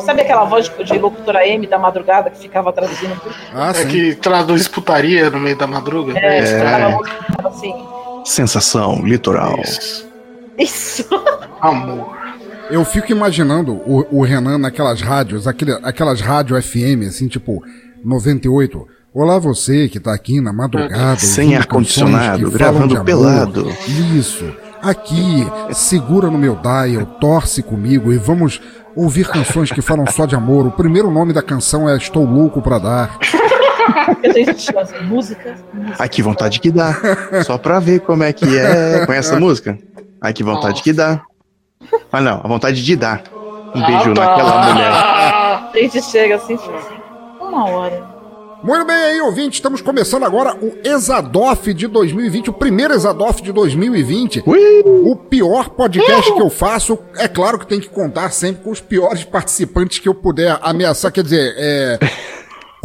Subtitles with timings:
[0.00, 3.34] Sabe aquela voz de locutora M da madrugada que ficava traduzindo tudo?
[3.52, 6.16] Ah, é que traduz putaria no meio da madruga.
[6.16, 7.35] É, é.
[7.56, 7.74] Assim.
[8.24, 9.58] Sensação litoral.
[9.60, 10.06] Isso.
[10.58, 11.04] Isso.
[11.60, 12.16] Amor.
[12.68, 17.62] Eu fico imaginando o, o Renan naquelas rádios, aquele, aquelas rádios FM, assim, tipo
[18.04, 18.86] 98.
[19.14, 21.18] Olá você que tá aqui na madrugada.
[21.20, 23.68] Sem ar-condicionado, gravando pelado.
[24.16, 24.44] Isso.
[24.82, 28.60] Aqui, segura no meu dial, torce comigo e vamos
[28.94, 30.66] ouvir canções que falam só de amor.
[30.66, 33.18] O primeiro nome da canção é Estou Louco pra Dar.
[35.04, 35.54] Música,
[35.98, 36.96] Ai, que vontade que dá.
[37.44, 39.04] Só pra ver como é que é.
[39.06, 39.78] Conhece essa música?
[40.20, 41.22] Ai, que vontade que dá.
[42.12, 43.22] Ah, não, a vontade de dar.
[43.74, 44.26] Um beijo tá.
[44.26, 44.90] naquela mulher.
[44.90, 46.58] A gente chega assim,
[47.40, 48.16] uma hora.
[48.62, 53.52] Muito bem aí, ouvinte, estamos começando agora o Exadoff de 2020, o primeiro Exadoff de
[53.52, 54.42] 2020.
[54.46, 54.82] Ui.
[54.84, 58.80] O pior podcast que eu faço, é claro que tem que contar sempre com os
[58.80, 61.98] piores participantes que eu puder ameaçar, quer dizer, é,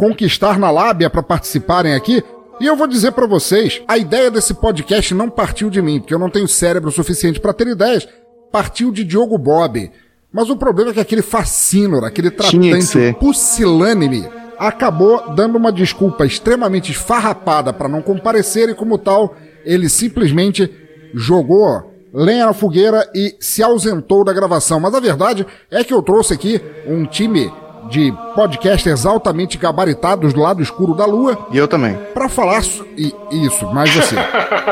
[0.02, 2.24] conquistar na lábia para participarem aqui.
[2.58, 6.12] E eu vou dizer para vocês, a ideia desse podcast não partiu de mim, porque
[6.12, 8.08] eu não tenho cérebro suficiente para ter ideias,
[8.50, 9.92] partiu de Diogo Bob.
[10.32, 16.90] Mas o problema é que aquele fascínio, aquele tratante pusilânime, acabou dando uma desculpa extremamente
[16.90, 20.68] esfarrapada para não comparecer e, como tal, ele simplesmente
[21.14, 24.80] jogou lenha na fogueira e se ausentou da gravação.
[24.80, 27.52] Mas a verdade é que eu trouxe aqui um time
[27.88, 31.46] de podcasters altamente gabaritados do lado escuro da lua.
[31.52, 31.96] E eu também.
[32.14, 32.62] Para falar
[32.96, 34.16] e, isso, mais você.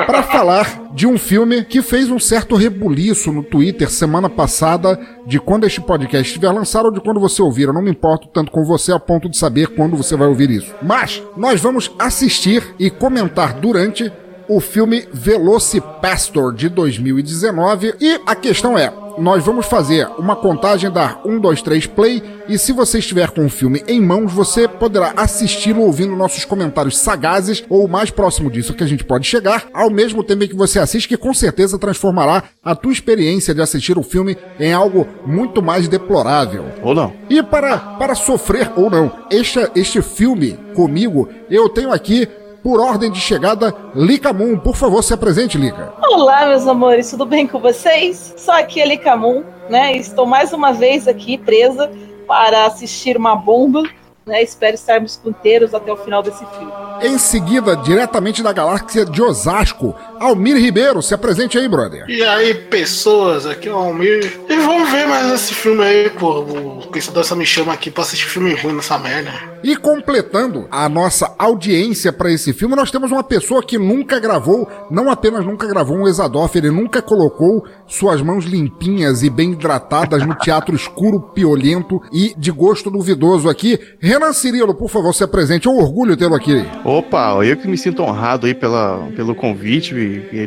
[0.07, 5.39] para falar de um filme que fez um certo rebuliço no Twitter semana passada, de
[5.39, 7.65] quando este podcast estiver lançado ou de quando você ouvir.
[7.65, 10.51] Eu não me importo tanto com você a ponto de saber quando você vai ouvir
[10.51, 10.75] isso.
[10.83, 14.13] Mas nós vamos assistir e comentar durante
[14.51, 21.21] o filme Velocipastor de 2019 e a questão é, nós vamos fazer uma contagem da
[21.25, 25.13] 1, 2, 3 play e se você estiver com o filme em mãos, você poderá
[25.17, 29.69] assisti-lo ouvindo nossos comentários sagazes ou o mais próximo disso que a gente pode chegar,
[29.73, 33.99] ao mesmo tempo que você assiste, que com certeza transformará a tua experiência de assistir
[33.99, 36.65] o filme em algo muito mais deplorável.
[36.83, 37.13] Ou não.
[37.29, 42.27] E para, para sofrer ou não, este, este filme comigo, eu tenho aqui
[42.63, 44.59] por ordem de chegada, Lika Moon.
[44.59, 45.93] Por favor, se apresente, Lika.
[46.03, 48.35] Olá, meus amores, tudo bem com vocês?
[48.37, 49.97] Sou aqui a Lika Moon, né?
[49.97, 51.91] Estou mais uma vez aqui presa
[52.27, 53.83] para assistir uma bomba
[54.31, 54.43] né?
[54.43, 56.73] Espero estarmos punteiros até o final desse filme.
[57.03, 62.05] Em seguida, diretamente da galáxia de Osasco, Almir Ribeiro, se apresente aí, brother.
[62.07, 64.39] E aí, pessoas, aqui é o Almir.
[64.51, 66.41] E vamos ver mais esse filme aí, pô.
[66.41, 69.33] O pensador só me chama aqui pra assistir filme ruim nessa merda.
[69.65, 74.69] E completando a nossa audiência para esse filme, nós temos uma pessoa que nunca gravou,
[74.91, 80.27] não apenas nunca gravou um Exadoff, ele nunca colocou suas mãos limpinhas e bem hidratadas
[80.27, 83.79] no teatro escuro, piolento e de gosto duvidoso aqui.
[83.99, 85.67] Renan Cirilo, por favor, se apresente.
[85.67, 86.63] É um orgulho tê-lo aqui.
[86.85, 89.95] Opa, eu que me sinto honrado aí pela, pelo convite,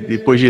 [0.07, 0.49] depois de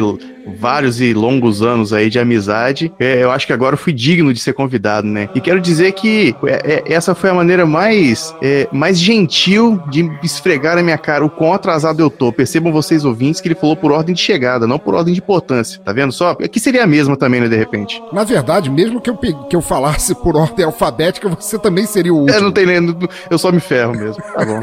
[0.57, 4.33] vários e longos anos aí de amizade, é, eu acho que agora eu fui digno
[4.33, 5.29] de ser convidado, né?
[5.33, 10.09] E quero dizer que é, é, essa foi a maneira mais, é, mais gentil de
[10.23, 12.31] esfregar na minha cara o quão atrasado eu tô.
[12.31, 15.79] Percebam vocês ouvintes que ele falou por ordem de chegada, não por ordem de importância.
[15.83, 16.31] Tá vendo só?
[16.31, 18.01] Aqui seria a mesma também, né, de repente.
[18.11, 22.19] Na verdade, mesmo que eu, que eu falasse por ordem alfabética, você também seria o
[22.19, 22.37] último.
[22.37, 22.97] É, não tem nem.
[23.29, 24.21] Eu só me ferro mesmo.
[24.21, 24.59] Tá bom.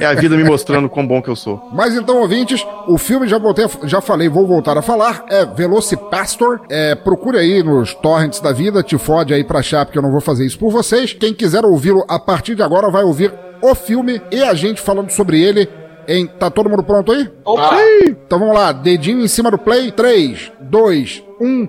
[0.00, 1.70] é a vida me mostrando quão bom que eu sou.
[1.72, 6.60] Mas então, ouvintes, o filme já voltei, já falei, vou voltar a falar, é Velocipastor.
[6.68, 10.10] É, procure aí nos torrents da vida, te fode aí pra achar, porque eu não
[10.10, 11.12] vou fazer isso por vocês.
[11.12, 13.32] Quem quiser ouvi-lo a partir de agora vai ouvir
[13.62, 15.68] o filme e a gente falando sobre ele
[16.08, 16.26] em.
[16.26, 17.30] Tá todo mundo pronto aí?
[17.44, 17.76] Opa!
[18.06, 19.92] Então vamos lá, dedinho em cima do play.
[19.92, 21.68] 3, 2, 1,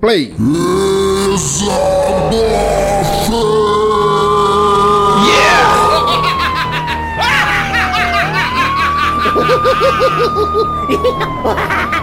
[0.00, 0.34] play.
[5.26, 5.68] Yeah!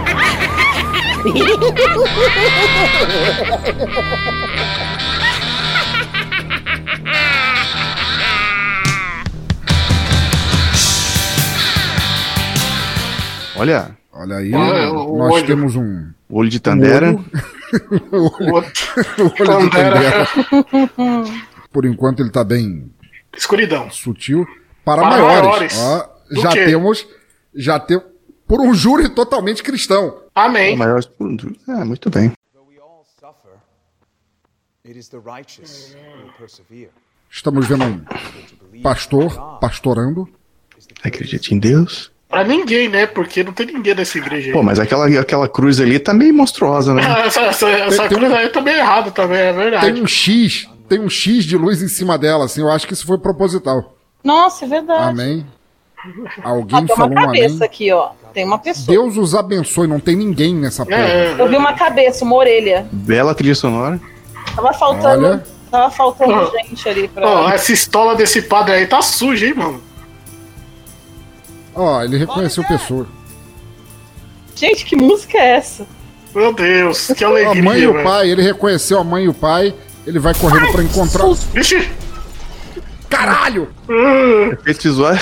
[13.56, 13.96] Olha.
[14.12, 15.46] Olha aí, Olha, nós olho.
[15.46, 16.08] temos um.
[16.30, 17.12] Olho de Tandera.
[17.12, 17.22] Um
[18.52, 18.66] olho, olho
[19.60, 20.26] de Tandera.
[21.70, 22.90] Por enquanto ele tá bem.
[23.36, 23.90] Escuridão.
[23.90, 24.46] Sutil.
[24.84, 25.44] Para, Para maiores.
[25.46, 25.78] maiores.
[25.78, 26.08] Ó,
[26.42, 26.64] já quê?
[26.64, 27.06] temos.
[27.54, 28.04] Já temos
[28.46, 30.22] por um júri totalmente cristão.
[30.34, 30.76] Amém.
[30.76, 31.00] Maior...
[31.68, 32.32] Ah, muito bem.
[37.30, 40.28] Estamos vendo um pastor pastorando.
[41.02, 42.10] Acredite em Deus.
[42.28, 43.06] Pra ninguém, né?
[43.06, 44.52] Porque não tem ninguém nessa igreja aí.
[44.52, 47.02] Pô, mas aquela, aquela cruz ali tá meio monstruosa, né?
[47.26, 49.92] Essa essa, essa tem- cruz aí tá meio errada também, é verdade.
[49.92, 52.60] Tem um X, tem um X de luz em cima dela, assim.
[52.60, 53.94] Eu acho que isso foi proposital.
[54.24, 55.10] Nossa, é verdade.
[55.10, 55.46] Amém.
[56.42, 57.66] Ah, Alguém tem falou uma um cabeça amém.
[57.66, 58.10] aqui, ó.
[58.32, 58.86] Tem uma pessoa.
[58.86, 60.98] Deus os abençoe, não tem ninguém nessa porra.
[60.98, 62.86] É, Eu vi uma cabeça, uma orelha.
[62.92, 63.98] Bela trilha sonora.
[64.54, 65.26] Tava faltando.
[65.26, 65.44] Olha.
[65.70, 66.50] Tava faltando Ó.
[66.62, 67.26] gente ali pra.
[67.28, 69.82] Ó, essa estola desse padre aí tá suja, hein, mano?
[71.74, 73.06] Ó, ele reconheceu pessoa.
[74.54, 75.86] Gente, que música é essa?
[76.34, 79.34] Meu Deus, que A alegria, mãe e o pai, ele reconheceu a mãe e o
[79.34, 79.74] pai.
[80.06, 81.26] Ele vai correndo pra encontrar.
[81.52, 81.90] Vixe!
[83.10, 83.68] Caralho!
[84.52, 85.20] Efeitos visuais.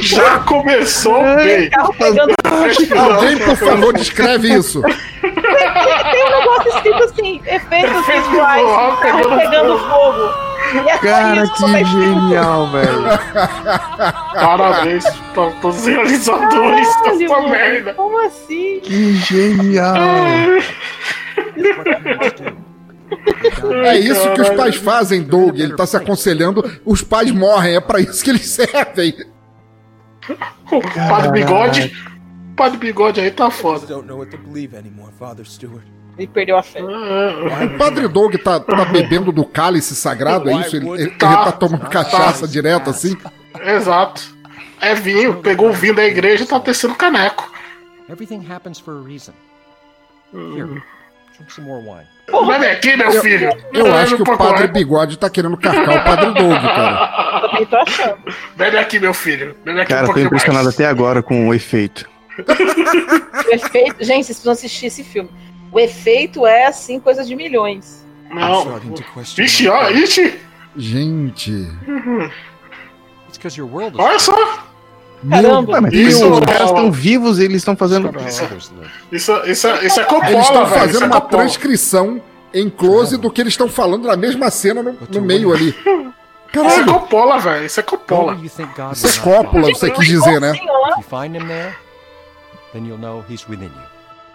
[0.00, 1.70] Já começou bem.
[1.70, 2.98] Fogo.
[2.98, 4.82] Alguém, por favor, descreve isso.
[5.20, 10.48] Tem um negócio escrito assim: efeitos visuais, carro pegando pegando fogo.
[10.74, 13.04] E é Cara, que tá genial, velho.
[14.34, 17.94] Parabéns pra todos os realizadores Caralho, dessa mano, merda.
[17.94, 18.80] Como assim?
[18.82, 19.96] Que genial.
[23.86, 25.58] É isso que os pais fazem, Doug.
[25.58, 26.62] Ele tá se aconselhando.
[26.84, 29.14] Os pais morrem, é pra isso que eles servem.
[30.70, 31.92] O padre Bigode.
[32.52, 33.86] O padre Bigode aí tá foda.
[33.86, 35.82] Don't know what to believe anymore, Father Stewart.
[36.18, 36.80] Ele perdeu a fé.
[36.82, 40.76] O padre Doug tá, tá bebendo do cálice sagrado, é isso?
[40.76, 43.16] Ele, ele- ele tá tomando cachaça direto assim?
[43.64, 44.36] Exato.
[44.80, 47.50] É vinho, pegou o vinho da igreja e tá tecendo caneco.
[48.10, 49.32] Everything happens for a reason.
[50.34, 50.82] Here,
[51.38, 52.06] drink some more wine.
[52.58, 53.50] Vem aqui, meu filho.
[53.72, 54.68] Eu acho que o padre correr.
[54.68, 57.40] Bigode tá querendo carcar o padre Doug, cara.
[57.48, 58.18] Também tô achando.
[58.56, 59.56] Bebe aqui, meu filho.
[59.64, 60.74] Bebe aqui Cara, um tô impressionado mais.
[60.74, 62.08] até agora com o efeito.
[63.48, 64.04] O efeito.
[64.04, 65.30] Gente, vocês precisam assistir esse filme.
[65.72, 68.06] O efeito é assim, coisa de milhões.
[68.30, 68.78] Não.
[69.38, 70.38] Ixi, ó, ixi.
[70.76, 71.50] Gente.
[73.26, 74.67] It's because your world is Olha só.
[75.28, 75.78] Caramba.
[75.78, 76.66] Ah, mas Isso, os caras ó.
[76.66, 78.06] estão vivos e eles estão fazendo.
[78.06, 78.90] how others live.
[79.10, 80.66] Isso, isso, isso é Eles Coppola, estão velho.
[80.66, 81.42] Isso fazendo é uma Coppola.
[81.42, 82.22] transcrição
[82.54, 85.74] em close do que eles estão falando na mesma cena no, no meio ali.
[86.50, 87.66] Isso é Caralho, Coppola, velho.
[87.66, 88.38] Isso é Coppola.
[88.42, 90.54] isso é cópula, você quis dizer, né?
[92.72, 93.82] Then you'll know he's within you.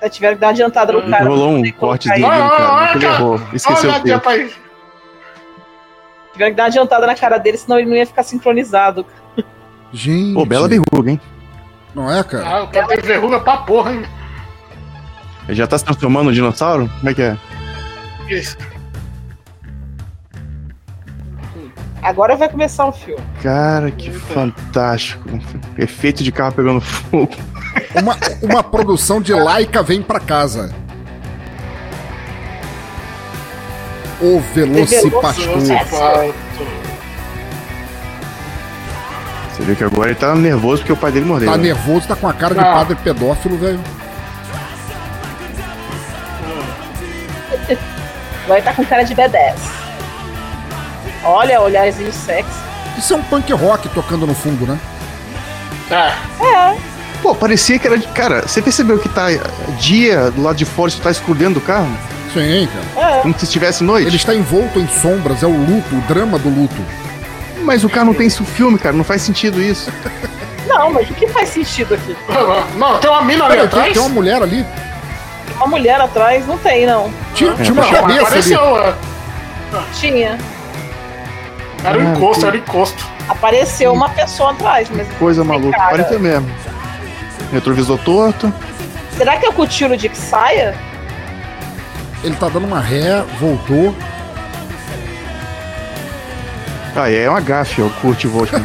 [0.02, 1.26] já tiveram que dar uma adiantada no cara.
[1.26, 2.96] Rolou um corte dele, cara.
[2.96, 3.42] Ele errou.
[3.54, 3.94] Esqueceu o.
[6.34, 9.06] Tiveram que dar uma adiantada na cara dele, senão ele não ia ficar sincronizado.
[9.94, 10.34] Gente.
[10.34, 11.22] Pô, bela verruga, hein?
[11.94, 12.48] Não é, cara?
[12.48, 14.04] Ah, o cara tem verruga pra porra, hein?
[15.48, 16.90] Ele já tá se transformando no dinossauro?
[16.98, 17.38] Como é que é?
[18.28, 18.58] Isso.
[22.02, 23.24] Agora vai começar o filme.
[23.42, 25.30] Cara, que fantástico.
[25.78, 27.32] Efeito de carro pegando fogo.
[27.96, 30.74] Uma, uma produção de Laika vem pra casa.
[34.22, 35.60] O Velocipastor.
[35.60, 36.34] Velocipastor.
[39.54, 41.50] Você vê que agora ele tá nervoso porque o pai dele mordeu.
[41.50, 41.64] Tá né?
[41.64, 42.74] nervoso, tá com a cara de Não.
[42.74, 43.80] padre pedófilo, velho.
[48.48, 49.56] Vai estar com cara de B10.
[51.24, 52.50] Olha, olharzinho sexy.
[52.98, 54.80] Isso é um punk rock tocando no fundo, né?
[55.92, 56.76] É.
[57.22, 58.08] Pô, parecia que era de.
[58.08, 59.28] Cara, você percebeu que tá
[59.80, 61.88] dia do lado de fora, isso tá escondendo o carro?
[62.34, 63.22] Sim, cara.
[63.22, 64.08] Como se estivesse noite?
[64.08, 66.82] Ele está envolto em sombras, é o luto, o drama do luto.
[67.64, 68.96] Mas o carro não tem isso filme, cara.
[68.96, 69.92] Não faz sentido isso.
[70.68, 72.16] Não, mas o que faz sentido aqui?
[72.78, 73.94] Não, tem uma mina ali atrás.
[73.94, 74.64] tem uma mulher ali.
[75.46, 76.46] Tem uma mulher atrás?
[76.48, 77.12] Não tem, não.
[77.36, 78.20] Tinha, tinha uma Não, cabeça ali.
[78.26, 78.78] apareceu.
[78.78, 78.94] é.
[79.94, 80.38] Tinha.
[81.84, 83.06] Era um encosto, era um encosto.
[83.28, 85.08] Apareceu uma pessoa atrás, mas.
[85.20, 85.78] Coisa maluca.
[85.78, 85.92] cara.
[85.92, 86.50] Pareceu mesmo.
[87.52, 88.54] Retrovisor torto.
[89.18, 90.76] Será que é o Cutillo de que saia?
[92.24, 93.94] Ele tá dando uma ré, voltou.
[96.96, 97.90] Ah, é uma gafe, ó.
[98.02, 98.64] Curte Voltman.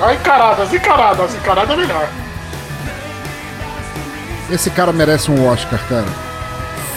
[0.00, 2.08] Ah, encaradas, encaradas, encarada é melhor.
[4.50, 6.04] Esse cara merece um Oscar, cara.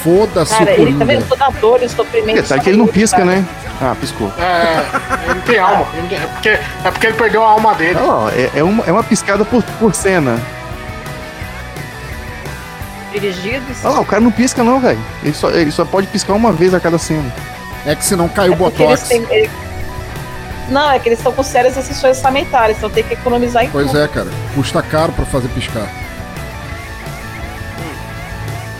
[0.03, 2.41] Foda-se o Cara, ele tá vendo toda dor, sofrimento.
[2.41, 3.45] Detalhe que ele não pisca, né?
[3.81, 4.31] Ah, piscou.
[4.37, 4.85] É,
[5.23, 5.85] ele não tem alma.
[5.93, 7.99] Ele não É porque, é porque ele perdeu a alma dele.
[7.99, 10.39] Lá, é, é uma, é uma piscada por, por cena.
[13.11, 13.83] Dirigidos.
[13.83, 14.99] Olha lá, o cara não pisca não, velho.
[15.23, 17.31] Ele só, ele só pode piscar uma vez a cada cena.
[17.87, 19.07] É que senão caiu o eles Botox.
[19.07, 19.49] têm- ele-
[20.69, 23.87] Não, é que eles estão com sérias restrições sanitárias, então tem que economizar em Pois
[23.87, 23.99] tudo.
[24.01, 24.27] é, cara.
[24.53, 25.87] Custa caro pra fazer piscar.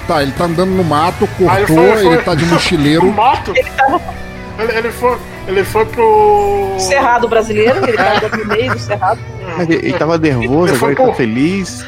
[0.06, 3.06] Tá, ele tá andando no mato, cortou, foi- foi- ele tá de mochileiro.
[3.12, 3.54] mato.
[3.56, 6.76] Ele, ele foi, Ele foi pro.
[6.78, 9.20] Cerrado brasileiro, ele tá no meio do cerrado.
[9.60, 11.86] Ele, ele tava nervoso, Ele agora foi ele tá pro- feliz.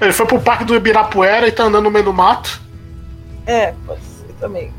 [0.00, 2.62] Ele foi pro parque do Ibirapuera e tá andando no meio do mato.
[3.46, 4.72] É, pode ser também.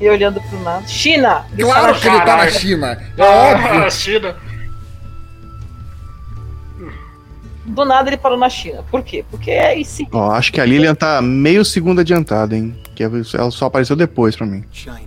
[0.00, 0.86] E olhando pro nada.
[0.86, 1.44] China!
[1.58, 2.48] Claro que ele tá na.
[2.50, 2.86] China.
[3.16, 3.90] É Ah, óbvio.
[3.90, 4.36] China.
[7.64, 8.84] Do nada ele parou na China.
[8.90, 9.24] Por quê?
[9.30, 10.06] Porque é sim.
[10.12, 12.76] Ó, acho que a Lilian tá meio segundo adiantada, hein?
[12.94, 14.64] Que ela só apareceu depois pra mim.
[14.70, 15.00] China.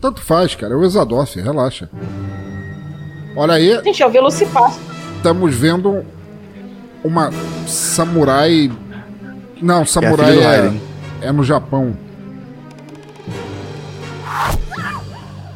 [0.00, 0.72] Tanto faz, cara.
[0.72, 1.90] É o Exadoff, relaxa.
[3.36, 4.80] Olha aí, Gente, é o Velocipasto.
[5.16, 6.04] estamos vendo
[7.04, 7.30] uma
[7.66, 8.70] samurai.
[9.60, 10.82] Não, É samurai é, Raiden.
[11.20, 11.96] é no Japão.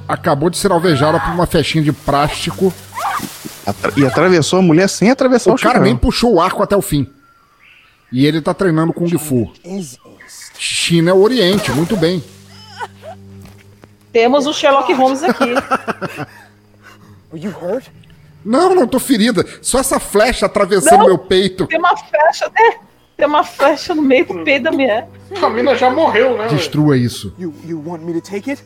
[0.08, 2.72] Acabou de ser alvejada por uma festinha de plástico.
[3.66, 5.84] Atra- E atravessou a mulher sem atravessar o, O cara chão.
[5.84, 7.08] nem puxou o arco até o fim.
[8.10, 9.52] E ele tá treinando Kung Fu.
[10.58, 12.22] China é o Oriente, muito bem.
[14.12, 15.54] Temos o Sherlock Holmes aqui.
[17.32, 17.84] Are you hurt?
[18.44, 19.46] Não, não tô ferida.
[19.62, 21.06] Só essa flecha atravessando Não.
[21.06, 21.66] meu peito.
[21.68, 22.50] Tem uma flecha.
[22.58, 22.78] É,
[23.20, 25.08] tem uma flecha no meio do peito da mulher.
[25.40, 26.44] A mina já morreu, né?
[26.44, 26.56] velho?
[26.56, 27.34] Destrua isso.
[27.38, 28.64] You you want me to take it?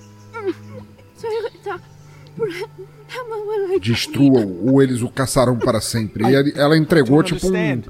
[3.81, 6.25] Destrua ou eles o caçarão para sempre.
[6.25, 7.83] E ela entregou tipo um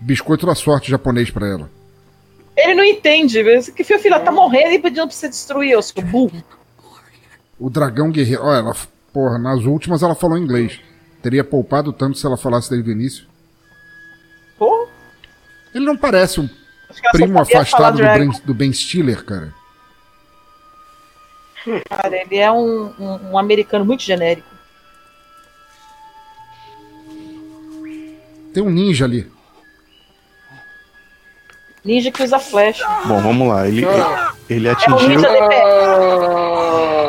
[0.00, 1.70] biscoito da sorte japonês pra ela.
[2.56, 3.42] Ele não entende.
[3.74, 6.42] Que filho, filha, tá morrendo e pedindo pra você destruir, ô seu burro.
[7.58, 8.42] O dragão guerreiro.
[8.44, 8.76] Olha, ela,
[9.12, 10.80] porra, nas últimas ela falou inglês.
[11.20, 13.33] Teria poupado tanto se ela falasse desde o início.
[15.74, 16.48] Ele não parece um
[17.12, 19.52] primo afastado do ben, do ben Stiller, cara.
[21.88, 24.46] Cara, ele é um, um- um americano muito genérico.
[28.52, 29.30] Tem um ninja ali.
[31.84, 32.86] Ninja que usa flecha.
[33.04, 33.66] Bom, vamos lá.
[33.66, 33.84] Ele,
[34.48, 35.20] ele É atingiu.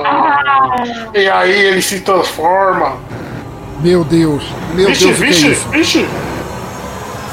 [0.05, 0.73] Ah,
[1.13, 2.97] E aí ele se transforma.
[3.81, 4.43] Meu Deus.
[4.73, 5.69] Meu Vixe, Deus, o que é vixe, isso?
[5.69, 6.05] vixe.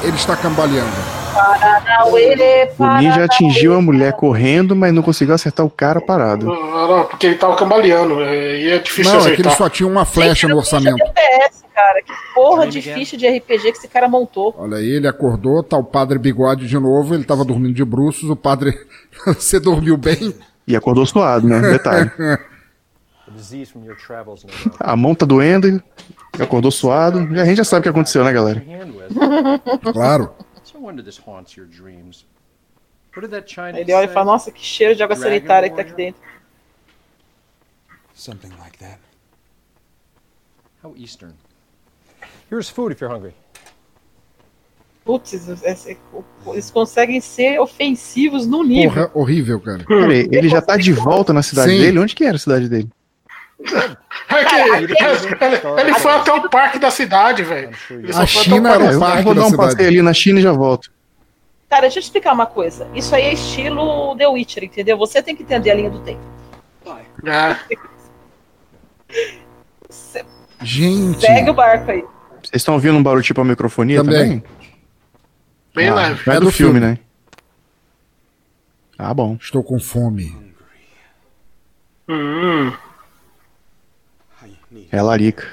[0.03, 0.91] Ele está cambaleando.
[1.33, 6.51] Paranauê, O ninja atingiu a mulher correndo, mas não conseguiu acertar o cara parado.
[6.51, 8.21] Ah, Não, porque ele tava cambaleando.
[8.21, 9.57] é, E é difícil Não, é que ele acertar.
[9.57, 10.97] só tinha uma flecha no orçamento.
[10.97, 12.01] DPS, cara.
[12.03, 14.53] Que porra de ficha de RPG que esse cara montou.
[14.57, 18.29] Olha aí, ele acordou, tá o padre bigode de novo, ele tava dormindo de bruços,
[18.29, 18.77] o padre.
[19.25, 20.33] Você dormiu bem?
[20.67, 21.59] E acordou suado, né?
[21.59, 22.09] Detalhe.
[24.79, 25.81] A mão tá doendo,
[26.39, 27.19] acordou suado.
[27.39, 28.63] A gente já sabe o que aconteceu, né, galera?
[29.91, 30.29] Claro.
[30.83, 32.25] Wonder this haunts your dreams.
[33.15, 35.69] What did that Chinese Ele olha e fala, nossa, que cheiro de água Dragon sanitária
[35.69, 36.21] que tá aqui dentro.
[38.13, 38.99] Something like that.
[40.83, 41.33] How Eastern.
[42.51, 43.33] Here's food if you're hungry.
[45.05, 45.97] Putz, esse-
[46.47, 48.91] eles conseguem ser ofensivos no nível.
[49.09, 49.85] Porra, horrível, cara.
[49.85, 51.77] Peraí, ele já tá de volta na cidade Sim.
[51.77, 51.99] dele?
[51.99, 52.89] Onde que era a cidade dele?
[54.35, 54.93] É ele,
[55.81, 57.69] ele foi até o parque da cidade, velho.
[57.89, 58.93] Ele A China o era parque.
[58.93, 60.91] o eu parque vou da dar um passeio ali na China e já volto.
[61.69, 62.87] Cara, deixa eu te explicar uma coisa.
[62.93, 64.97] Isso aí é estilo The Witcher, entendeu?
[64.97, 66.21] Você tem que entender a linha do tempo.
[67.25, 67.57] É.
[70.61, 71.21] Gente.
[71.21, 72.01] Segue o barco aí.
[72.41, 74.39] Vocês estão ouvindo um barulho tipo a microfonia Também.
[74.39, 74.43] também?
[75.75, 76.29] Bem ah, leve.
[76.29, 76.93] É, É do, do filme, filme.
[76.95, 76.99] né?
[78.97, 79.37] Ah, bom.
[79.41, 80.35] Estou com fome.
[82.07, 82.71] Hum,
[84.93, 85.47] É larica.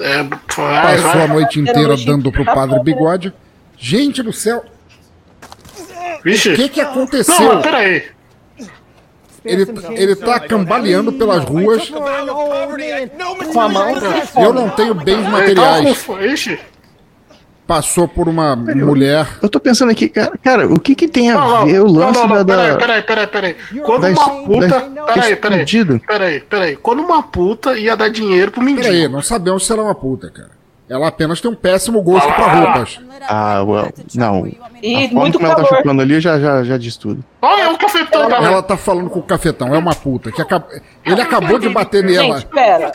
[0.00, 2.82] é, Passou a noite inteira dando pro tá padre né?
[2.82, 3.32] bigode.
[3.78, 4.64] Gente do céu,
[6.24, 6.52] Vixe.
[6.52, 7.54] o que que Não, aconteceu?
[7.54, 8.04] mas peraí.
[9.44, 11.88] Ele, ele tá cambaleando pelas ruas.
[11.88, 13.94] Com a mão.
[14.42, 16.06] Eu não tenho bens Ele tava com materiais.
[17.66, 19.26] Passou por uma mulher.
[19.42, 21.86] Eu tô pensando aqui, cara, cara, o que que tem a Não, não, ver o
[21.86, 22.34] não, lance não, da...
[22.36, 22.76] não, da...
[22.76, 23.80] Peraí, peraí, peraí, peraí.
[23.84, 24.68] Quando da uma puta.
[24.68, 25.66] da- Peraí, peraí.
[26.06, 26.76] Peraí, peraí.
[26.76, 28.86] Quando uma puta ia dar dinheiro pro mendigo.
[28.86, 30.50] Peraí, não sabemos se ela é uma puta, cara.
[30.88, 33.00] Ela apenas tem um péssimo gosto pra roupas.
[33.28, 34.46] Ah, well, não.
[34.46, 34.56] E
[34.94, 37.24] a forma muito como ela tá chupando ali já, já, já diz tudo.
[37.42, 38.46] Olha, é um cafetão também.
[38.46, 40.30] Ela tá falando com o cafetão, é uma puta.
[40.30, 40.62] Que acab...
[41.04, 42.38] Ele acabou de bater nela.
[42.38, 42.92] Gente, pera.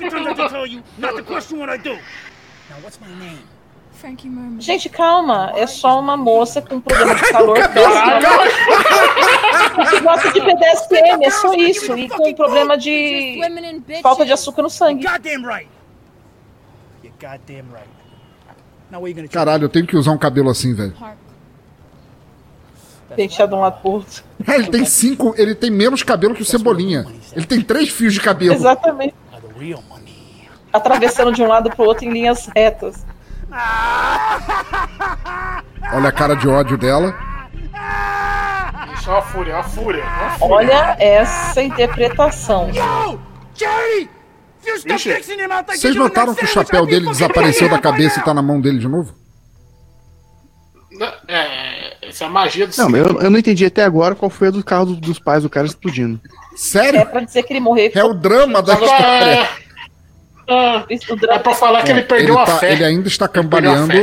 [4.60, 5.52] Gente, calma.
[5.56, 7.58] É só uma moça com problema de calor.
[9.90, 11.98] Que gosta de PDSM, é só isso.
[11.98, 13.40] E com problema de
[14.02, 15.06] falta de açúcar no sangue.
[19.32, 20.94] Caralho, eu tenho que usar um cabelo assim, velho.
[23.16, 24.24] Penteado de um lado pro outro.
[24.48, 25.36] Ah, ele tem cinco.
[25.38, 27.06] Ele tem menos cabelo que o Cebolinha.
[27.36, 28.56] Ele tem três fios de cabelo.
[28.56, 29.14] Exatamente.
[30.72, 33.06] Atravessando de um lado pro outro em linhas retas.
[35.94, 37.16] Olha a cara de ódio dela.
[38.90, 40.02] bicho, é uma fúria, é uma fúria.
[40.02, 40.56] é uma fúria.
[40.56, 42.70] Olha essa interpretação.
[45.68, 48.88] Vocês notaram que o chapéu dele desapareceu da cabeça e tá na mão dele de
[48.88, 49.14] novo?
[51.28, 54.50] é, essa é a magia do Não, eu, eu não entendi até agora qual foi
[54.50, 56.20] a do carro dos, pais do cara explodindo.
[56.54, 57.06] É Sério?
[57.08, 57.92] pra dizer que ele morreu.
[57.94, 59.00] É o drama da história.
[59.00, 59.50] É,
[61.30, 62.74] É pra falar que ele Ele, perdeu a tá- fé.
[62.74, 63.94] ele ainda está a cambaleando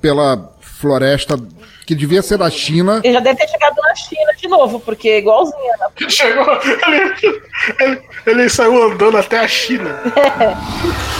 [0.00, 1.38] pela floresta
[1.86, 3.00] que devia ser da China.
[3.04, 5.56] Ele já deve ter chegado na China de novo, porque é igualzinho.
[6.00, 6.08] Né?
[6.08, 6.46] Chegou,
[6.86, 7.42] ele,
[7.80, 9.98] ele, ele saiu andando até a China.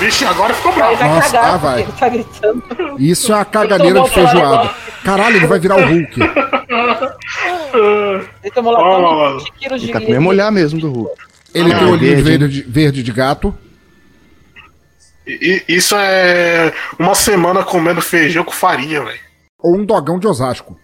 [0.00, 0.96] Vixe, agora ficou Ele bravo.
[0.96, 1.82] vai Nossa, cagar, ah, vai.
[1.82, 2.62] ele tá gritando.
[2.98, 4.70] Isso é uma caganeira de feijoada.
[5.04, 6.20] Caralho, ele vai virar o Hulk.
[8.42, 10.90] Ele tomou lá toma 20 quilos de Ele tá com o mesmo olhar mesmo do
[10.92, 11.14] Hulk.
[11.54, 13.54] Ele Ah, tem o olhinho de verde, verde, verde de gato.
[15.26, 19.20] E- Isso é uma semana comendo feijão com farinha, velho.
[19.58, 20.78] Ou um dogão de Osasco.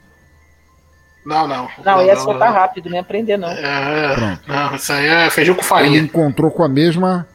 [1.26, 1.68] Não, não.
[1.84, 3.50] Não, ia soltar rápido, nem aprender, não.
[3.50, 4.42] É, Pronto.
[4.46, 5.98] não, isso aí é feijão com Ele farinha.
[5.98, 7.28] encontrou com a mesma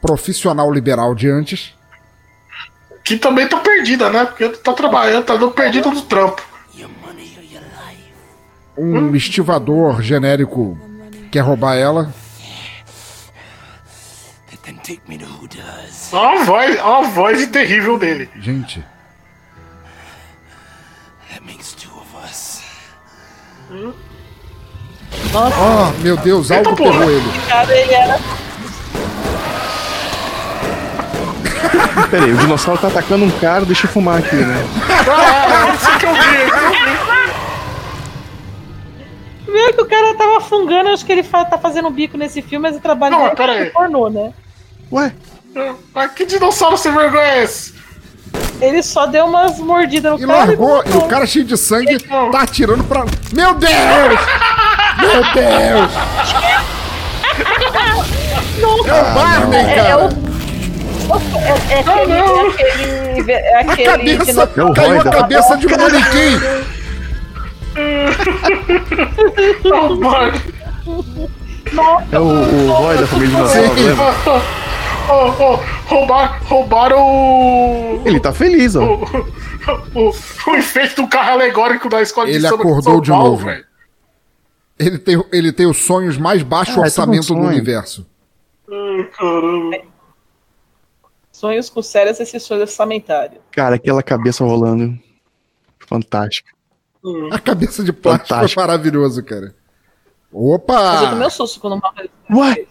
[0.00, 1.74] profissional liberal de antes.
[3.04, 4.24] Que também tá perdida, né?
[4.24, 6.42] Porque tá trabalhando, tá dando perdida no trampo.
[8.76, 10.76] Um estivador genérico
[11.30, 12.12] quer roubar ela.
[14.84, 16.12] Take me to who does.
[16.12, 18.28] Olha a voz, olha a voz terrível dele.
[18.38, 18.84] Gente,
[21.30, 22.62] That makes two of us.
[25.34, 26.98] Oh meu Deus, algo Eita, porra.
[26.98, 27.32] pegou ele.
[27.48, 28.18] cara, ele era.
[32.10, 34.62] Pera aí, o dinossauro tá atacando um cara, deixa eu fumar aqui, né?
[35.08, 36.84] Ah, isso que eu vi, isso que eu
[39.48, 39.50] vi.
[39.50, 42.76] Meu que o cara tava fungando, acho que ele tá fazendo bico nesse filme, mas
[42.76, 44.34] o trabalho Não, dele é pornô, né?
[44.94, 45.12] Ué,
[45.94, 47.74] Mas que dinossauro sem vergonha é esse?
[48.60, 50.38] Ele só deu umas mordidas no E cara.
[50.46, 53.04] largou, e o cara cheio de sangue tá atirando pra.
[53.32, 53.72] Meu Deus!
[55.00, 55.90] Meu Deus!
[58.56, 58.84] É o
[59.14, 60.06] Barney, É, é cara!
[60.06, 60.08] o.
[61.68, 62.12] É, é aquele.
[62.12, 62.14] É
[62.48, 63.32] aquele.
[63.32, 66.40] É A aquele cabeça, dinossauro- É o caiu a cabeça de um manequim!
[71.74, 72.06] Mano.
[72.12, 73.82] é o, o Roy da família dinossauro, Sim.
[73.84, 74.14] lembra?
[75.06, 75.56] Oh, oh,
[75.94, 78.82] roubar, roubaram o, Ele tá feliz, ó.
[78.84, 79.04] o,
[79.94, 80.10] o,
[80.50, 83.44] o enfeite do carro alegórico da escola Ele de samba acordou São de Paulo, novo.
[83.44, 83.64] velho.
[84.78, 88.06] Ele tem, ele tem os sonhos mais baixo Ah, é tudo um orçamento do universo.
[88.70, 89.76] Ai, caramba.
[91.30, 93.40] Sonhos com sérias exceções orçamentárias.
[93.50, 94.98] Cara, aquela cabeça rolando.
[95.86, 96.50] Fantástica.
[97.30, 98.60] A cabeça de plástico Fantástico.
[98.60, 99.54] foi maravilhoso, cara.
[100.32, 101.26] Mas eu tomei Opa!
[101.26, 101.92] um susto quando uma
[102.30, 102.66] Ué,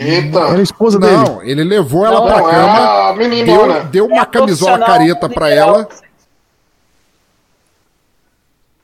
[0.00, 0.38] Eita.
[0.38, 1.12] era a esposa dele.
[1.16, 3.80] Não, ele levou ela Não, pra Não, é cama, a deu, meninona.
[3.84, 5.88] deu uma camisola Profissional careta pra ela.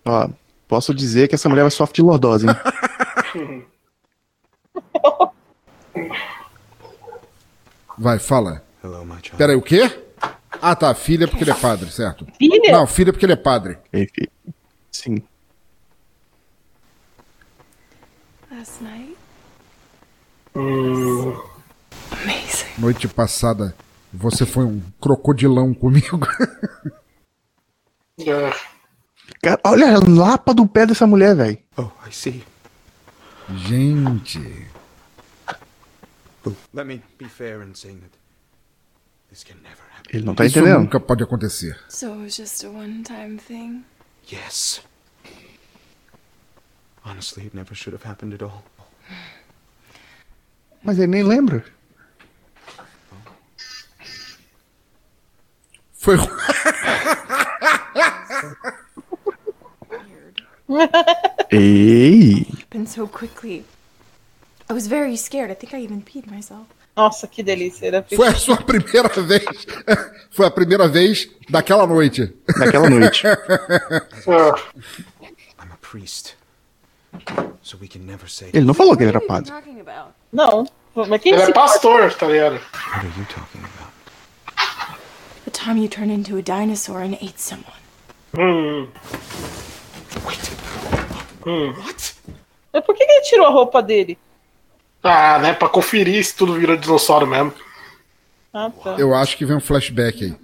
[0.04, 0.28] Ó,
[0.68, 2.54] posso dizer que essa mulher vai sofrer de lordose, hein?
[7.98, 8.62] Vai, fala.
[8.84, 9.36] Hello, my child.
[9.38, 9.90] Pera aí, o quê?
[10.60, 12.26] Ah, tá, filha porque ele é padre, certo.
[12.38, 12.72] Filha?
[12.72, 13.78] Não, filha porque ele é padre.
[13.92, 14.26] Enfim.
[14.92, 15.22] Sim.
[18.50, 19.15] Last night?
[20.56, 21.36] Hum.
[22.10, 22.80] Amazing.
[22.80, 23.74] Noite passada,
[24.12, 26.20] você foi um crocodilão comigo.
[28.18, 28.50] É.
[29.42, 31.58] Cara, olha a lapa do pé dessa mulher, velho.
[31.76, 32.42] Oh, I see.
[33.54, 34.66] Gente.
[36.72, 38.12] Let me be fair in saying that
[39.28, 40.10] this can never happen.
[40.16, 40.80] Ele não tá Isso entendendo.
[40.80, 41.78] nunca pode acontecer.
[41.88, 43.84] So it was just a one time thing?
[44.32, 44.80] Yes.
[47.04, 48.64] Honestly, it never should have happened at all.
[50.86, 51.64] Mas ele nem lembra.
[55.92, 56.16] Foi.
[61.50, 62.46] Ei!
[62.62, 63.64] Happened so quickly.
[64.70, 65.50] I was very scared.
[65.50, 66.68] I think I even peed myself.
[66.96, 67.86] Nossa, que delícia.
[67.86, 69.44] Era Foi a sua primeira vez.
[70.30, 72.32] Foi a primeira vez daquela noite.
[72.56, 73.26] Naquela noite.
[75.58, 76.36] I'm a priest.
[78.52, 79.50] Ele não falou que ele What era are you padre.
[79.50, 80.14] talking about?
[80.32, 80.66] Não.
[81.08, 82.58] Mas quem Ele é pastor, tá ligado?
[85.44, 87.76] The time you turned into a dinosaur and ate someone.
[88.34, 88.88] Hum.
[91.44, 92.14] What?
[92.72, 94.18] Mas por que que ele tirou a roupa dele?
[95.02, 95.52] Ah, né?
[95.52, 97.52] Pra conferir se tudo virou dinossauro mesmo.
[98.52, 98.96] Ah, tá.
[98.98, 100.36] Eu acho que vem um flashback aí.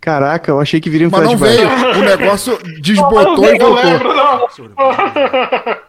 [0.00, 1.68] Caraca, eu achei que viria um Mas não veio.
[1.68, 3.74] O negócio desbotou e voltou.
[3.74, 4.48] lembro, não.
[4.50, 5.80] Sort of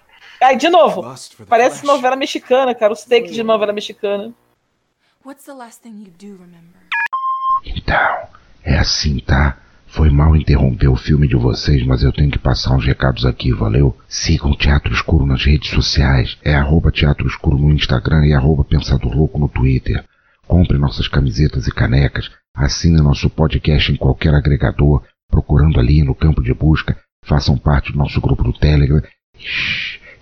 [0.42, 1.04] Ai, de novo.
[1.48, 2.94] Parece novela mexicana, cara.
[2.94, 4.32] Os takes de novela mexicana.
[5.26, 6.82] What's the last thing you do remember?
[7.66, 8.28] Então,
[8.64, 9.58] é assim, tá?
[9.88, 13.54] Foi mal interromper o filme de vocês, mas eu tenho que passar uns recados aqui,
[13.54, 13.98] valeu?
[14.10, 16.38] Sigam o Teatro Escuro nas redes sociais.
[16.44, 20.04] É arroba Teatro Escuro no Instagram e arroba Pensador Louco no Twitter.
[20.48, 22.30] Compre nossas camisetas e canecas.
[22.56, 26.98] Assine nosso podcast em qualquer agregador, procurando ali no campo de busca.
[27.26, 29.02] Façam parte do nosso grupo do Telegram.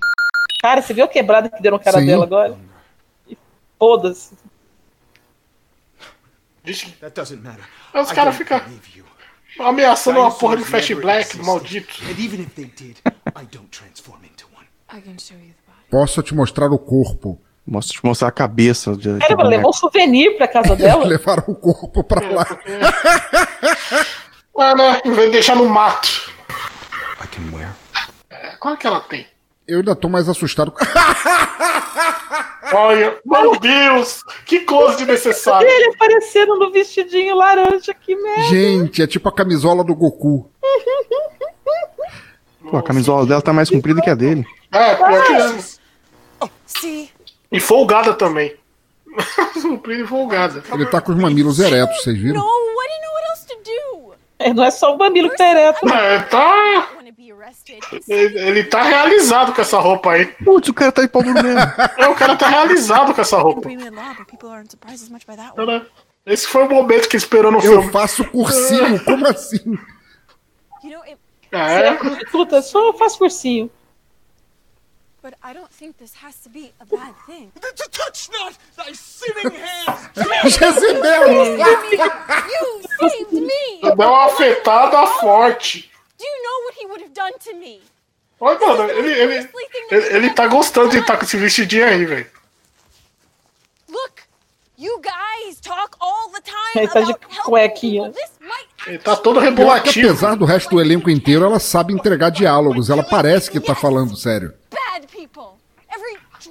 [0.61, 2.05] Cara, você viu a quebrada que deu no cara Sim.
[2.07, 2.57] dela agora?
[3.27, 3.37] E
[3.77, 4.35] Foda-se.
[7.93, 8.61] Aí os caras ficam
[9.59, 11.93] ameaçando uma porra de never Black, maldito.
[15.89, 17.39] Posso te mostrar o corpo.
[17.65, 18.95] Mostra, te mostrar a cabeça.
[18.95, 19.49] De, Caramba, boneco.
[19.49, 21.05] levou um souvenir pra casa dela?
[21.05, 22.45] Levaram o corpo pra lá.
[24.57, 25.01] Ah, né?
[25.05, 26.31] Em vez de deixar no mato.
[27.21, 27.75] I can wear.
[28.59, 29.27] Qual é que ela tem?
[29.67, 30.73] Eu ainda tô mais assustado.
[32.73, 34.23] Olha, meu Deus!
[34.45, 35.67] Que close desnecessário.
[35.67, 38.43] Ele aparecendo no vestidinho laranja, que merda.
[38.43, 40.49] Gente, é tipo a camisola do Goku.
[42.69, 44.45] Pô, a camisola dela tá mais comprida que a dele.
[44.71, 46.49] É, pior que.
[46.65, 47.09] See?
[47.51, 48.55] E folgada também.
[49.61, 50.63] Comprida e folgada.
[50.71, 52.39] Ele tá com os mamilos eretos, vocês viram?
[52.39, 54.13] I didn't know what else to do.
[54.39, 55.89] É, não é só o mamilo que tá ereto.
[55.89, 56.89] É, tá.
[58.07, 60.25] Ele, ele tá realizado com essa roupa aí.
[60.25, 61.59] Putz, o cara tá duro mesmo.
[61.97, 63.69] É, o cara tá realizado com essa roupa.
[66.25, 67.91] Esse foi o momento que esperou no Eu filme.
[67.91, 69.77] faço cursinho, como assim?
[71.51, 73.69] É prostituta, só faz cursinho.
[75.27, 77.51] but I don't think this has to be a bad thing.
[77.91, 80.09] Touch not thy sinning hands!
[80.57, 81.57] Jezebel!
[81.57, 83.81] You saved me.
[83.81, 85.91] deu uma afetada forte.
[86.17, 87.81] Do you know what he would have done to me?
[88.39, 89.49] Olha, mano, ele, ele,
[89.91, 92.29] ele, ele tá gostando de estar com esse vestidinho aí, velho.
[93.89, 94.21] Look,
[94.77, 98.03] you guys talk all the time Ele tá de about helping cuequinha.
[98.03, 98.21] people.
[98.21, 100.09] This might Ele tá todo rebolativo.
[100.09, 102.89] apesar do resto do elenco inteiro, ela sabe entregar diálogos.
[102.89, 104.53] Ela parece que tá falando sério.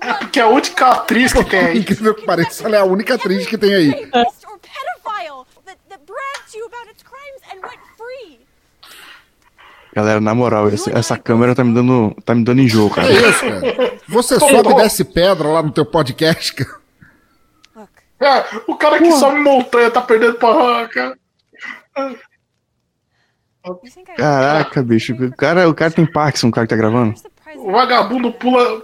[0.00, 1.78] É porque a única atriz que tem aí.
[1.78, 3.88] Incrível que pareça, ela é a única atriz que tem aí.
[4.12, 8.40] rapist or pedophile that, that bragged to you about its crimes and went free.
[9.96, 13.08] Galera, na moral, esse- essa câmera tá me dando, tá me dando enjoo, cara.
[13.08, 13.98] É isso, cara.
[14.06, 16.76] Você sobe e desce pedra lá no teu podcast, cara.
[18.20, 20.86] É, o cara que sobe montanha tá perdendo pra.
[20.88, 21.16] cara.
[21.96, 25.14] you think I Caraca, bicho.
[25.14, 27.14] O cara, o cara tem Parkinson, o cara que tá gravando.
[27.56, 28.82] O vagabundo pula?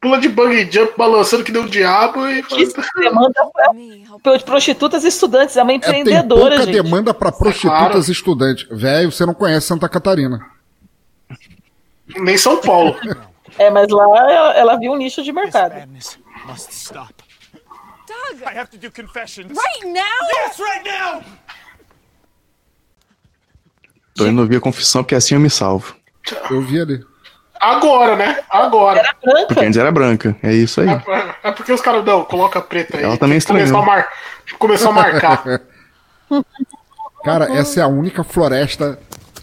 [0.00, 2.40] Pula de bungee jump balançando que deu o diabo e.
[2.58, 3.50] Isso demanda
[4.44, 6.82] prostitutas e estudantes, é uma É, tem empreendedora, pouca gente.
[6.82, 8.66] demanda pra prostitutas e estudantes.
[8.70, 10.40] Velho, você não conhece Santa Catarina.
[12.16, 12.96] Nem São Paulo.
[13.58, 15.74] É, mas lá ela, ela viu um nicho de mercado.
[15.74, 17.12] madness must stop.
[18.06, 19.52] Doug, I have to do confessions.
[19.56, 20.46] right now?
[20.46, 21.22] Yes, right now!
[24.16, 25.94] Tô indo ouvir a confissão, porque assim eu me salvo.
[26.50, 27.04] Eu vi ali.
[27.60, 28.38] Agora, né?
[28.48, 29.02] Agora.
[29.22, 29.46] Branca?
[29.48, 30.34] Porque antes era branca.
[30.42, 30.88] É isso aí.
[30.88, 33.04] É, é porque os caras, não, coloca preta aí.
[33.04, 33.86] Ela também Começou a, estranhou.
[33.86, 34.08] mar...
[34.58, 35.42] Começou a marcar.
[37.22, 38.98] Cara, essa é a única floresta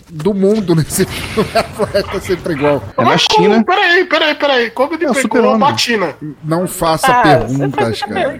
[0.10, 1.50] do mundo nesse filme.
[1.54, 2.82] A floresta é sempre igual.
[2.98, 3.64] É na China.
[3.64, 4.70] Peraí, peraí, peraí.
[4.72, 6.16] Como ele É pegou uma China?
[6.44, 8.40] Não faça Ah, perguntas, cara.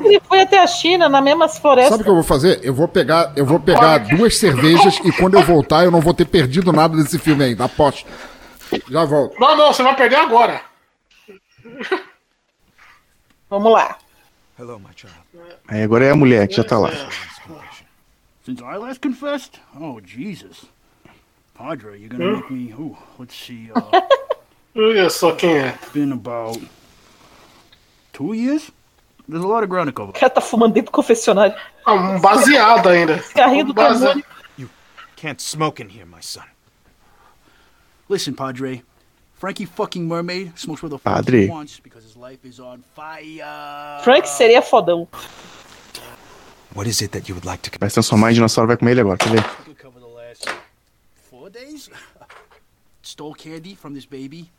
[0.00, 1.90] Ele foi até a China, nas mesmas florestas.
[1.90, 2.60] Sabe o que eu vou fazer?
[2.62, 6.12] Eu vou pegar, eu vou pegar duas cervejas e quando eu voltar eu não vou
[6.12, 7.64] ter perdido nada desse filme ainda.
[7.64, 8.04] Aposto.
[8.88, 9.38] Já volto.
[9.38, 10.60] Não, não, você vai perder agora.
[13.50, 13.98] Vamos lá.
[14.58, 15.14] Hello, my child.
[15.68, 16.90] Aí agora é a mulher que já tá lá.
[18.44, 19.60] Since I last confessed?
[19.78, 20.64] Oh, Jesus.
[21.54, 22.74] Padre, you're gonna make me.
[22.78, 23.70] Oh, let's see.
[23.74, 23.80] Uh,
[24.76, 25.78] Olha só quem é.
[25.92, 26.60] been about
[28.12, 28.70] two years?
[29.28, 30.10] There's a lot of ground to cover.
[30.10, 31.54] O cara tá fumando dentro do confessionário.
[31.84, 33.18] Ah, um baseado ainda.
[33.34, 34.24] Carrinho do Base- demônio.
[35.16, 36.44] Can't smoke in here, my son.
[38.08, 38.82] Listen, Padre.
[39.34, 41.42] Frankie fucking Mermaid smokes where the fuck Padre.
[41.44, 44.00] he wants because his life is on fire.
[44.02, 45.06] Frank seria fodão.
[46.74, 48.92] What is it that you would like to Vai se transformar em dinossauro, vai comer
[48.92, 49.42] ele agora, quer ver?
[49.64, 50.48] Could cover the last
[51.30, 51.88] four days.
[53.02, 54.50] Stole candy from this baby.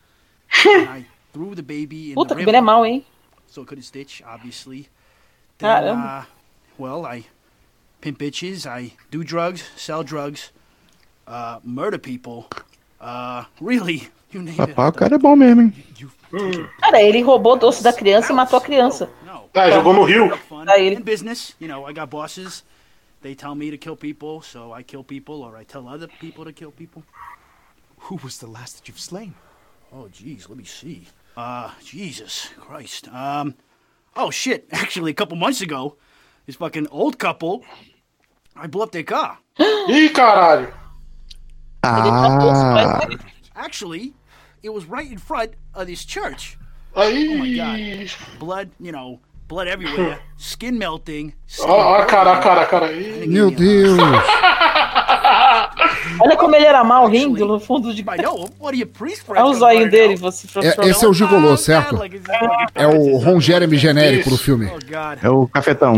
[0.66, 2.66] and I threw the baby in Puta, the que ele é river.
[2.66, 3.04] mal, hein?
[3.48, 4.88] so it couldn't stitch, obviously.
[5.60, 6.22] Then, Caramba.
[6.22, 6.26] uh,
[6.78, 7.26] well, I
[8.02, 10.52] pimp bitches, I do drugs, sell drugs,
[11.28, 12.48] uh, murder people.
[13.02, 14.72] Uh, really, you name it.
[14.72, 15.74] Rapaz, o cara é bom mesmo, hein?
[16.82, 19.10] Cara, ele roubou o doce da criança e matou a criança.
[19.26, 19.50] No.
[19.54, 20.32] Ah, jogou no rio.
[20.68, 22.64] Aí ele- In business, you know, I got bosses.
[23.22, 26.46] They tell me to kill people, so I kill people, or I tell other people
[26.46, 27.04] to kill people.
[28.10, 29.34] Who was the last that you've slain?
[29.92, 31.08] Oh, jeez, let me see.
[31.36, 33.08] Uh, Jesus Christ.
[33.10, 33.56] Um,
[34.16, 34.68] oh shit.
[34.72, 35.96] Actually, a couple months ago,
[36.46, 37.64] this fucking old couple,
[38.56, 39.40] I blew up their car.
[39.90, 40.72] Ih, caralho.
[41.84, 43.00] Ah,
[43.56, 44.13] Actually,
[44.63, 46.58] it was right in front of this church.
[46.96, 48.10] Aí.
[48.39, 51.34] Blood, you know, blood everywhere, skin melting.
[51.62, 52.88] Ó, a cara, cara, cara.
[53.28, 53.98] Meu Deus.
[56.22, 58.02] Olha como ele era mal rindo no fundo de.
[58.02, 58.50] I know.
[58.60, 59.24] What are you, priest?
[59.28, 61.98] Olha o zoinho dele, você É, esse é o gigolô, certo?
[62.76, 64.65] É o Ron Jeremy genérico do filme.
[64.68, 65.20] Oh God.
[65.24, 65.98] é o cafetão.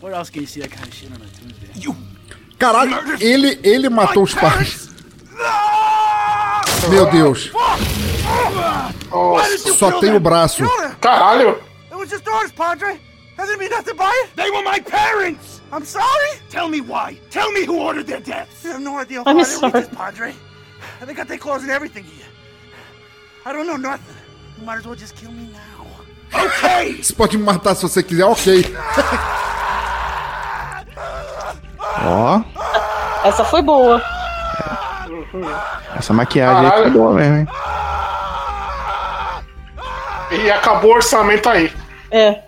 [0.00, 1.94] Where else can you see that kind of shit on a Tuesday?
[2.58, 4.85] Caralho, ele, ele matou os pais.
[6.90, 7.50] Meu Deus.
[9.10, 9.72] Nossa.
[9.76, 10.62] Só tem o braço.
[11.00, 11.60] Caralho.
[11.90, 13.00] It was just orders, Padre.
[13.38, 14.30] I didn't mean nothing by it.
[14.36, 15.60] They were my parents.
[15.72, 16.38] I'm sorry.
[16.50, 17.18] Tell me why.
[17.30, 18.64] Tell me who ordered their deaths.
[18.64, 19.84] You have no idea I'm sorry.
[19.88, 20.34] Padre.
[21.04, 22.24] They got their clothes and everything here.
[23.44, 24.16] I don't know nothing.
[24.58, 25.86] You might as well just kill me now.
[26.44, 26.94] Okay.
[27.02, 28.74] Você pode me matar se você quiser, ok.
[32.04, 32.42] Ó,
[33.24, 34.02] Essa foi boa.
[35.96, 37.48] Essa maquiagem aí foi boa mesmo, hein?
[40.30, 41.72] E acabou o orçamento aí.
[42.10, 42.42] É.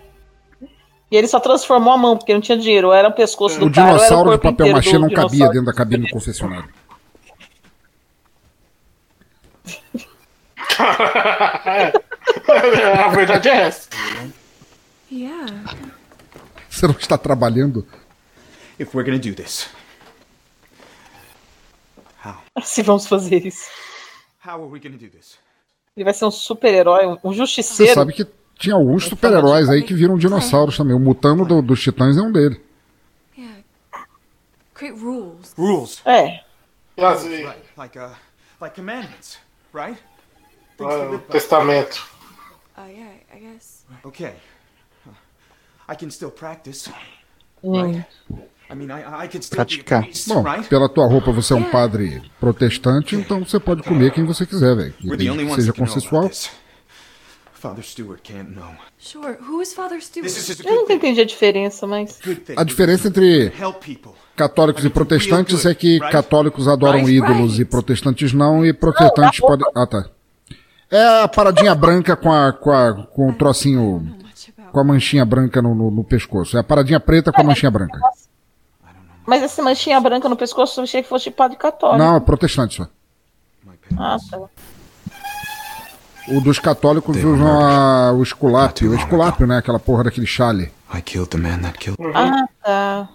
[1.11, 2.91] E ele só transformou a mão, porque não tinha dinheiro.
[2.91, 5.73] Era o pescoço do O cara, o dinossauro de papel machê não cabia dentro da
[5.73, 6.69] cabine do confessionário.
[12.99, 13.89] a verdade é essa.
[15.11, 15.51] Yeah.
[16.69, 17.85] Você não está trabalhando?
[18.79, 19.67] If we're gonna do this,
[22.65, 23.69] Se vamos fazer isso.
[24.45, 25.37] how are we gonna do this?
[25.95, 27.93] Ele vai ser um super-herói, um- um Você justiceiro.
[27.93, 28.25] sabe que
[28.57, 30.95] tinha alguns super-heróis aí que viram dinossauros também.
[30.95, 32.31] O Mutano do- dos Titãs é um.
[34.73, 35.53] Create rules.
[35.57, 36.01] Rules.
[36.05, 36.41] É.
[36.97, 37.61] Assim, Right.
[37.77, 38.11] Like uh,
[38.61, 39.37] like commandments,
[39.73, 39.97] right?
[40.81, 42.05] ah, testamento.
[42.77, 43.85] Uh, yeah, I guess.
[44.05, 44.33] Okay.
[45.87, 46.89] I can still practice.
[47.63, 48.03] Hum.
[49.49, 50.07] Praticar.
[50.27, 54.45] Bom, pela tua roupa você é um padre protestante, então você pode comer quem você
[54.45, 54.93] quiser, velho.
[54.93, 56.29] Que seja consensual.
[57.59, 58.71] Father Stewart can't know.
[58.97, 59.37] Sure.
[59.41, 60.29] Who is Father Stewart?
[60.29, 62.17] Eu good nunca entendi a diferença, mas.
[62.55, 64.13] A diferença entre Help people.
[64.35, 69.67] católicos e protestantes é que católicos adoram ídolos e protestantes não, e protestantes podem.
[69.75, 70.09] Ah, tá.
[70.89, 74.17] É a paradinha branca com a, com a, com o trocinho,
[74.71, 76.55] com a manchinha branca no, no, no pescoço.
[76.55, 77.99] É a paradinha preta com a manchinha branca.
[79.29, 81.99] Mas essa manchinha branca no pescoço eu achei que fosse de padre católico.
[81.99, 82.87] Não, é protestante só.
[83.95, 84.39] Ah, tá.
[86.29, 88.89] O dos católicos usam a, o esculápio.
[88.89, 89.57] O esculápio, né?
[89.57, 90.71] Aquela porra daquele chale.
[90.91, 92.11] I killed the man that killed me.
[92.15, 93.09] Ah, tá.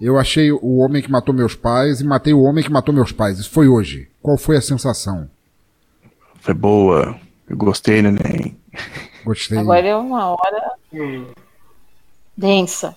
[0.00, 3.10] Eu achei o homem que matou meus pais e matei o homem que matou meus
[3.10, 3.40] pais.
[3.40, 4.08] Isso foi hoje.
[4.22, 5.28] Qual foi a sensação?
[6.40, 7.18] Foi boa.
[7.48, 8.56] Eu gostei, neném.
[9.24, 9.58] Gostei.
[9.58, 10.72] Agora é uma hora
[12.36, 12.96] densa.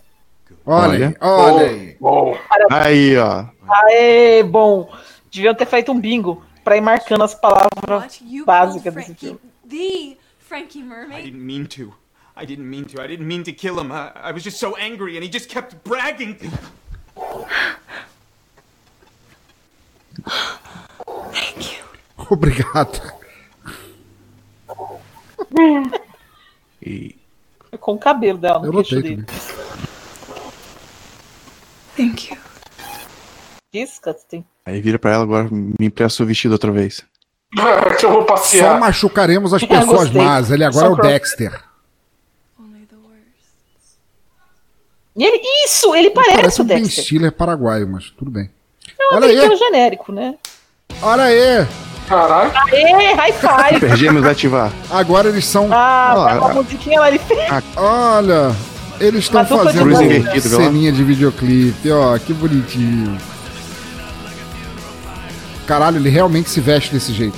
[0.72, 1.98] Olha, aí, olha aí.
[2.00, 2.38] Bom,
[2.70, 3.46] Aí, ó.
[3.68, 4.88] Aê, bom.
[5.32, 8.20] Deviam ter feito um bingo pra ir marcando as palavras?
[8.24, 9.40] You básicas desse filme.
[9.68, 11.24] the Frankie I Mermaid?
[11.24, 11.92] didn't mean to.
[12.36, 13.02] I didn't mean to.
[13.02, 13.92] I didn't mean to kill him.
[13.92, 16.38] I, I was just so angry, and he just kept bragging.
[22.30, 23.02] Obrigado.
[26.82, 27.16] E
[27.82, 29.24] Com o cabelo dela no Eu queixo dele.
[29.24, 29.36] também.
[32.00, 32.38] Thank you.
[33.74, 34.46] Disgusting.
[34.66, 37.04] Aí vira pra ela agora, me empresta o vestido outra vez.
[38.00, 38.76] que eu vou passear.
[38.76, 40.50] Só machucaremos as pessoas más.
[40.50, 41.02] Ele agora Só é o.
[41.02, 41.62] Dexter.
[45.14, 46.96] E ele, isso, ele parece, ele parece o um Dexter.
[46.96, 48.50] Ben Stiller paraguaio, mas tudo bem.
[48.98, 49.36] Não, é Olha aí.
[49.36, 50.36] é o genérico, né?
[51.02, 51.68] Olha aí.
[52.08, 52.58] Caraca.
[52.72, 53.80] Aê, high five.
[53.82, 54.72] Perdemos ativar.
[54.90, 55.68] Agora eles são.
[55.74, 57.52] Ah, ah a musiquinha lá ele fez.
[57.76, 58.56] Olha,
[59.00, 60.40] eles estão Uma fazendo lá.
[60.42, 63.18] ceninha de videoclipe, ó, que bonitinho.
[65.66, 67.38] Caralho, ele realmente se veste desse jeito.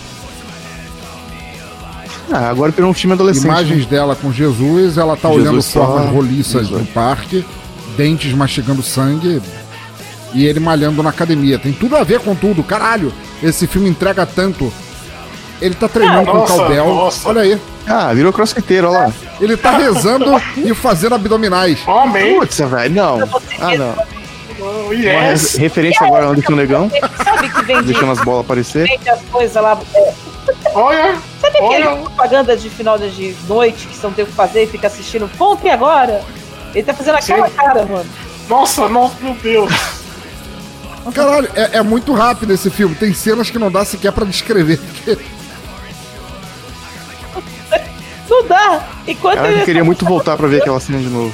[2.31, 3.43] Ah, agora virou um filme adolescente.
[3.45, 7.45] Imagens dela com Jesus, ela tá Jesus olhando só- formas roliças no parque,
[7.97, 9.41] dentes mastigando sangue
[10.33, 11.59] e ele malhando na academia.
[11.59, 13.13] Tem tudo a ver com tudo, caralho.
[13.43, 14.71] Esse filme entrega tanto.
[15.61, 16.85] Ele tá treinando com o Calbel.
[16.85, 17.27] nossa.
[17.27, 17.59] Olha aí.
[17.85, 19.13] Ah, virou crossfiteiro, olha lá.
[19.41, 20.25] Ele tá rezando
[20.57, 21.79] e fazendo abdominais.
[21.87, 22.35] Homem.
[22.39, 23.19] Putz, velho, não.
[23.59, 23.95] Ah, não.
[24.59, 25.53] Oh, Uma yes.
[25.55, 26.91] re- referência agora ao Anderson Negão,
[27.23, 28.87] Sabe que vende, deixando as bolas aparecer.
[28.87, 29.79] vende as coisas lá.
[29.95, 30.13] é,
[30.75, 31.15] Olha.
[31.41, 31.95] sabe aquele Olha.
[32.03, 35.27] propaganda de final de noite que você não tem o que fazer e fica assistindo?
[35.35, 36.21] Compre agora!
[36.75, 37.55] Ele tá fazendo aquela Sim.
[37.55, 38.05] cara, mano.
[38.47, 39.71] Nossa, nossa, meu Deus.
[41.15, 42.93] Caralho, é, é muito rápido esse filme.
[42.93, 44.79] Tem cenas que não dá sequer pra descrever.
[49.07, 51.33] Enquanto Cara, eu queria muito voltar pra ver aquela cena de novo.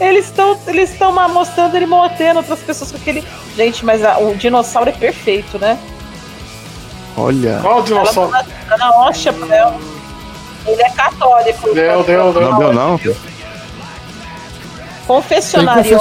[0.00, 3.24] eles estão eles estão mostrando ele mordendo outras pessoas com aquele.
[3.56, 5.78] Gente, mas a- o dinossauro é perfeito, né?
[7.16, 7.60] Olha.
[7.64, 8.30] Olha o dinossauro.
[8.30, 9.78] tá tá na hóstia ela.
[10.66, 11.74] Ele é católico.
[11.74, 12.40] Deu, deu, deu.
[12.50, 12.98] Não deu, não.
[12.98, 13.14] Tem
[15.06, 15.94] Confessionário, ele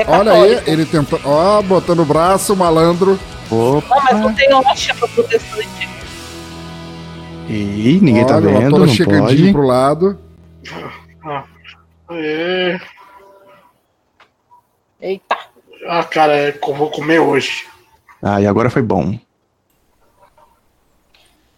[0.00, 0.12] é católico.
[0.12, 1.20] Olha aí, ele tentando.
[1.24, 3.18] Ó, botando o braço, malandro.
[3.50, 3.94] Opa.
[3.94, 5.88] Não, mas não tem hóstia pra protestante.
[7.48, 8.86] Ih, ninguém tá Olha, ela vendo, não
[9.20, 9.52] pode.
[9.52, 10.18] pro lado.
[12.10, 12.78] É.
[15.00, 15.36] Eita.
[15.88, 17.66] Ah, cara, é que eu vou comer hoje.
[18.22, 19.18] Ah, e agora foi bom.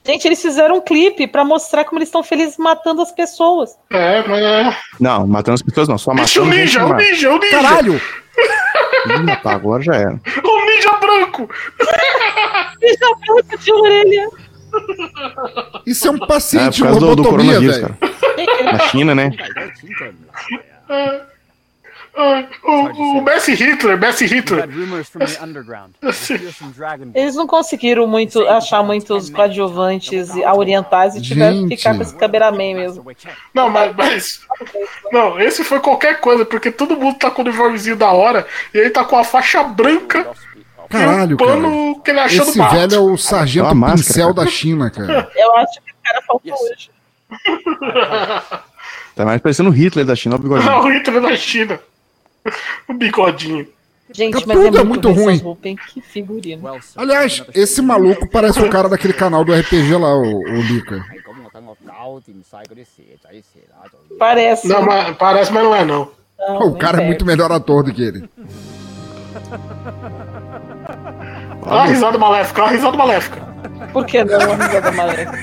[0.04, 3.76] Gente, eles fizeram um clipe pra mostrar como eles estão felizes matando as pessoas.
[3.90, 4.76] É, mas é.
[4.98, 7.50] Não, matando as pessoas não, só Bicho matando gente ninja, o ninja, o ninja.
[7.50, 8.00] Caralho!
[9.06, 10.20] Ih, rapaz, agora já era.
[10.42, 11.50] O ninja branco.
[12.80, 14.30] Deixa a boca de orelha.
[15.86, 17.96] Isso é um É, paciente por causa do, do coronavírus, velho.
[18.00, 18.72] cara.
[18.72, 19.30] Na China, né?
[22.20, 24.68] Ah, o, o Messi Hitler, Messi Hitler.
[27.14, 31.76] Eles não conseguiram muito achar muitos coadjuvantes orientais e tiveram que Gente.
[31.76, 33.04] ficar com esse cameraman mesmo.
[33.54, 34.40] Não, mas, mas.
[35.12, 38.78] Não, esse foi qualquer coisa, porque todo mundo tá com o uniformezinho da hora e
[38.78, 40.28] ele tá com a faixa branca
[40.88, 42.02] Caralho, e o pano cara.
[42.04, 44.46] que ele achou Esse velho é o sargento É máscara, pincel cara.
[44.46, 45.30] da China, cara.
[45.36, 46.90] Eu acho que o cara faltou hoje.
[49.14, 50.70] Tá mais parecendo o Hitler da China, o bigodinho.
[50.78, 51.80] o Hitler da China.
[52.88, 53.66] O bigodinho.
[54.12, 55.76] Gente, Tá mas tudo é é muito, muito bem ruim.
[55.92, 56.70] Que figurino.
[56.96, 61.04] Aliás, esse maluco parece o cara daquele canal do RPG lá, o, o Lica.
[64.18, 64.68] Parece.
[64.68, 66.10] Não, mas, parece, mas não é não.
[66.38, 67.06] Não, o cara é perto.
[67.08, 68.28] muito melhor ator do que ele.
[71.68, 73.48] Olha a risada maléfica, olha a risada maléfica.
[73.92, 74.40] Por que não?
[74.40, 75.38] A risada maléfica.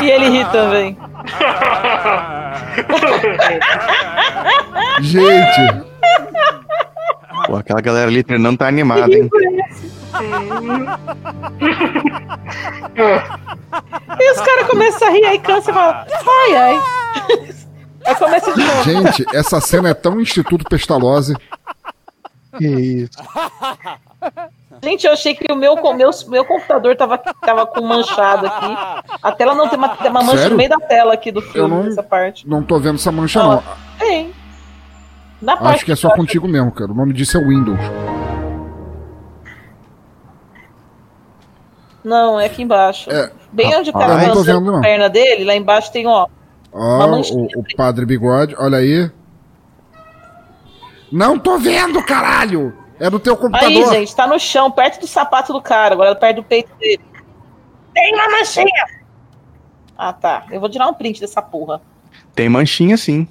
[0.02, 0.96] e ele ri também.
[5.00, 5.84] Gente,
[7.46, 9.28] Pô, aquela galera ali treinando tá animada, hein?
[14.18, 16.82] E os caras começam a rir, aí cansa e fala, ai, ai.
[18.06, 18.82] Aí começa de novo.
[18.84, 21.36] gente, essa cena é tão Instituto Pestalozzi.
[22.56, 23.18] Que isso.
[24.82, 28.76] Gente, eu achei que o meu, meu, meu computador tava, tava com manchado aqui.
[29.22, 30.50] A tela não tem uma, tem uma mancha Sério?
[30.52, 32.48] no meio da tela aqui do Eu filme, não- nessa parte.
[32.48, 33.62] Não tô vendo essa mancha, Não, não.
[33.98, 34.32] Tem.
[35.40, 36.90] Na parte Acho que é só contigo mesmo, cara.
[36.90, 37.78] O nome disso é Windows.
[42.04, 43.10] Não, é aqui embaixo.
[43.10, 43.30] É.
[43.52, 46.26] Bem onde tá Ah, a eu não tô vendo, perna dele, lá embaixo tem, ó.
[46.72, 49.10] Ó, o, o Padre Bigode, olha aí.
[51.10, 52.85] Não tô vendo, caralho!
[52.98, 53.68] É do teu computador.
[53.68, 57.00] Aí, gente, tá no chão, perto do sapato do cara, agora perto do peito dele.
[57.94, 58.86] Tem uma manchinha!
[59.96, 60.46] Ah, tá.
[60.50, 61.80] Eu vou tirar um print dessa porra.
[62.34, 63.26] Tem manchinha sim.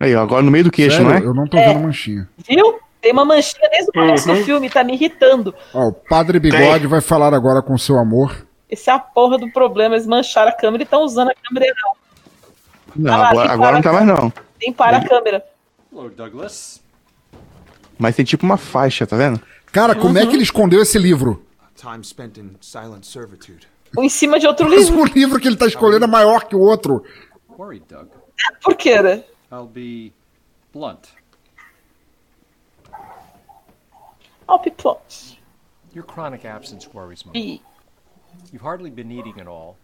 [0.00, 1.10] Aí, ó, agora no meio do queixo, Sério?
[1.10, 1.22] não é?
[1.22, 1.68] Eu não tô É.
[1.68, 2.28] vendo manchinha.
[2.48, 2.78] Viu?
[3.00, 4.36] Tem uma manchinha desde o começo Uhum.
[4.38, 5.54] do filme, tá me irritando.
[5.74, 8.46] Ó, o Padre Bigode vai falar agora com seu amor.
[8.70, 9.94] Esse é a porra do problema.
[9.94, 11.98] Eles mancharam a câmera e estão usando a câmera errada.
[12.96, 14.32] Não, Ah, agora, tem agora não tá mais não.
[14.58, 15.44] Tem para a câmera.
[15.92, 16.82] Hello, Douglas.
[17.98, 19.40] Mas tem tipo uma faixa, tá vendo?
[19.72, 20.28] Cara, como é Uhum.
[20.30, 21.44] que ele escondeu esse livro?
[21.74, 23.68] Time spent in silent servitude.
[23.96, 25.00] Ou em cima de outro Mas livro.
[25.02, 27.04] o livro que ele tá escolhendo é maior que o outro.
[28.62, 29.24] Por quê, né?
[29.50, 30.12] I'll be
[30.72, 31.08] blunt.
[34.46, 35.38] Ó, piplot.
[35.94, 37.60] Your chronic absence worries me.
[38.52, 39.76] You've hardly been eating at all.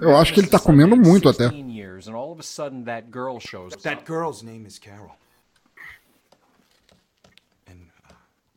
[0.00, 1.48] Eu acho que ele tá comendo muito até.
[1.48, 5.16] 16 years, and all of a sudden that girl shows That girl's name is Carol.
[7.66, 8.53] She's very nice.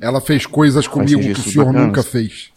[0.00, 1.86] Ela fez coisas comigo que o senhor bacanas.
[1.86, 2.50] nunca fez.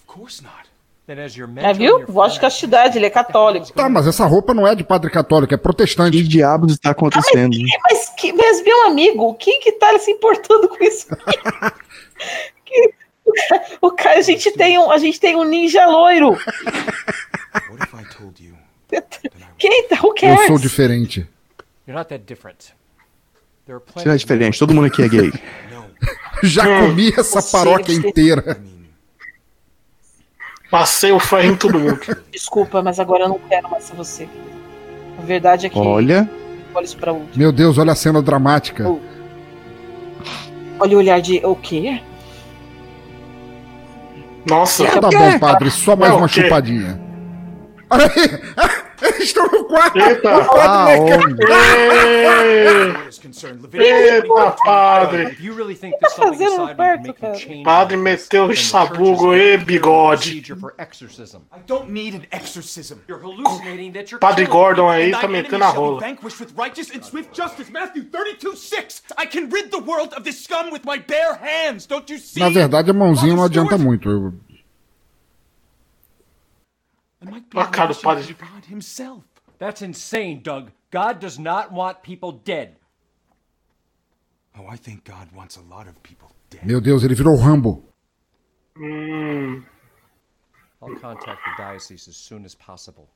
[1.47, 2.05] É, mentor and viu?
[2.07, 3.71] Voz de castidade, ele é católico.
[3.73, 6.23] Tá, mas essa roupa não é de padre católico, é Que protestante.
[6.23, 7.55] diabos está acontecendo?
[7.83, 11.07] Mas, que, mas meu amigo, quem que tá se importando com isso?
[12.65, 12.93] Que-
[13.81, 16.31] o cara, a gente tem um, a gente tem um ninja loiro.
[16.31, 18.55] What if I told you?
[19.57, 19.97] Quem tá?
[20.01, 20.47] Who Eu cares?
[20.47, 21.27] sou diferente.
[21.87, 22.73] you're not that different.
[23.67, 25.33] É of diferente, todo mundo aqui é gay.
[26.43, 28.61] Já comi essa paróquia inteira.
[30.69, 31.99] Passei o ferro em todo mundo.
[32.31, 34.29] Desculpa, mas agora eu não quero mais ser você.
[35.17, 36.29] A verdade é que Olha,
[36.75, 37.31] olha isso pra último.
[37.35, 38.87] Meu Deus, olha a cena dramática.
[38.87, 38.99] Oh.
[40.79, 42.01] Olha o olhar de o quê?
[44.47, 44.85] Nossa.
[44.85, 47.01] Tá bom, padre, só mais É uma chupadinha.
[47.89, 48.84] Olha aí!
[49.19, 49.97] Estão no quarto!
[49.99, 50.37] Eita.
[53.05, 55.23] O is concerned, Leviticus Eita, padre.
[55.31, 57.63] If you really think there's something fazendo no inside me quarto, to make cara?
[57.63, 60.17] Padre meteu the sabugo e bigode.
[60.21, 61.41] procedure for exorcism.
[61.51, 62.99] I don't need an exorcism.
[63.07, 65.99] You're hallucinating that you're Padre Gordon aí tá metendo a shall be rola.
[65.99, 67.69] vanquished with righteous and swift justice.
[67.69, 69.01] Matthew 32, 6.
[69.17, 71.85] I can rid the world of this scum with my bare hands.
[71.85, 72.39] Don't you see?
[72.39, 74.09] Na verdade, a mãozinha não adianta muito.
[74.09, 74.33] Eu-
[77.25, 78.33] I might be A cara do padre.
[78.33, 79.23] God himself.
[79.57, 80.71] That's insane, Doug.
[80.91, 82.75] God does not want people dead.
[84.57, 86.65] Oh, I think God wants a lot of people dead.
[86.65, 87.83] Meu Deus, ele virou Rambo.
[88.77, 89.65] Hum,
[90.81, 93.07] I'll contact the diocese as soon as possible.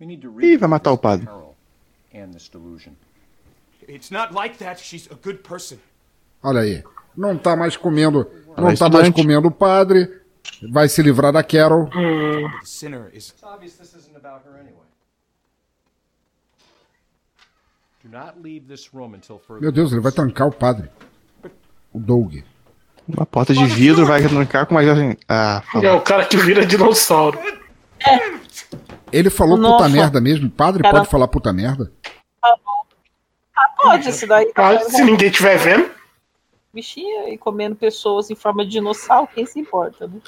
[0.00, 1.26] We need to Ih, vai matar o padre.
[1.26, 1.54] peril
[2.12, 2.96] and this delusion.
[3.86, 4.80] It's not like that.
[4.80, 5.78] She's a good person.
[6.42, 6.82] Olha aí.
[7.16, 8.28] Não tá mais comendo.
[8.56, 10.20] É Não tá mais comendo o padre.
[10.70, 11.88] Vai se livrar da Carol.
[11.90, 13.28] The sinner is.
[13.30, 14.84] It's obvious this isn't about her anyway.
[18.02, 19.62] Do not leave this room until further.
[19.62, 20.90] Meu Deus, ele vai tancar o padre.
[21.92, 22.36] O Doug.
[23.08, 25.16] uma porta de vidro vai trancar com mais assim.
[25.28, 27.38] Ah, é o cara que vira dinossauro.
[29.12, 29.76] Ele falou Nossa.
[29.84, 30.50] puta merda mesmo.
[30.50, 31.90] Padre Cara- pode falar puta merda?
[32.42, 34.50] Ah, pode, esse daí.
[34.56, 35.90] Ah, se ninguém estiver vendo,
[36.74, 40.20] Bichinha e comendo pessoas em forma de dinossauro, quem se importa, né?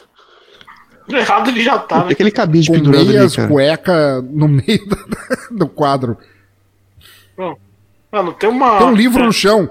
[1.09, 2.13] errado ele já tá, Tem né?
[2.13, 6.17] aquele cabide Com pendurado ali, meias, cueca no meio da- do quadro.
[8.11, 8.79] Mano, tem uma.
[8.79, 9.69] Tem um livro no chão.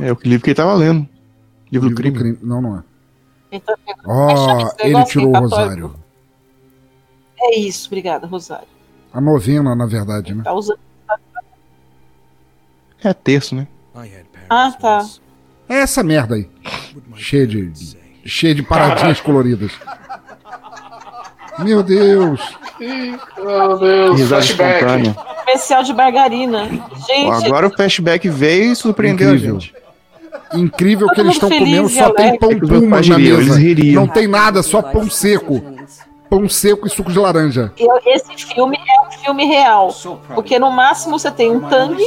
[0.00, 1.08] É o livro que ele tava lendo.
[1.70, 2.18] Livro do Livro do crime.
[2.18, 2.38] crime.
[2.42, 2.82] Não, não é.
[3.52, 3.74] Então,
[4.04, 5.94] Ó, esse ele tirou o rosário.
[7.38, 8.66] É isso, obrigada, Rosário.
[9.12, 10.42] A novena, na verdade, né?
[10.42, 10.78] Tá usando.
[13.02, 13.66] É terço, né?
[13.94, 15.04] Had parents Ah, tá.
[15.68, 16.48] É essa merda aí.
[17.16, 17.72] Cheia de,
[18.24, 19.72] cheia de paradinhas coloridas.
[21.58, 22.40] Meu Deus.
[22.78, 24.74] Meu Deus, Risada flashback.
[24.84, 25.14] espontânea.
[25.14, 26.64] Comercial de margarina.
[27.06, 29.56] Gente, Agora o flashback veio e surpreendeu Incrível.
[29.56, 29.74] a gente.
[30.54, 33.58] Incrível que eles estão comendo, só tem pão puma na mesa.
[33.94, 35.62] Não tem nada, só pão seco.
[36.28, 37.72] Pão seco e suco de laranja.
[37.78, 39.94] eu- esse filme é um filme real.
[40.34, 42.06] Porque no máximo você tem um tangue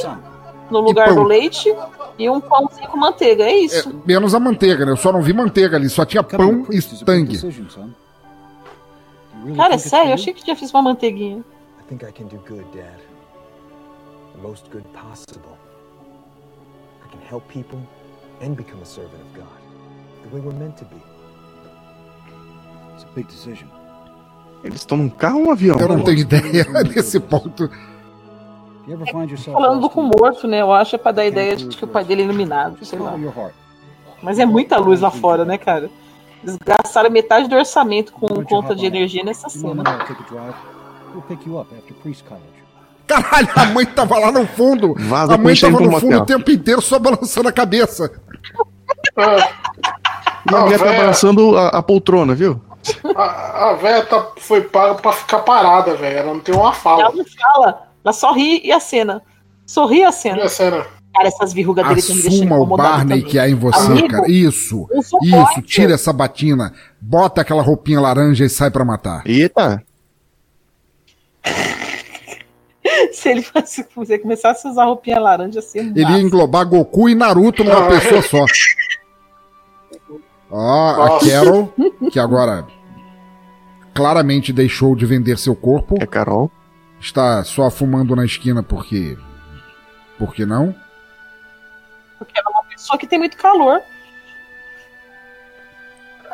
[0.69, 1.73] no lugar do leite
[2.19, 3.43] e um pãozinho com manteiga.
[3.45, 4.01] É É, isso.
[4.05, 4.91] menos a manteiga, né?
[4.91, 7.39] Eu só não vi manteiga ali, só tinha pão e tangue.
[9.55, 11.37] Cara, é sério, eu achei que tinha fiz uma manteiguinha.
[11.79, 12.99] I think I can do good, Dad.
[14.35, 15.57] The most good possible.
[17.05, 17.79] I can help people
[18.41, 19.47] and become a servant of God.
[20.23, 20.97] The way we're meant to be.
[22.95, 23.67] It's a big decision.
[24.61, 25.79] Eles estão num carro ou um avião?
[25.79, 27.69] Eu não tenho ideia nesse ponto.
[29.51, 30.61] Falando com o morto, né?
[30.61, 32.99] Eu acho é pra dar a ideia de que o pai dele é iluminado, sei
[32.99, 33.15] lá.
[34.21, 35.89] Mas é muita luz lá fora, né, cara?
[36.43, 39.75] Eles gastaram metade do orçamento com conta de energia nessa cena.
[39.75, 40.55] know how to take a drive?
[41.13, 42.59] We'll pick you up after priest college.
[43.07, 44.93] Caralho, a mãe tava lá no fundo.
[44.97, 48.11] Vaza a mãe tava no fundo o tempo inteiro só balançando a cabeça.
[49.17, 52.61] E a mulher tá balançando a, a poltrona, viu?
[53.15, 56.19] A, a véia tá, foi paga pra ficar parada, velho.
[56.19, 57.11] Ela não tem uma Ela fala.
[57.11, 59.21] não fala, ela só ri e a cena.
[59.65, 60.37] Sorri a cena.
[60.37, 60.85] Olha a cena.
[61.13, 63.31] Cara, essas verrugas dele estão me deixando Assuma o Barney também.
[63.31, 64.29] que há em você, Amigo, cara.
[64.31, 64.87] Isso.
[65.23, 66.71] Isso, tira essa batina,
[67.01, 69.23] bota aquela roupinha laranja e sai pra matar.
[69.25, 69.83] Eita!
[73.11, 77.07] Se ele fosse, se ele começasse a usar roupinha laranja, assim, Ele ia englobar Goku
[77.09, 78.45] e Naruto numa Ah, pessoa só.
[80.49, 81.29] Ó, a Nossa.
[81.29, 81.73] Carol,
[82.11, 82.65] que agora
[83.93, 86.51] claramente deixou de vender seu corpo, É Carol.
[86.99, 89.17] Está só fumando na esquina porque.
[90.17, 90.75] Por que não?
[92.17, 93.81] porque ela é uma pessoa que tem muito calor.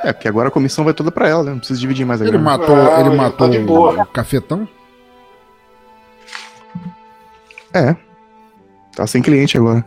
[0.04, 1.52] É, porque agora a comissão vai toda pra ela, né?
[1.52, 2.44] Não precisa dividir mais a Ele grana.
[2.58, 4.04] matou, Não, ele matou tá boa.
[4.04, 4.68] o cafetão?
[7.74, 7.96] É.
[8.96, 9.86] Tá sem cliente agora.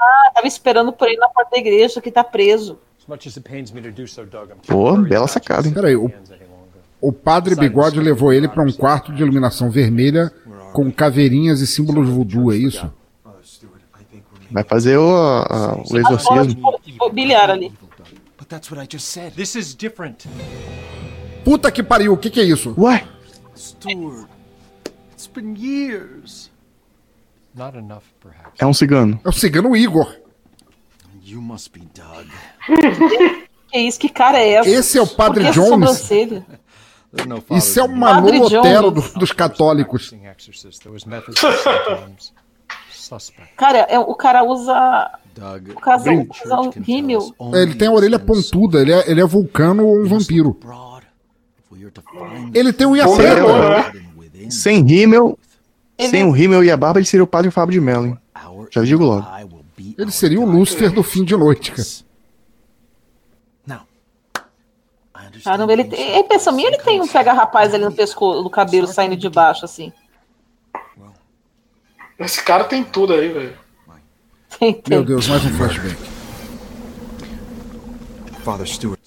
[0.00, 2.80] Ah, tava esperando por ele na porta da igreja que tá preso.
[3.02, 5.74] As much as it pains me to do so, Doug, I'm Pô, bela sacada, hein?
[5.74, 6.08] Peraí, o,
[7.00, 10.30] o padre Bigode levou ele pra um quarto de iluminação vermelha
[10.72, 12.92] com caveirinhas e símbolos voodoo, é isso?
[14.52, 16.78] Vai fazer o, a- o exorcismo.
[17.00, 17.72] O bilhar ali.
[18.38, 19.32] But that's what I just said.
[19.34, 20.26] This is different.
[21.44, 22.72] Puta que pariu, o que que é isso?
[22.78, 23.04] Ué?
[23.56, 24.28] Stuart,
[25.12, 26.50] it's been years.
[27.54, 28.52] Not enough, perhaps.
[28.60, 29.18] É um cigano.
[29.24, 30.21] É o cigano Igor.
[31.32, 32.26] You must be Doug.
[33.70, 33.98] Que isso?
[33.98, 34.68] Que cara é essa?
[34.68, 36.10] Esse é o Padre Jones?
[37.56, 37.88] Isso é o.
[37.88, 38.26] Manolo
[38.60, 40.12] Otero do- dos católicos.
[43.56, 45.10] Cara, é- o cara usa.
[45.34, 46.14] Doug, O casal
[46.44, 47.34] usa um rímel.
[47.54, 50.58] Ele tem a orelha pontuda, ele é, ele é vulcano ou um vampiro.
[52.52, 52.86] Ele tem
[53.36, 54.02] demônio, né?
[54.18, 55.38] within Sem rímel,
[55.96, 58.18] Ele- sem o rímel e a barba, ele seria o padre Fábio de Mello, hein?
[58.70, 59.26] Já digo logo.
[59.96, 60.44] Ele seria o.
[60.44, 61.82] Lúcifer do fim de noite, cara.
[65.44, 66.14] Caramba, ele things tem.
[66.14, 69.92] É minha, ele tem um pega-rapaz ali no pescoço, no cabelo saindo de baixo, assim.
[72.18, 73.56] Esse cara tem tudo aí, velho.
[74.58, 74.96] Tem, tem.
[74.96, 75.96] Meu Deus, mais um flashback.
[78.44, 79.00] Father Stewart.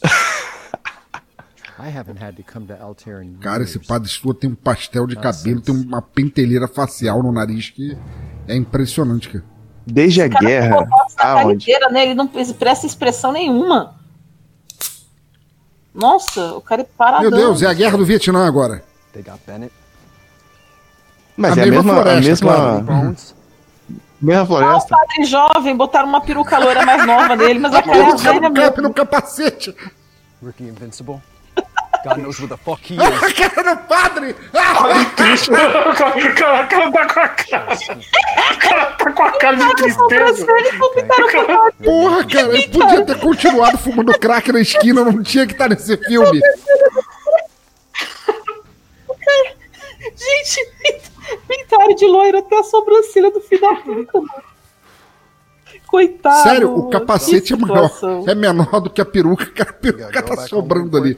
[1.77, 5.05] I haven't had to come to Altair in Cara, esse padre Stua tem um pastel
[5.05, 7.97] de cabelo, tem uma pentelheira facial no nariz que
[8.47, 9.54] é impressionante, cara.
[9.86, 10.88] Desde a guerra,
[11.19, 11.63] aonde?
[11.63, 12.03] inteira, né?
[12.03, 13.95] Ele não expressa expressão nenhuma.
[15.93, 17.21] Nossa, o cara é paradão.
[17.29, 18.83] Meu Deus, é a guerra do Vietnã agora.
[19.13, 19.71] They got Bennett.
[21.38, 23.15] Mas A é a mesma mesma, a floresta, mesma, claro.
[24.21, 24.97] Mesma Ah, o floresta.
[24.97, 28.81] padre jovem, botaram uma peruca loira mais nova nele, mas a cara é velha mesmo.
[28.81, 29.75] no capacete.
[30.43, 31.21] Ricky Invincible.
[32.05, 33.33] God knows where the fuck he A is.
[33.33, 34.35] cara do padre!
[34.53, 35.05] Ah!
[35.15, 35.49] Triste.
[35.55, 37.73] O cara, tá com a cara.
[37.73, 40.45] O cara tá com a cara de tristeza.
[40.45, 45.67] A Porra, cara, ele podia ter continuado fumando crack na esquina, não tinha que estar
[45.67, 46.39] nesse filme.
[50.15, 50.71] Gente,
[51.47, 54.43] pintaram de loiro até a sobrancelha do filho da puta, mano.
[55.87, 56.43] Coitado.
[56.43, 57.91] Sério, o capacete é maior,
[58.27, 59.71] é menor do que a peruca, cara.
[59.71, 61.17] A peruca tá sobrando ali.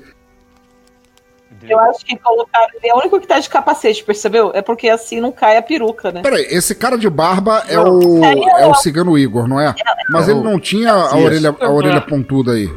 [1.61, 2.67] Eu acho que colocaram.
[2.75, 4.51] Ele é o único que tá de capacete, percebeu?
[4.53, 6.21] É porque assim não cai a peruca, né?
[6.21, 9.73] Peraí, esse cara de barba é o, é o cigano Igor, não é?
[10.09, 12.69] Mas ele não tinha a orelha, a orelha pontuda aí.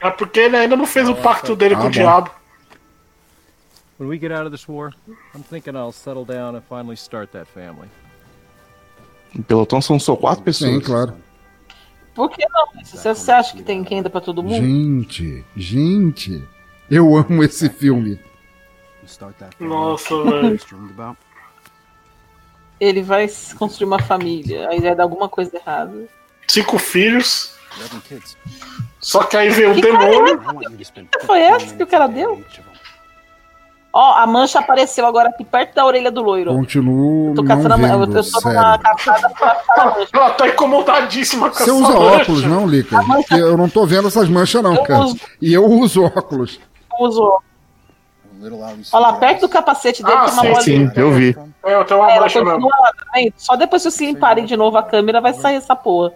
[0.00, 1.88] É porque ele ainda não fez o pacto dele Ah, com bom.
[1.88, 2.30] o diabo.
[3.98, 4.92] When we get out of this war,
[5.34, 7.88] I'm thinking I'll settle down and finally start that family.
[9.36, 10.70] O pelotão são só quatro pessoas.
[10.72, 11.14] Sim, claro.
[12.14, 12.82] Por que não?
[12.82, 14.54] Você, você acha que tem renda pra todo mundo?
[14.64, 16.42] Gente, gente,
[16.90, 18.18] eu amo esse filme.
[19.60, 20.58] Nossa, velho.
[22.80, 23.26] Ele vai
[23.58, 26.06] construir uma família, aí vai dar alguma coisa errada.
[26.46, 27.54] Cinco filhos.
[29.00, 30.76] Só que aí veio o cara é demônio.
[30.78, 32.42] Que foi essa que o cara deu?
[33.92, 36.54] Ó, a mancha apareceu agora aqui perto da orelha do loiro.
[36.54, 37.94] Continuo Tô não caçando a mancha.
[37.94, 38.82] Eu vendo, tô numa sério.
[38.82, 40.08] caçada pra mancha.
[40.12, 42.22] Ela tá incomodadíssima com Você essa usa mancha.
[42.22, 43.00] óculos, não, Lica?
[43.02, 45.04] Porque eu não tô vendo essas manchas, não, Eu cara.
[45.04, 45.18] uso.
[45.40, 46.60] E eu uso óculos.
[48.64, 48.90] Alice.
[48.94, 50.92] Olha lá, perto do capacete dele Ah, tem uma sim, bolinha.
[50.94, 51.36] Sim, eu vi.
[51.64, 52.68] É, eu tenho uma Ela mancha mesmo.
[53.04, 53.32] também.
[53.36, 56.12] Só depois que vocês limparem de novo a câmera vai sair essa porra.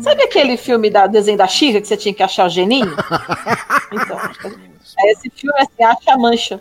[0.00, 2.94] Sabe aquele filme da desenho da Chica que você tinha que achar o geninho?
[3.92, 4.18] Então,
[4.98, 6.60] é esse filme assim, acha a mancha.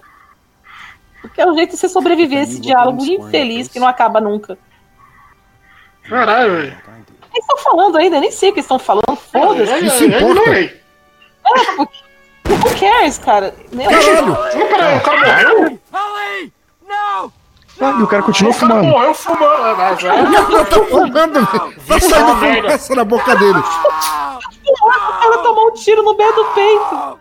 [1.22, 4.56] Porque é o jeito de você sobreviver a esse diálogo infeliz que não acaba nunca.
[6.04, 6.78] Caralho, velho.
[7.34, 9.16] Eles estão falando ainda, eu nem sei o que eles estão falando.
[9.16, 9.72] Foda-se.
[9.72, 10.26] É, Isso é, importa.
[10.26, 10.82] Eu ignorei.
[12.46, 13.56] Who cares, cara?
[13.72, 13.86] Né?
[13.88, 14.28] Caralho!
[14.28, 15.80] Não, peraí, o cara morreu?
[17.82, 18.88] Ah, e o cara continua cara fumando.
[18.88, 19.44] morreu fumando.
[19.44, 20.08] Ah, mas é.
[20.08, 21.82] Ela tá fumando, velho.
[21.88, 23.60] Tá saindo fumaça na boca dele.
[23.60, 27.20] O cara tomou um tiro no meio do peito.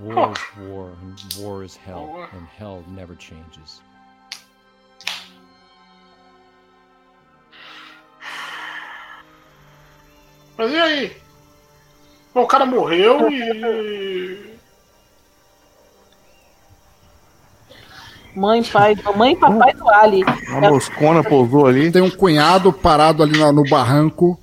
[0.00, 3.82] War is war, and war is hell, and hell never changes.
[10.56, 11.21] Mas e aí?
[12.34, 14.52] Bom, o cara morreu e.
[18.34, 20.24] Mãe, pai, mãe e papai do Ali.
[20.48, 21.92] Uma moscona pousou ali.
[21.92, 24.40] Tem um cunhado parado ali na- no barranco.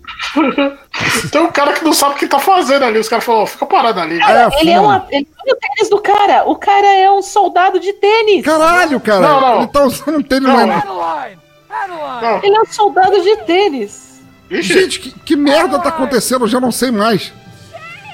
[1.31, 2.99] Tem um cara que não sabe o que tá fazendo ali.
[2.99, 4.19] Os caras falaram, ó, fica parado ali.
[4.21, 5.07] É, Ele é uma.
[5.09, 6.43] Ele, olha o tênis do cara.
[6.47, 8.45] O cara é um soldado de tênis.
[8.45, 9.21] Caralho, cara.
[9.21, 9.57] Não, não.
[9.57, 10.47] Ele tá usando um tênis.
[10.47, 12.39] Não.
[12.43, 14.21] Ele é um soldado de tênis.
[14.51, 16.43] Ixi, Gente, que, que merda tá acontecendo?
[16.45, 17.33] Eu já não sei mais.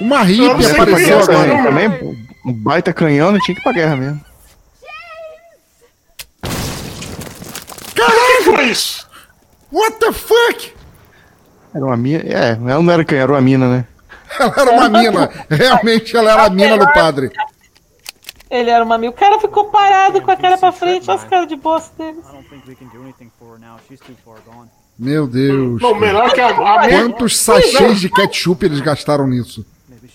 [0.01, 1.63] Uma hippie pra apareceu agora.
[1.63, 2.25] também.
[2.45, 4.21] Um baita canhão, não tinha que ir pra guerra mesmo.
[7.95, 9.07] Quem foi isso?
[9.71, 10.73] What the fuck?
[11.73, 12.23] Era uma mina.
[12.23, 13.85] É, ela não era canhão, era uma mina, né?
[14.39, 15.29] Ela era uma mina.
[15.49, 17.31] Realmente ela era a mina do padre.
[18.49, 19.09] Ele era uma mil.
[19.09, 22.19] O cara ficou parado com a cara pra frente, olha as caras de bosta dele.
[22.19, 23.77] I don't think we can do anything for her now.
[23.87, 24.69] She's too far gone.
[24.97, 25.81] Meu Deus.
[25.81, 29.65] Não, melhor que a, a Quantos sachês de ketchup eles gastaram nisso?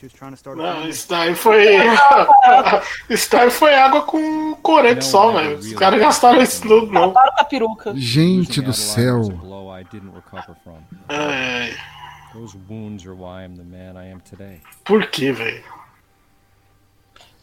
[0.01, 1.66] Maybe she was trying to start a Não, daí foi.
[3.30, 5.59] daí foi água com corante só, velho.
[5.59, 7.05] Os caras gastaram isso tudo, não.
[7.11, 7.92] Acabaram com a peruca.
[7.96, 9.22] Gente do céu.
[9.28, 10.78] blow I didn't recover from.
[11.09, 11.74] É,
[12.32, 14.61] Those wounds are why I'm the man I am today.
[14.84, 15.62] por que, velho?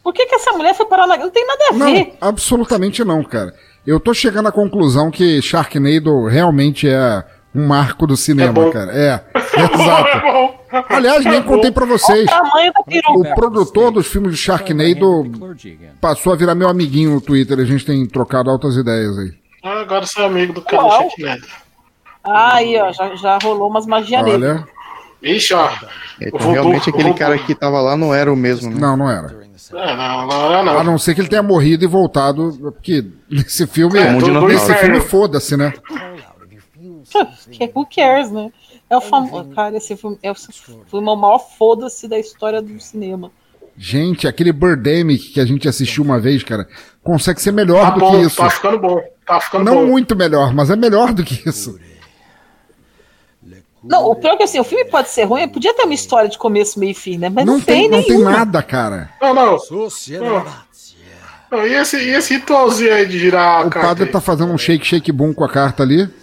[0.02, 1.16] Por que, que essa mulher foi parar na.
[1.16, 2.16] Não tem nada a Não, ver.
[2.20, 3.54] absolutamente não, cara.
[3.86, 7.24] Eu tô chegando à conclusão que Sharknado realmente é
[7.58, 8.92] um marco do cinema, É cara.
[8.92, 9.20] É,
[9.74, 10.54] exato.
[10.90, 12.28] Aliás, nem contei pra vocês.
[13.14, 13.20] O.
[13.20, 15.90] O produtor dos filmes de Sharknado Clergy again.
[16.00, 17.58] passou a virar meu amiguinho no Twitter.
[17.58, 19.32] A gente tem trocado altas ideias aí.
[19.64, 20.90] Ah, Agora você é amigo do cara do.
[20.90, 21.42] Sharknado.
[22.24, 24.44] Ah, aí, ó, já, já rolou umas magias nele.
[24.46, 24.64] Olha.
[25.22, 25.68] Ixi, ó.
[26.20, 28.76] Então, Vou- realmente vou- aquele vou- cara que tava lá não era o mesmo, né?
[28.78, 29.36] Não, não era.
[29.72, 30.98] É, não, não, não, A não.
[30.98, 32.56] ser que ele tenha morrido e voltado.
[32.60, 33.98] Porque nesse filme.
[33.98, 35.72] É, nesse filme, foda-se, né?
[37.50, 38.50] Que- Who cares, né?
[38.90, 39.50] É o famoso.
[39.54, 43.30] Cara, esse filme é o filme o maior foda-se da história do cinema.
[43.76, 46.66] Gente, aquele Birdemic que a gente assistiu uma vez, cara,
[47.02, 48.36] consegue ser melhor Tá do bom, que isso.
[48.36, 49.00] tá ficando bom.
[49.24, 49.86] Tá ficando Não bom.
[49.86, 51.78] muito melhor, mas é melhor do que isso.
[53.84, 56.28] Não, o pior é que assim, o filme pode ser ruim, podia ter uma história
[56.28, 57.28] de começo, meio e fim, né?
[57.28, 59.10] Mas não, Não tem, não tem nada, cara.
[59.20, 59.56] Não, não.
[60.20, 60.46] Não.
[61.50, 64.10] Não, e, esse, e esse ritualzinho aí de girar a O carta padre aí?
[64.10, 66.02] tá fazendo um shake, shake boom com a carta ali.
[66.02, 66.16] Are you feeling anything?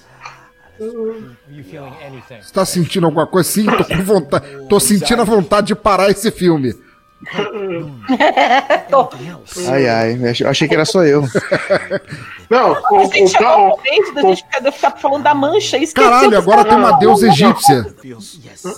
[0.80, 3.50] Você tá sentindo alguma coisa?
[3.50, 4.46] Sim, tô com vontade.
[4.70, 6.74] Tô sentindo a vontade de parar esse filme.
[9.68, 11.24] Ai, ai, achei- que era só eu.
[12.50, 16.92] Não, o, o, o, momento da gente ficar, falando da mancha Caralho, agora tem uma
[17.00, 17.96] deusa egípcia.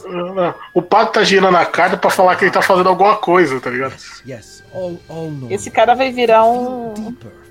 [0.07, 3.59] não, o padre tá girando a carta pra falar que ele tá fazendo alguma coisa,
[3.59, 3.93] tá ligado?
[5.49, 6.93] Esse cara vai virar um.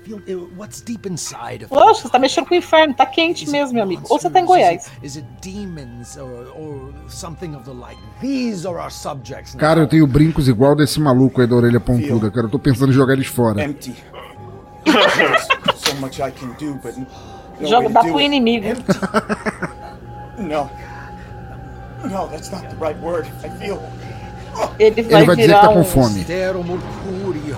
[0.07, 3.49] Feel uh, what's deep inside of Lógico, você tá mexendo com o inferno, tá quente
[3.49, 4.03] mesmo, meu amigo.
[4.09, 4.89] Ou você tá em Goiás.
[5.03, 7.99] Is it demons or, or something of the like?
[8.21, 9.59] These are our subjects now.
[9.59, 12.47] Cara, eu tenho brincos igual desse maluco aí da orelha pontuda, cara.
[12.47, 13.61] Eu tô pensando em jogar eles fora.
[13.61, 13.93] Empty.
[15.75, 16.95] so much I can do, but
[17.59, 18.67] no Joga, way to dá do pro inimigo.
[20.37, 20.69] No.
[22.07, 23.27] No, that's not the right word.
[23.43, 23.81] I feel.
[24.79, 25.83] Ele vai, Ele vai dizer que tá com um.
[25.83, 26.23] fome.
[26.23, 27.57] Mercurio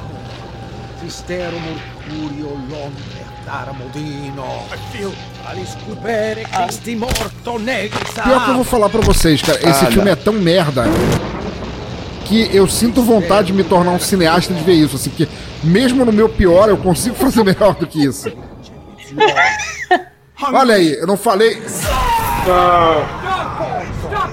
[6.51, 8.21] Christi morto negrisa.
[8.23, 9.57] Pior que eu vou falar pra vocês, cara.
[9.59, 10.11] Esse Ah, filme não.
[10.11, 10.83] é tão merda
[12.25, 14.95] que eu sinto vontade de me tornar um cineasta de ver isso.
[14.95, 15.27] Assim, porque
[15.63, 18.31] mesmo no meu pior, eu consigo fazer melhor do que isso.
[20.53, 21.59] Olha aí, eu não falei.
[21.61, 21.89] Stop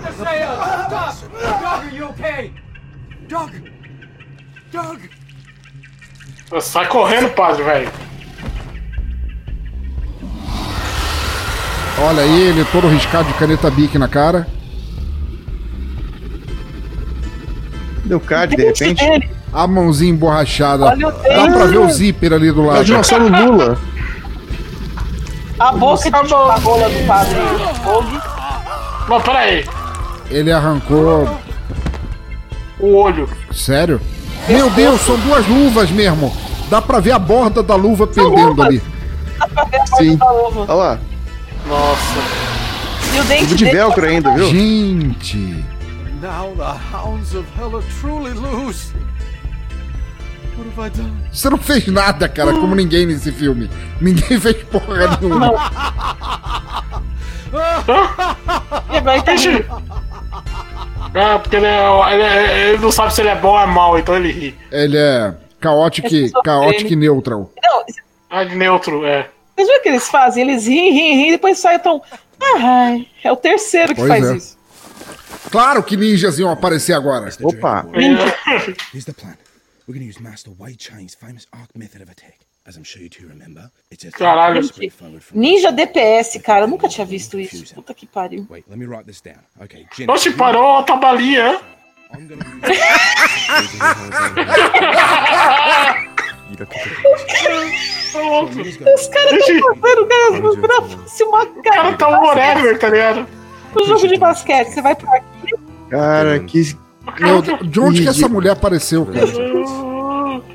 [0.02, 0.56] the sale!
[0.86, 1.16] Stop!
[1.32, 2.52] Doug, are you okay?
[3.28, 3.50] Doug!
[6.60, 7.90] Sai correndo, padre, velho.
[11.98, 14.46] Olha aí, ele todo riscado de caneta bique na cara.
[18.04, 19.30] Deu card, de repente.
[19.52, 20.84] A mãozinha emborrachada.
[20.84, 22.84] Olha o Dá pra ver o zíper ali do É o lado.
[22.84, 23.78] dinossauro Lula.
[25.58, 27.36] a boca de a rola do padre.
[29.08, 29.64] Mas peraí,
[30.30, 31.28] Ele arrancou.
[32.78, 33.28] o olho.
[33.50, 34.00] Sério?
[34.48, 36.34] Meu Deus, são duas luvas mesmo.
[36.70, 38.66] Dá pra ver a borda da luva pendendo luvas.
[38.66, 38.82] ali.
[39.38, 40.16] Dá pra ver a borda Sim.
[40.16, 40.60] da luva.
[40.62, 40.98] Olha lá.
[41.68, 42.20] Nossa.
[43.14, 44.48] E o dente Tudo de dele- velcro ainda, viu?
[44.48, 45.64] Gente.
[46.22, 48.92] Now the hounds of hell are truly loose.
[51.32, 53.70] Você não fez nada, cara, como ninguém nesse filme.
[54.00, 55.52] Ninguém fez porra nenhuma.
[58.90, 59.64] Ele vai Ixi.
[61.14, 63.66] É, porque ele, é- ele é- ele não sabe se ele é bom ou é
[63.66, 64.58] mal, então ele ri.
[64.70, 66.08] Ele é caótico,
[66.44, 67.50] caótico e neutral.
[67.62, 67.84] Não,
[68.28, 69.28] Ah, neutro, é.
[69.54, 70.42] vocês viram o que eles fazem?
[70.48, 72.02] Eles riem, riem, riem, e depois saem tão.
[72.60, 74.36] Ai, é o terceiro que Pois faz é.
[74.36, 74.56] isso.
[75.50, 77.30] Claro que ninjas iam aparecer agora.
[77.42, 77.86] Opa.
[77.94, 79.06] Here's
[79.86, 82.40] We're gonna use Master White Chine's famous arc method of attack.
[82.66, 84.60] As I'm sure you two remember, it's a Caralho.
[85.32, 87.72] Ninja DPS, cara, eu nunca tinha visto isso.
[87.72, 88.44] Puta que pariu.
[88.50, 89.38] Wait, let me write this down.
[89.60, 90.10] Okay, Jenny.
[90.10, 91.60] Oxe, parou hein?
[92.12, 92.44] I'm gonna
[98.96, 101.96] Os caras estão fazendo cara, como se fosse uma O cara cara.
[101.96, 103.28] tá um whatever, tá ligado?
[103.72, 105.54] O jogo de basquete, você vai pra aqui,
[105.90, 106.76] Cara, que,
[107.18, 109.26] Meu de onde que essa mulher apareceu, cara?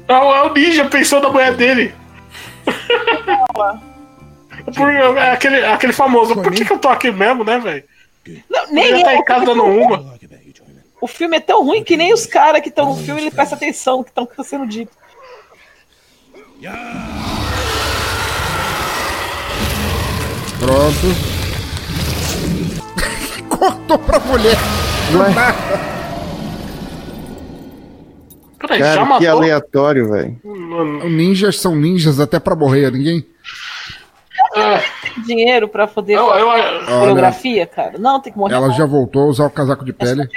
[0.07, 1.93] É o, é o ninja pensando na mulher dele.
[4.75, 7.83] Por, é aquele, aquele famoso, por que, que eu tô aqui mesmo, né, velho?
[8.69, 9.15] Nem Ele tá é.
[9.15, 10.15] em casa dando uma.
[11.01, 13.55] O filme é tão ruim que nem os caras que estão no filme ele presta
[13.55, 14.91] atenção no que estão sendo dito.
[20.59, 21.07] Pronto.
[23.57, 24.57] Cortou pra mulher.
[28.61, 29.29] Peraí, Cara, já que matou?
[29.29, 30.39] aleatório, velho.
[31.09, 33.25] Ninjas são ninjas até pra morrer, ninguém.
[34.53, 37.97] Tem dinheiro pra poder Eu- eu- fazer coreografia, cara?
[37.97, 38.53] Não, tem que morrer.
[38.55, 40.27] Ela já voltou a usar o casaco de pele.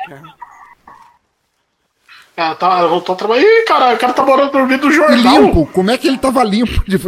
[2.37, 3.43] Ela tá, ela voltou a trabalhar.
[3.43, 5.43] Ih, caralho, o cara tá morando dormindo no E jornal.
[5.43, 5.67] limpo?
[5.67, 6.83] Como é que ele tava limpo?
[6.85, 6.99] De...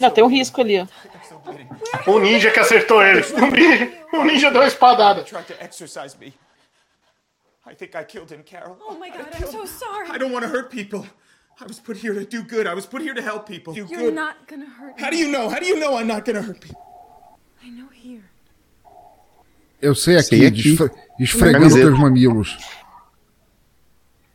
[0.00, 0.86] Não, tem um risco ali, ó.
[2.10, 3.20] O ninja que acertou ele.
[3.20, 5.22] O ninja, o ninja deu uma espadada.
[5.22, 6.32] tried to exorcise me.
[7.66, 8.76] I think I killed him, Carol.
[8.88, 10.08] Oh my god, I'm so sorry.
[10.10, 11.06] I don't want to hurt people.
[11.60, 12.66] I was put here to do good.
[12.66, 13.72] I was put here to help people.
[13.74, 15.12] Do You're not gonna hurt How me.
[15.12, 15.48] do you know?
[15.48, 16.82] How do you know I'm not going to hurt people?
[17.64, 18.24] I know here.
[19.80, 20.62] Eu sei aqui, Sei aqui.
[20.62, 20.90] desfre-
[21.20, 22.56] esfregando teus mamilos.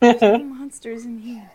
[0.00, 1.50] Monsters in here.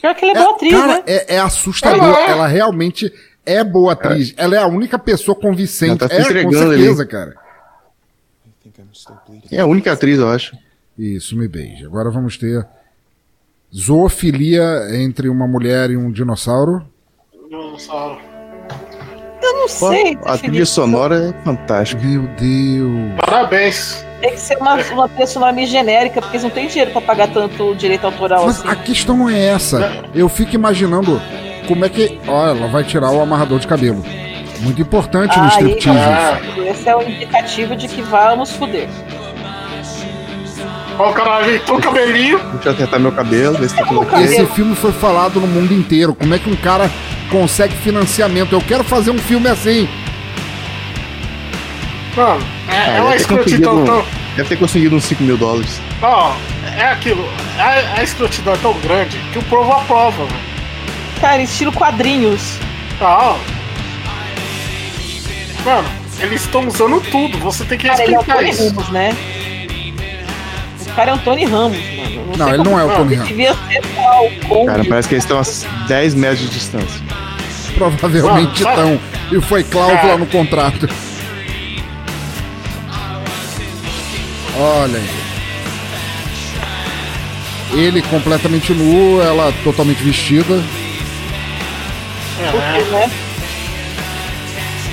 [0.00, 1.02] Pior que ela é boa atriz, cara, né?
[1.06, 1.98] é, é assustador.
[2.04, 2.30] Ela é.
[2.30, 3.12] Ela realmente
[3.46, 4.34] é boa atriz.
[4.36, 6.02] Ela é a única pessoa convincente.
[6.02, 7.10] Ela tá se é, com entregando certeza, ali.
[7.10, 7.34] cara.
[9.50, 10.56] É a única atriz, eu acho.
[10.98, 11.86] Isso, me beija.
[11.86, 12.66] Agora vamos ter
[13.74, 16.86] zoofilia entre uma mulher e um dinossauro.
[17.48, 18.20] Dinossauro.
[19.42, 20.18] Eu não Pô, sei.
[20.24, 22.02] a trilha sonora é fantástica.
[22.02, 23.20] Meu Deus.
[23.20, 24.04] Parabéns.
[24.20, 24.76] Tem que ser uma,
[25.36, 28.68] uma meio genérica, porque eles não têm dinheiro pra pagar tanto direito autoral Mas assim.
[28.68, 30.04] a questão não é essa.
[30.14, 31.20] Eu fico imaginando
[31.66, 32.18] como é que.
[32.26, 34.02] Ó, ela vai tirar o amarrador de cabelo.
[34.60, 35.98] Muito importante no Aí, striptease.
[35.98, 36.40] cara,
[36.70, 38.88] esse é o indicativo de que vamos fuder.
[40.98, 42.38] Ó, o cara ajeitou o cabelinho.
[42.54, 44.22] Deixa eu acertar meu cabelo, ver se tá tudo ok.
[44.22, 46.14] Esse filme foi falado no mundo inteiro.
[46.14, 46.88] Como é que um cara
[47.30, 48.52] consegue financiamento?
[48.52, 49.88] Eu quero fazer um filme assim.
[52.16, 54.36] Mano, é, Ah, é uma escrotidão conseguido, tão.
[54.36, 55.80] deve ter conseguido uns 5 mil dólares.
[56.00, 56.32] Ó,
[56.78, 57.28] é aquilo.
[57.58, 60.53] A, a escrotidão é tão grande que o povo aprova, velho.
[61.24, 62.58] Cara, estilo quadrinhos.
[63.00, 63.34] Ah,
[65.64, 65.88] Mano,
[66.20, 67.38] eles estão usando tudo.
[67.38, 68.68] Você tem que Cara, ele é o respeitar Tony isso.
[68.68, 69.16] Ramos, né?
[70.82, 72.32] O cara é o Tony Ramos, mano.
[72.36, 73.28] Não, sei ele não é o Tony Ramos.
[73.28, 74.66] Devia ser só o Kong.
[74.66, 77.00] Cara, parece que eles estão a 10 metros de distância.
[77.74, 79.00] Provavelmente estão.
[79.32, 80.16] E foi cláusula É.
[80.18, 80.86] no contrato.
[84.58, 85.10] Olha aí.
[87.72, 90.62] Ele completamente nu, ela totalmente vestida.
[92.36, 93.10] Porque, né?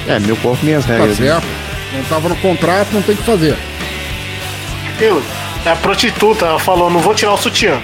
[0.08, 1.20] É, meu corpo, minhas Tá regras.
[1.20, 1.28] né?
[1.28, 1.48] certo.
[1.94, 3.58] Não tava no contrato, não tem o que fazer.
[4.96, 5.24] Aquilo.
[5.66, 7.80] É a prostituta, ela falou, não vou tirar o sutiã.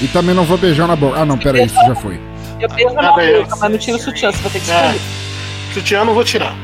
[0.00, 1.20] E também não vou beijar na boca.
[1.20, 2.18] Ah, não, pera aí, isso já foi.
[2.60, 4.74] Eu beijo na Ah, boca, mas não tira o sutiã, você vai ter que É.
[4.74, 5.00] escolher.
[5.74, 6.54] Sutiã eu não vou tirar.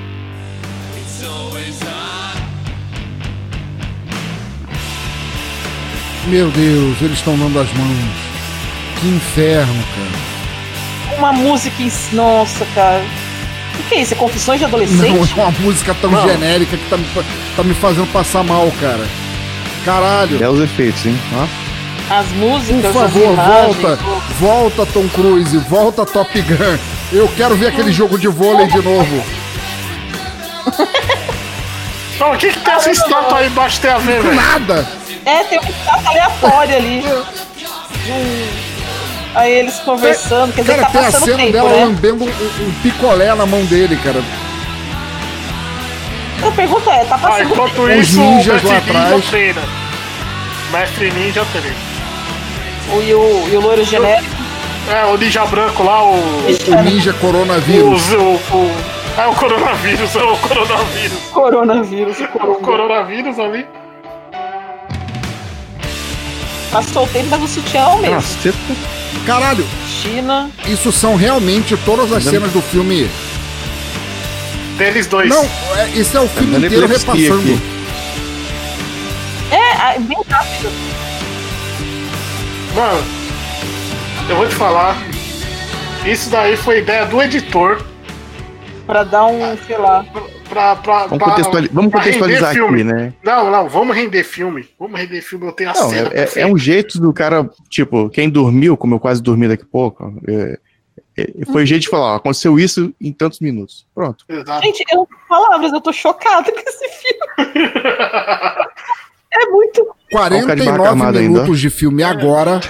[6.28, 7.98] Meu Deus, eles estão dando as mãos.
[9.00, 10.34] Que inferno, cara.
[11.25, 11.91] Uma música em...
[12.12, 13.03] Nossa, cara.
[13.81, 14.12] O que é isso?
[14.12, 15.33] É Confissões de Não, Adolescente?
[15.33, 16.29] é uma música tão Não.
[16.29, 17.07] genérica que tá me,
[17.57, 19.07] tá me fazendo passar mal, cara.
[19.87, 20.39] Caralho.
[20.39, 21.18] Belos efeitos, hein?
[21.35, 22.14] Ó.
[22.14, 23.99] As músicas, Por favor, imagens, volta.
[24.39, 25.57] Volta, Tom Cruise.
[25.61, 26.79] Volta, Top Gun.
[27.11, 29.25] Eu quero ver aquele jogo de vôlei de novo.
[32.16, 34.37] Então, o que, que tem essa estátua aí embaixo tem a ver, velho?
[34.37, 34.87] Nada.
[35.27, 37.05] É, tem um estátua aleatório ali.
[38.07, 38.47] Hum.
[39.35, 41.85] Aí eles conversando, quer dizer, Cara, tá tem a passando cena tempo, dela né?
[41.85, 44.22] lambendo um, um picolé na mão dele, cara.
[46.47, 48.01] A pergunta é, tá Ah, passando enquanto tempo?
[48.01, 49.24] Os isso, ninjas o lá Mestre atrás.
[49.26, 49.62] Treina.
[50.70, 51.76] Mestre Ninja treina.
[52.93, 54.28] O, e, o, e o loiro genérico?
[54.91, 56.14] É, o Ninja Branco lá, o...
[56.14, 58.12] O ninja coronavírus.
[58.12, 58.76] O, o, o,
[59.16, 61.18] é o coronavírus, é o coronavírus.
[61.32, 62.62] Coronavírus, o O coronavírus.
[62.66, 63.66] coronavírus ali.
[66.75, 68.20] Passou o tempo, mas o sutiã é o mesmo.
[68.20, 68.53] Você
[69.25, 70.51] Caralho, China.
[70.66, 73.09] isso são realmente todas as cenas do filme.
[74.77, 75.31] Deles dois.
[75.31, 75.45] Não,
[75.77, 77.39] é- isso é o filme dando inteiro repassando.
[77.39, 77.61] aqui.
[79.53, 80.72] É, ah, bem rápido.
[82.75, 83.05] Mano,
[84.29, 84.97] eu vou te falar.
[86.05, 87.83] Isso daí foi ideia do editor
[88.85, 90.05] Pra dar um, sei lá.
[90.55, 90.76] Pra.
[90.76, 93.12] pra, Vamos pra- contextuali- vamos contextualizar aqui, né?
[93.22, 94.68] Não, não, vamos render filme.
[94.78, 96.02] Vamos render filme, eu tenho a Não, cena.
[96.02, 96.48] é, é perfeita.
[96.48, 100.59] um jeito do cara, tipo, quem dormiu, como eu quase dormi daqui a pouco, é,
[101.16, 103.86] É, Foi jeito de falar, ó, aconteceu isso em tantos minutos.
[103.94, 104.24] Pronto.
[104.28, 107.70] Gente, eu não tenho palavras, eu tô chocada com esse filme.
[109.32, 109.94] é muito.
[110.11, 111.30] 49 armado ainda.
[111.30, 112.61] minutos de filme agora.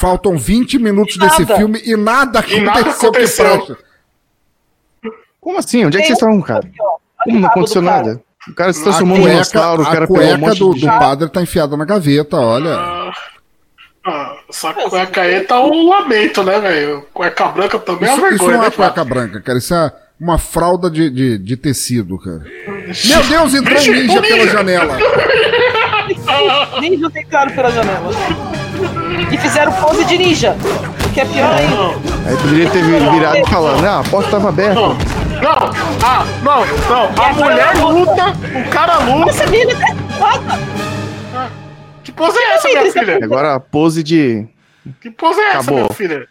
[0.00, 3.44] Faltam 20 minutos desse filme e nada E nada aconteceu que aconteceu.
[3.66, 3.78] presta.
[5.40, 5.84] Como assim?
[5.84, 6.66] Onde é que vocês estavam, cara?
[7.24, 8.20] Como não aconteceu nada?
[8.48, 10.74] O cara se transformou a num dinossauro, o a cara pegou um cueca monte do,
[10.74, 10.80] de...
[10.80, 12.76] do padre tá enfiada na gaveta, olha.
[14.06, 17.06] Ah, essa cueca aí tá um lamento, né, velho?
[17.12, 19.58] Cueca branca também é Isso, uma isso vergonha, não é né, cueca branca, cara.
[19.58, 22.44] Isso é uma fralda de, de, de tecido, cara.
[23.06, 24.98] Meu Deus, entrou um ninja pela janela.
[26.80, 28.10] Ninja entraram pela janela.
[29.32, 30.54] E fizeram pose de ninja.
[31.14, 32.28] O que é pior ainda.
[32.28, 34.80] Aí poderia ter virado e falando, ah, a porta tava aberta.
[34.80, 34.96] Não,
[36.02, 37.24] ah, não, não.
[37.24, 38.32] A mulher luta,
[38.66, 39.46] o cara luta.
[39.46, 41.50] Menina é
[42.02, 43.20] Que pose é essa, minha filha?
[43.22, 44.44] Agora a pose de...
[45.00, 45.78] Que pose é essa, Acabou.
[45.82, 46.26] minha filha?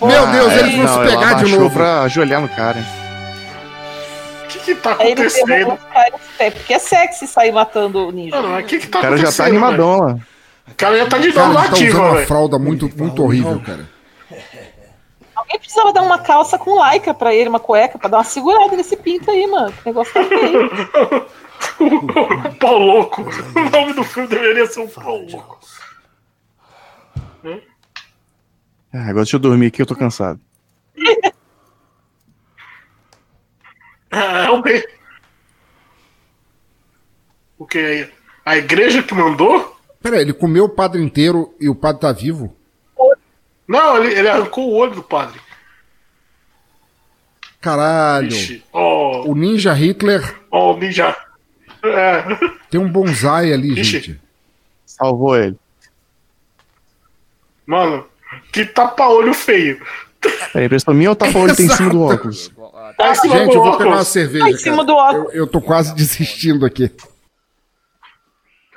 [0.00, 1.70] Meu Deus, Ah, eles é, vão não, se pegar de novo.
[1.74, 2.78] pra ajoelhar no cara.
[4.44, 5.76] O que que tá ele acontecendo?
[6.38, 8.40] é, porque é sexy sair matando o ninja.
[8.40, 10.16] Mano, o que que tá O cara já tá acontecendo, animadão lá.
[10.70, 13.60] O cara já tá de Cara, novo eles tá usando uma fralda muito, muito horrível,
[13.60, 13.88] cara.
[15.34, 18.76] Alguém precisava dar uma calça com lycra pra ele, uma cueca, pra dar uma segurada
[18.76, 19.72] nesse pinto aí, mano.
[19.72, 20.66] Que negócio tá feio.
[21.78, 23.22] O pau louco.
[23.22, 25.60] O nome do filme deveria ser um pau louco.
[28.92, 30.40] Ah, agora deixa eu dormir aqui, eu tô cansado.
[34.10, 34.82] É, é o bem.
[37.58, 38.10] O que aí?
[38.42, 39.77] A igreja que mandou?
[40.00, 42.54] Pera aí, ele comeu o padre inteiro e o padre tá vivo?
[43.66, 45.38] Não, ele, ele arrancou o olho do padre.
[47.60, 48.28] Caralho.
[48.28, 51.14] Ixi, ó, O ninja Hitler ó, o ninja.
[51.82, 52.24] É.
[52.70, 53.84] tem um bonsai ali, Ixi.
[53.84, 54.20] gente.
[54.86, 55.56] Salvou ele.
[57.66, 58.06] Mano,
[58.52, 59.80] que tapa-olho feio.
[60.52, 62.50] Peraí, prestou minha ou que tem em cima do óculos?
[62.96, 64.08] Tá em cima Gente, do eu vou pegar uma óculos.
[64.08, 64.44] cerveja.
[64.44, 64.86] Tá em cima cara.
[64.86, 65.34] do óculos.
[65.34, 66.90] Eu, eu tô quase desistindo aqui.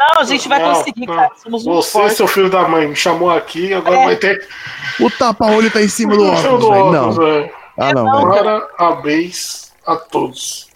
[0.02, 1.16] Não, a gente vai não, conseguir, não.
[1.16, 1.32] cara.
[1.36, 2.18] Somos Você, fortes.
[2.18, 4.06] seu filho da mãe, me chamou aqui, agora é.
[4.06, 4.48] vai ter.
[5.00, 7.18] O tapa-olho tá em cima do óculos.
[7.18, 7.50] Não.
[7.78, 8.10] Ah, não.
[8.10, 10.70] Agora, abéns a todos.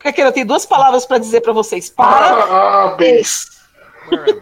[0.00, 1.90] Que eu tenho duas palavras pra dizer pra vocês.
[1.90, 3.46] Parabéns.
[4.08, 4.36] Parabéns.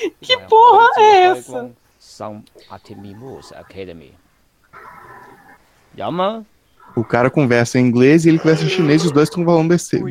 [0.20, 1.70] que porra é essa?
[1.98, 4.14] São Atemimus Academy.
[5.98, 6.46] Yama
[6.96, 9.68] o cara conversa em inglês e ele conversa em chinês e os dois estão falando
[9.68, 10.02] desse,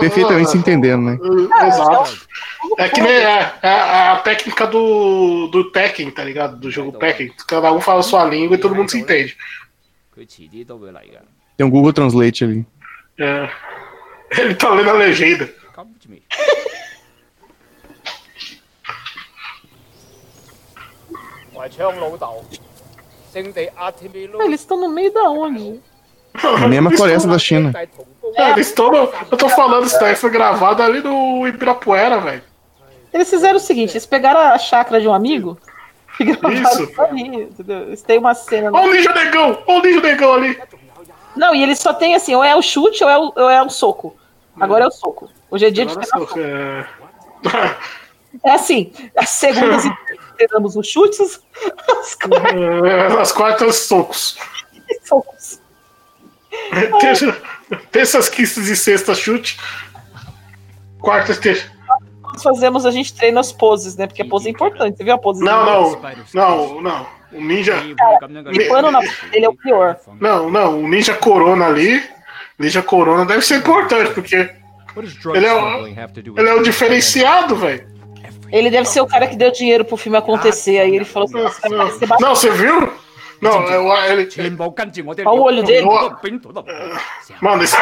[0.00, 1.18] perfeitamente se entendendo, né?
[1.66, 2.26] Exato.
[2.78, 6.56] É que nem a, a, a, técnica do, do Tekken, tá ligado?
[6.56, 7.32] Do jogo Tekken.
[7.46, 9.36] Cada um fala a sua língua e todo mundo se entende.
[11.56, 12.66] Tem um Google Translate ali.
[13.18, 13.50] É.
[14.38, 15.52] Ele tá lendo a legenda.
[24.42, 25.80] Eles estão no meio da onde?
[26.34, 27.72] A mesma floresta da China.
[28.34, 28.74] É, eles
[29.30, 32.42] Eu tô falando, isso daí foi gravado ali no Ibirapuera, velho.
[33.12, 35.58] Eles fizeram o seguinte: eles pegaram a chácara de um amigo
[36.18, 37.02] e gravaram Isso.
[37.02, 37.82] ali, entendeu?
[37.82, 38.70] Eles têm uma cena.
[38.72, 39.62] Ó o Ninja Negão!
[39.66, 40.58] Ó o Ninja Negão ali!
[41.36, 43.62] Não, e eles só tem assim: ou é o chute ou é o, ou é
[43.62, 44.16] o soco.
[44.58, 45.28] Agora é o soco.
[45.50, 46.40] Hoje é dia de Agora pegar só- soco.
[46.40, 46.86] é...
[48.44, 49.84] É assim: as segundas
[50.38, 51.40] teremos os chutes,
[52.00, 54.38] as quartas é, As quartas socos.
[55.04, 55.60] socos.
[57.00, 57.36] Terça-
[57.90, 59.58] Terças, quintas e sextas chute.
[61.00, 61.70] Quartas, ter...
[62.22, 64.06] Nós fazemos, a gente treina as poses, né?
[64.06, 64.96] Porque a pose é importante.
[64.96, 65.42] Você viu a pose?
[65.44, 66.00] Não, não,
[66.34, 67.06] não, não.
[67.32, 67.74] O ninja.
[68.90, 69.00] Na
[69.32, 69.98] ele é o pior.
[70.20, 70.80] Não, não.
[70.82, 72.02] O ninja corona ali.
[72.58, 74.36] Ninja corona deve ser importante, porque
[75.34, 77.86] ele é, o- ele é o diferenciado, velho.
[78.50, 80.78] Ele deve ser o cara que deu dinheiro pro filme acontecer.
[80.78, 81.68] Aí ele falou assim.
[82.20, 82.92] Não, você viu?
[83.42, 84.28] Não, é o ele.
[85.26, 85.86] Olha o olho dele.
[87.40, 87.76] Mano, esse...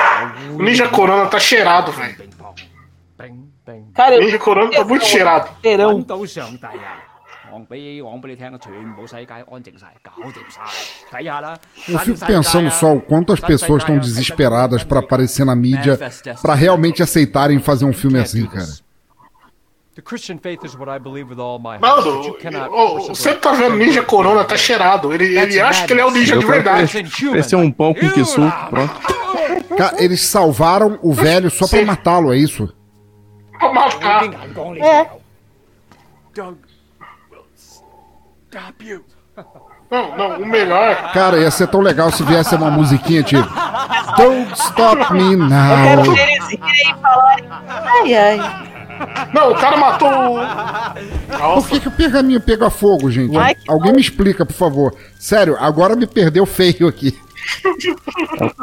[0.55, 2.17] o Ninja Corona tá cheirado, velho.
[3.95, 4.19] Cara.
[4.19, 5.51] Ninja Corona tá muito cheirado.
[5.63, 5.99] Cheirão.
[11.89, 15.99] Eu fico pensando só o quanto as pessoas estão desesperadas para aparecer na mídia
[16.41, 18.67] para realmente aceitarem fazer um filme assim, cara.
[20.01, 21.83] The Christian faith is what I believe with all my heart.
[21.83, 25.13] Mano, but you cannot ô, forcibly- você tá vendo Ninja Corona tá cheirado.
[25.13, 26.91] Ele, ele acha que ele é o ninja Eu de verdade.
[27.31, 28.95] Vai um pão com que suco, pronto.
[29.77, 32.73] Cara, eles salvaram o velho só pra matá-lo, é isso?
[33.59, 34.25] Pra matar.
[34.81, 35.11] É.
[36.35, 36.57] Doug
[37.31, 39.05] will stop you.
[39.91, 41.13] Não, não, o melhor.
[41.13, 43.43] Cara, ia ser tão legal se viesse uma musiquinha tipo
[44.17, 45.49] Don't Stop Me Eu
[45.83, 46.15] quero Now.
[46.15, 47.49] ver eles e falarem.
[47.69, 48.70] Ai, ai.
[49.33, 51.61] Não, o cara matou o.
[51.61, 53.37] Por que, que o pergaminho pega fogo, gente?
[53.37, 54.95] Ai, Alguém me explica, por favor.
[55.19, 57.19] Sério, agora me perdeu feio aqui.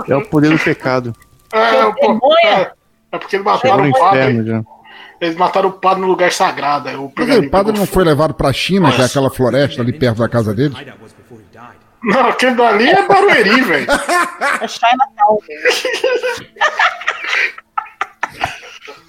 [0.07, 1.15] É o poder do pecado.
[1.51, 2.71] É, pô, é,
[3.11, 4.63] é porque eles mataram o padre.
[5.19, 6.89] Eles mataram o padre no lugar sagrado.
[6.89, 9.81] O Mas aí, pergaminho o padre não foi levado pra China, que é aquela floresta
[9.81, 10.75] ali perto da casa dele?
[12.03, 13.87] Não, aquele dali é Barueri, velho.
[14.61, 15.39] É Chinatown.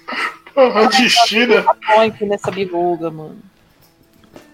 [0.59, 1.63] A destino.
[1.85, 3.37] Point nessa verruga, mano.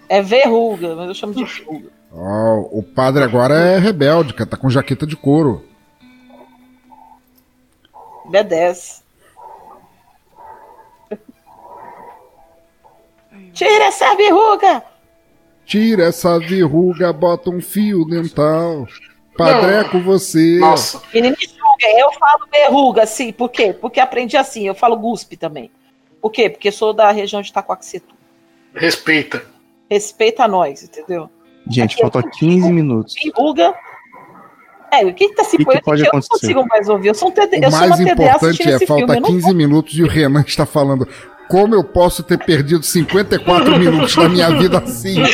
[0.08, 1.90] É verruga, mas eu chamo de verruga.
[2.12, 5.66] Ó, o padre agora é rebelde, cara, tá com jaqueta de couro.
[8.30, 9.04] B10.
[13.54, 14.84] Tira essa verruga!
[15.66, 18.88] Tira essa verruga, bota um fio dental.
[19.38, 20.60] Padreco você.
[21.14, 23.74] Menino enxuga, eu falo verruga, assim, por quê?
[23.74, 25.72] Porque aprendi assim, eu falo guspe também.
[26.26, 26.50] Por quê?
[26.50, 28.16] Porque sou da região de Itacoaxetu.
[28.74, 29.44] Respeita.
[29.88, 31.30] Respeita nós, entendeu?
[31.70, 33.14] Gente, faltam 15 minutos.
[33.24, 33.76] Verruga.
[34.92, 36.30] É, o que, que tá se que pode Eu não acontecer?
[36.30, 37.10] consigo mais ouvir.
[37.10, 39.16] Eu sou, um TD, O eu sou uma mais TDA importante é, falta filme.
[39.18, 41.08] eu não 15 minutos e o Renan está falando.
[41.48, 45.18] Como eu posso ter perdido 54 minutos da minha vida assim?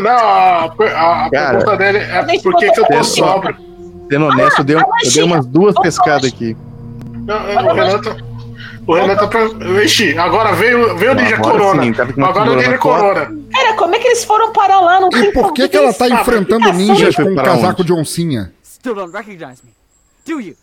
[0.00, 3.56] Não, a, a- a Cara, pergunta dele é por que, eu tô sóbrio.
[4.08, 4.84] Sendo honesto, eu dei, eu
[5.14, 6.56] dei umas duas pescadas aqui.
[7.26, 7.36] Não,
[7.70, 8.16] o Renan tá.
[8.86, 9.26] O Renan tá.
[9.28, 11.82] pra- Ixi, agora veio, veio o Ninja Agora Corona.
[11.82, 12.78] sim, tá agora o Ninja.
[12.78, 13.32] Corona.
[13.52, 15.00] Cara, como é que eles foram parar lá?
[15.00, 18.52] Não E por que, que ela tá enfrentando ninjas com um casaco de oncinha?
[18.64, 19.70] Still don't recognize me,
[20.26, 20.56] do you,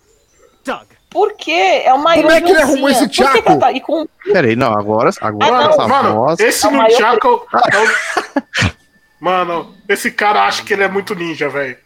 [0.65, 0.83] Doug?
[1.09, 1.81] Por quê?
[1.85, 3.57] É uma Como é que ele arrumou esse tchaco?
[3.57, 6.39] tá- e com Peraí, não, agora, agora Ah, não, essa Mano, voz.
[6.39, 7.47] esse É o maior Nunchaku.
[7.71, 8.71] é o-
[9.19, 11.77] Mano, esse cara acha que ele é muito ninja, velho.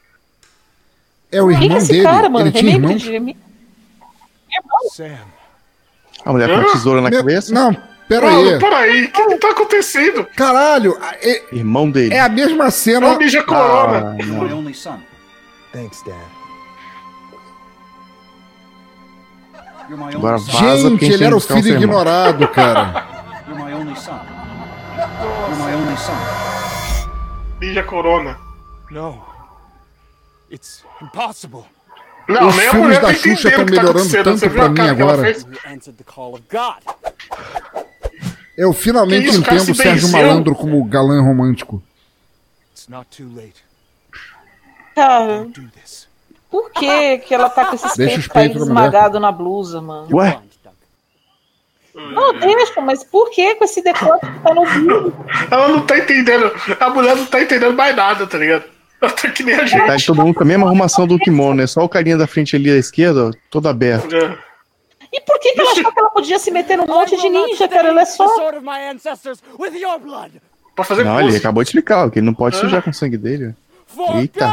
[1.31, 2.03] É o Quem que é irmão esse dele.
[2.03, 2.47] cara, mano?
[2.47, 2.95] Ele tinha irmão.
[6.25, 7.53] A mulher com a tesoura na Meu- cabeça?
[7.53, 7.75] Não,
[8.07, 8.59] pera Mano, aí.
[8.59, 10.25] peraí, o que, que tá acontecendo?
[10.35, 12.13] Caralho, é, Irmão dele.
[12.13, 13.17] é a mesma É cena.
[13.45, 14.15] Corona.
[14.19, 14.43] Ah, You're não.
[14.47, 14.99] my only son.
[15.71, 16.15] Thanks, Dad.
[19.89, 20.59] You're my Agora only son.
[20.61, 21.83] vaza Gente, ele tem era o que buscar um filho sermão.
[21.99, 23.05] ignorado, cara.
[23.47, 24.19] You're my only son.
[25.49, 26.15] You're my only son.
[27.59, 28.37] Ninja Corona.
[28.91, 29.23] No.
[30.51, 31.65] It's impossible.
[32.27, 33.99] Não, Os nem a filmes mulher da tá Xuxa entendendo estão o que tá melhorando
[33.99, 34.23] acontecendo.
[34.23, 35.35] tanto Você viu pra a mim cara que ela agora.
[38.57, 40.09] Eu finalmente isso, entendo o Sérgio.
[40.09, 41.81] Malandro como galã romântico.
[42.71, 43.63] It's not too late.
[44.95, 46.07] Cara, this.
[46.49, 50.07] por que que ela tá com esses Deixa os peitos esmagados na blusa, mano?
[50.15, 50.39] Ué?
[51.95, 55.13] Não, deixa, mas por que com esse decote que tá no vídeo?
[55.49, 56.51] Ela não tá entendendo.
[56.79, 58.65] A mulher não tá entendendo mais nada, tá ligado?
[59.03, 60.05] Ela tá que nem a Tá gente.
[60.07, 61.67] todo mundo com a mesma arrumação do kimono, né?
[61.67, 64.15] Só o carinha da frente ali à esquerda, ó, todo aberto.
[64.15, 64.37] É.
[65.11, 67.67] E por que, que ela achou que ela podia se meter num monte de ninja,
[67.67, 67.89] cara?
[67.89, 68.27] Ela é só.
[68.29, 70.41] sword of my ancestors with your blood.
[70.75, 72.93] Pra fazer Não, ele acabou de explicar, ó, que ele não pode sujar com o
[72.93, 73.53] sangue dele.
[73.87, 74.47] For Eita.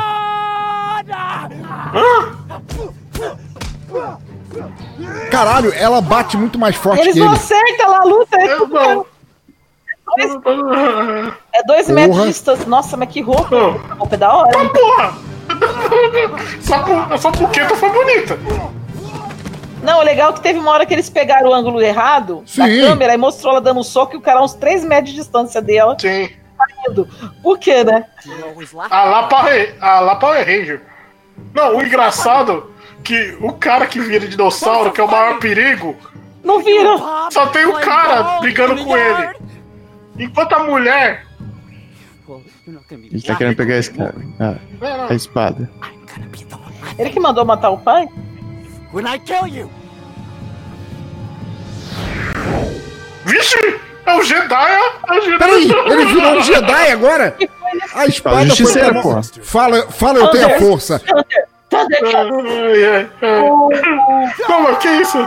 [5.30, 7.36] Caralho, ela bate muito mais forte Eles que não ele.
[7.36, 8.36] acertam lá a luta.
[8.40, 9.06] É, Eu
[10.18, 11.32] não.
[11.54, 11.94] é dois Porra.
[11.94, 12.66] metros de distância.
[12.66, 13.56] Nossa, mas que roupa.
[13.90, 14.58] A roupa é da hora.
[14.62, 14.68] hein?
[14.68, 15.14] Porra!
[16.62, 18.38] Só, por, só porque tu foi bonita.
[19.82, 22.66] Não, o legal é que teve uma hora que eles pegaram o ângulo errado da
[22.66, 22.80] Sim.
[22.82, 25.16] câmera e mostrou ela dando um soco e o cara a uns 3 metros de
[25.16, 25.96] distância dela.
[25.98, 26.28] Sim.
[26.88, 27.08] Indo.
[27.42, 28.04] Por quê, né?
[28.90, 30.82] A lá Power, a lá Power Ranger.
[31.54, 32.70] Não, o engraçado
[33.02, 35.96] que o cara que vira dinossauro, que é o maior perigo,
[36.44, 36.96] Não vira.
[37.30, 39.30] só tem o cara brigando com ele.
[40.20, 41.26] Enquanto a mulher.
[42.90, 44.14] Ele tá querendo pegar esse cara.
[44.38, 44.56] Ah,
[45.08, 45.68] a espada.
[46.98, 48.06] Ele que mandou matar o pai?
[48.92, 49.70] When I kill you,
[53.24, 53.80] Vixe!
[54.06, 54.72] É o Jedi,
[55.08, 55.38] é o Jedi.
[55.38, 57.36] Peraí, ele virou um Jedi agora?
[57.94, 59.22] A espada foi pra pô.
[59.42, 61.00] Fala, fala, eu tenho a força.
[64.48, 65.18] Mas que isso?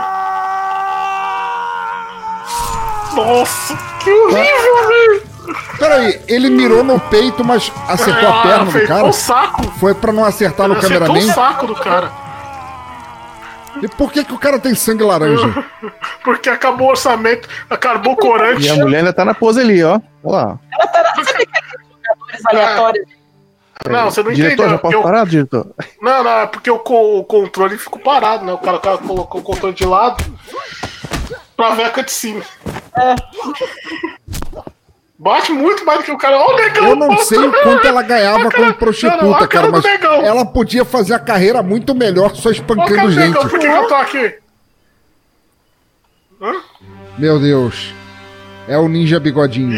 [3.16, 5.34] Nossa, que horrível, velho!
[5.78, 9.04] Peraí, ele mirou no peito, mas acertou a Ah, perna do cara?
[9.06, 9.62] o saco.
[9.78, 11.32] Foi pra não acertar no Acertou o cameraman?
[11.34, 12.10] saco do cara.
[13.82, 15.52] E por que, que o cara tem sangue laranja?
[16.24, 18.64] Porque acabou o orçamento, acabou o corante.
[18.66, 20.00] E a mulher ainda tá na pose ali, ó.
[20.22, 20.58] Olha lá.
[20.72, 21.14] ela tá na...
[21.24, 21.70] Sabe aqueles
[22.06, 23.06] jogadores aleatórios?
[23.90, 24.70] Não, você não diretor, entendeu.
[24.70, 25.66] já posso o- parar, diretor?
[26.00, 28.52] Não, não, é porque o, co- o controle ficou parado, né?
[28.52, 30.24] O cara, o cara colocou o controle de lado
[31.56, 32.42] pra ver a cutscene.
[32.96, 33.14] É.
[35.18, 36.38] Bate muito mais do que o cara.
[36.38, 36.88] Ó, o negão!
[36.88, 39.84] Eu não sei o quanto ela ganhava cara- como não, não, prostituta, cara cara, mas
[39.84, 40.12] negão.
[40.24, 43.28] ela podia fazer a carreira muito melhor só cara espancando do gente.
[43.28, 44.34] negão, por que, eu tô aqui?
[46.42, 46.52] Hã?
[47.16, 47.94] Meu Deus.
[48.66, 49.76] É o ninja bigodinho.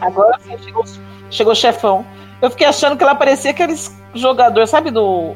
[0.00, 0.84] Agora sim, chegou,
[1.30, 2.06] chegou o chefão.
[2.40, 5.34] Eu fiquei achando que ela parecia aqueles jogador, sabe, do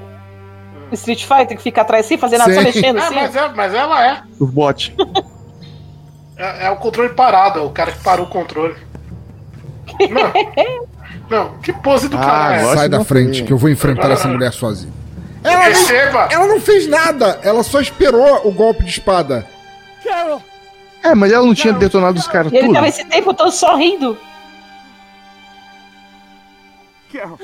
[0.93, 3.15] Street Fighter, que fica atrás assim, fazendo nada, só mexendo É, assim.
[3.15, 4.23] mas, é, mas ela é.
[4.39, 4.95] Os bot.
[6.37, 6.67] É.
[6.67, 8.75] é o controle parado, é o cara que parou o controle.
[10.11, 10.29] Não,
[11.31, 12.75] não que pose do cara é essa?
[12.77, 14.93] Sai da frente, que eu vou enfrentar essa mulher sozinho.
[15.43, 16.25] Ela Receba!
[16.25, 19.47] não, ela não fez nada, ela só esperou o golpe de espada.
[20.03, 20.43] Carol!
[21.03, 22.75] É, mas ela não tinha detonado os caras E ele tudo.
[22.77, 24.17] tava esse tempo todo sorrindo.
[27.13, 27.39] Carol!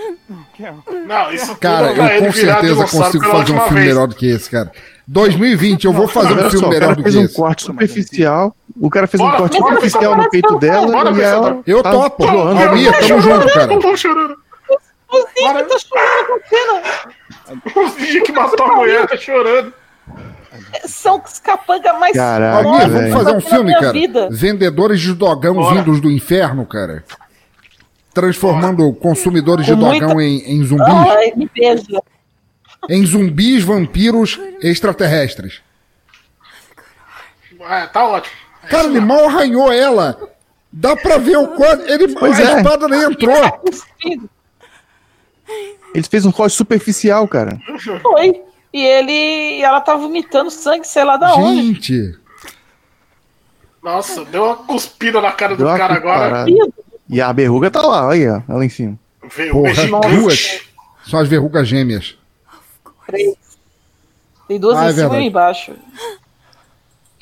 [0.59, 0.83] Carol!
[1.07, 3.87] Não, isso Cara, tudo eu com certeza consigo fazer um filme vez.
[3.87, 4.73] melhor do que esse, cara.
[5.13, 7.25] 2020, eu vou fazer Olha um filme só, o melhor cara do fez que um
[7.25, 7.35] esse.
[7.35, 8.57] corte superficial.
[8.81, 11.61] O cara fez um corte bora, superficial bora, no peito dela bora, e ela.
[11.67, 12.25] Eu tá topo.
[12.29, 13.67] Almir, tamo junto, cara.
[13.73, 14.37] O Zinho tá chorando
[16.27, 16.83] com a cena.
[17.75, 19.75] O Zinho que matou a mulher tá chorando.
[20.85, 23.93] São os capanga mais Caraca, Almir, vamos fazer um filme, cara.
[23.93, 24.29] vida.
[24.31, 25.75] Vendedores de dogão Bora.
[25.75, 27.03] vindos do inferno, cara.
[28.15, 30.87] Transformando consumidores de Com muita- dogão em, em zumbis.
[30.89, 32.01] Ai, me beija.
[32.89, 35.61] Em zumbis, vampiros, extraterrestres.
[37.61, 38.35] É, tá ótimo.
[38.69, 40.19] Cara, ele mal arranhou ela.
[40.73, 41.83] Dá pra ver o quanto.
[41.85, 42.57] Ele, Pois a é.
[42.57, 43.63] espada nem entrou.
[45.95, 47.59] Eles fez um corte superficial, cara.
[48.03, 48.43] Foi.
[48.73, 49.13] E ele.
[49.59, 51.75] e ela tá vomitando sangue, sei lá da onde.
[51.75, 52.19] Gente.
[53.83, 56.45] Nossa, deu uma cuspida na cara do Deu uma cara agora.
[57.09, 58.97] E a verruga tá lá, olha, ela em cima.
[59.35, 60.61] Veio Porra, duas.
[61.05, 62.17] São as verrugas gêmeas.
[63.11, 63.35] Três.
[64.49, 65.25] Tem duas Ah, é em cima verdade.
[65.25, 65.75] e embaixo.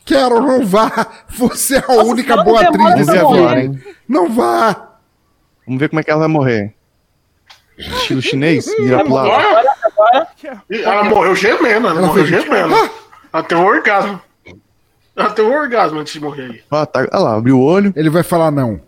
[0.05, 1.07] Quero, não vá.
[1.28, 3.82] Você é a Nossa, única boa atriz desse filme.
[4.09, 4.89] Não vá.
[5.66, 6.74] Vamos ver como é que ela vai morrer.
[7.76, 9.30] Estilo chinês, Vai pro lado.
[10.70, 12.74] Ela morreu gemendo, ela, Ela morreu fez- gemendo.
[12.74, 12.91] Ah!
[13.32, 14.20] Ela teve um orgasmo.
[15.14, 16.62] Ela teve um orgasmo antes de morrer aí.
[16.70, 17.93] Ó, tá, olha lá, abriu o olho.
[17.95, 18.80] Ele vai falar não.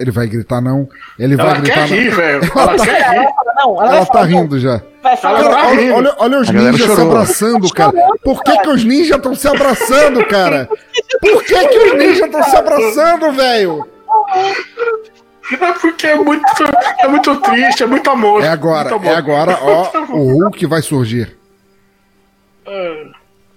[0.00, 0.88] Ele vai gritar não.
[1.18, 2.16] Ele Ela vai gritar quer rir, não.
[2.16, 2.44] velho.
[2.44, 3.16] Ela Ela tá- quer rir.
[3.16, 4.26] Ela ela, tá não.
[4.26, 4.82] rindo já.
[5.02, 7.92] Vai falar, tá Olha, olha, olha os ninjas se abraçando, cara.
[8.22, 8.62] Por que, cara.
[8.62, 10.68] que os ninjas estão se abraçando, cara?
[11.20, 13.88] Por que, que os ninjas estão se abraçando, velho?
[15.60, 16.44] É porque é muito,
[17.00, 18.44] é muito triste, é muito amor.
[18.44, 19.12] É agora, muito amor.
[19.12, 21.36] é agora, ó, o Hulk vai surgir.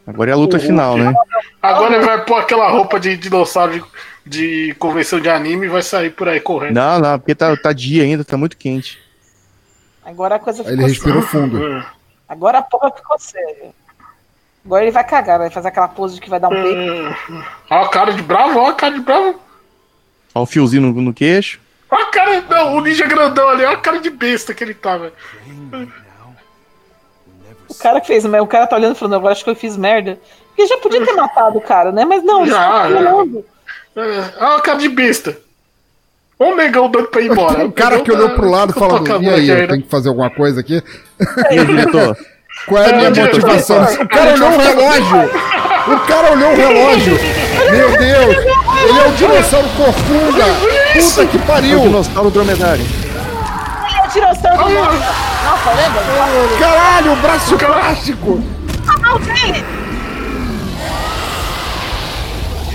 [0.08, 1.14] Agora é a luta final, né?
[1.62, 3.74] Agora ele vai pôr aquela roupa de dinossauro
[4.26, 6.74] de, de convenção de anime e vai sair por aí correndo.
[6.74, 9.05] Não, não, porque tá, tá dia ainda, tá muito quente.
[10.06, 11.30] Agora a coisa Aí ficou ele respirou séria.
[11.50, 11.86] fundo.
[12.30, 13.72] Agora a porra ficou séria.
[14.64, 17.16] Agora ele vai cagar, vai fazer aquela pose de que vai dar um peito.
[17.70, 19.40] Olha a cara de bravo, olha a cara de bravo.
[20.34, 21.60] Ó o fiozinho no, no queixo.
[21.90, 24.74] Olha a cara, não, o ninja grandão ali, olha a cara de besta que ele
[24.74, 25.14] tá, velho.
[27.70, 29.76] O cara que fez, o cara tá olhando e falando, agora acho que eu fiz
[29.78, 30.20] merda.
[30.48, 32.06] Porque já podia ter matado o cara, né?
[32.06, 33.46] Mas não, ele Já, tá falando.
[33.96, 34.02] É,
[34.44, 35.38] Olha a cara de besta.
[36.38, 37.66] O negão dando pra ir embora.
[37.66, 40.60] O cara que olhou pro lado falando, e aí, eu tenho que fazer alguma coisa
[40.60, 40.84] aqui?
[41.52, 42.18] E aí, diretor?
[42.68, 43.84] Qual é a minha motivação?
[43.84, 45.30] O cara olhou o relógio!
[45.88, 47.20] O cara olhou o relógio!
[47.72, 48.36] Meu Deus!
[48.38, 50.44] Ele é o dinossauro corcunda!
[50.94, 51.80] Puta que É o pariu!
[51.82, 52.86] dinossauro dromedário.
[52.86, 55.04] Ele é o dinossauro do mundo.
[55.46, 56.58] Nossa, lembra?
[56.60, 58.44] Caralho, o braço de plástico!
[58.88, 59.66] A mão dele!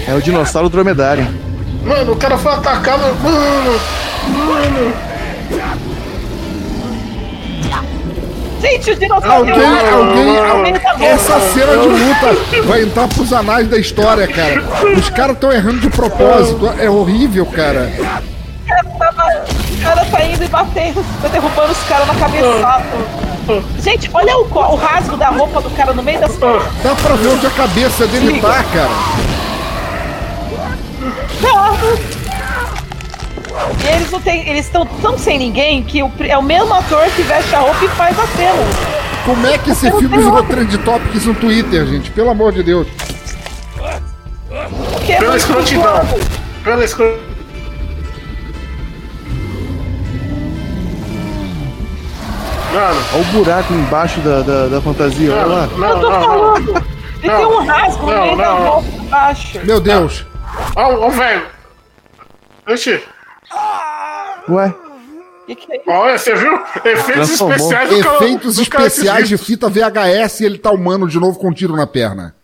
[0.09, 1.27] É o dinossauro dromedário.
[1.85, 3.03] Mano, o cara foi atacado.
[3.23, 3.81] Mano,
[4.47, 4.95] mano.
[8.61, 9.55] Gente, o dinossauro Alguém,
[9.91, 14.63] alguém, Alguém tá essa cena de luta vai entrar pros anais da história, cara.
[14.99, 16.71] Os caras estão errando de propósito.
[16.79, 17.91] É horrível, cara.
[17.99, 22.85] O cara, tava- o cara tá indo e batendo, tá derrubando os caras na cabeçada.
[23.83, 26.63] Gente, olha o, o rasgo da roupa do cara no meio das pernas.
[26.85, 28.91] Dá pra ver onde a cabeça dele tá, cara.
[33.83, 34.49] E eles não têm.
[34.49, 37.85] Eles estão tão sem ninguém que o, é o mesmo ator que veste a roupa
[37.85, 38.63] e faz a cena.
[39.25, 42.11] Como é que esse filme virou trend topics no Twitter, gente?
[42.11, 42.87] Pelo amor de Deus.
[44.93, 46.01] Porque é Pela muito escrotidão.
[46.65, 47.31] Pela escrotidão.
[52.73, 55.67] Mano, Olha o buraco embaixo da, da, da fantasia, olha lá.
[55.77, 56.27] não, Eu tô não, não.
[56.29, 56.85] falando.
[57.23, 58.71] Ele tem um rasgo no Não, meio da não, não.
[58.71, 59.61] roupa embaixo.
[59.65, 60.27] Meu Deus.
[60.77, 61.47] Ó, ó, velho.
[62.69, 63.03] Oxi.
[64.49, 64.75] Ué,
[65.47, 65.83] Que que é?
[65.87, 66.55] Olha, você viu?
[66.85, 67.57] Efeitos Transformou.
[67.57, 71.39] especiais do Efeitos do cara especiais de fita VHS e ele tá humano de novo
[71.39, 72.35] com um tiro na perna.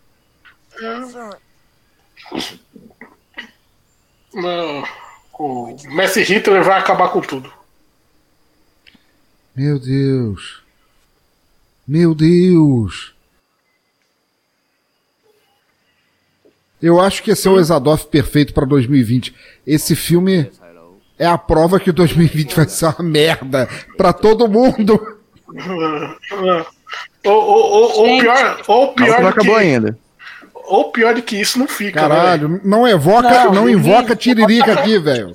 [4.35, 4.85] Não.
[5.39, 7.53] O Messi Hitler vai acabar com tudo.
[9.55, 10.63] Meu Deus.
[11.87, 13.15] Meu Deus.
[16.81, 19.35] Eu acho que esse é o Exadoff perfeito para 2020.
[19.67, 20.51] Esse filme
[21.19, 25.19] é a prova que 2020 vai ser uma merda para todo mundo.
[27.25, 29.99] ou, pior, ou pior não acabou que, ainda.
[30.53, 32.03] Ou pior do que isso não fica.
[32.03, 35.33] Né, Caralho, não evoca, não, não invoca tiririca aqui, velho.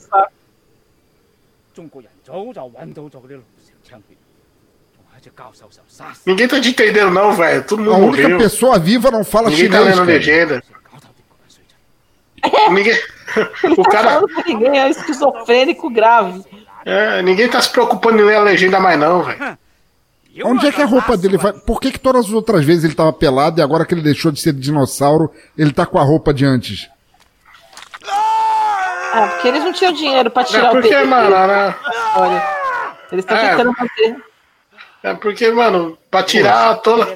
[6.25, 7.63] Ninguém tá te entendendo não, velho.
[7.63, 8.37] Todo mundo A única morreu.
[8.37, 9.81] pessoa viva não fala Ninguém chinês.
[9.81, 10.63] Ninguém tá lendo legenda.
[12.71, 12.97] Ninguém.
[13.77, 14.21] O Tá cara.
[14.45, 16.43] ninguém é esquizofrênico grave.
[16.85, 19.57] É, ninguém tá se preocupando em ler a legenda mais, não, velho.
[20.45, 21.53] Onde é que a roupa dele vai?
[21.53, 24.31] Por que, que todas as outras vezes ele tava pelado e agora que ele deixou
[24.31, 26.89] de ser dinossauro, ele tá com a roupa de antes?
[29.13, 31.47] Ah, porque eles não tinham dinheiro pra tirar É o porque, peito mano, dele.
[31.47, 31.75] né?
[32.15, 32.43] Olha,
[33.11, 33.49] eles estão É.
[33.49, 34.23] tentando manter.
[35.03, 37.07] É porque, mano, pra tirar toda.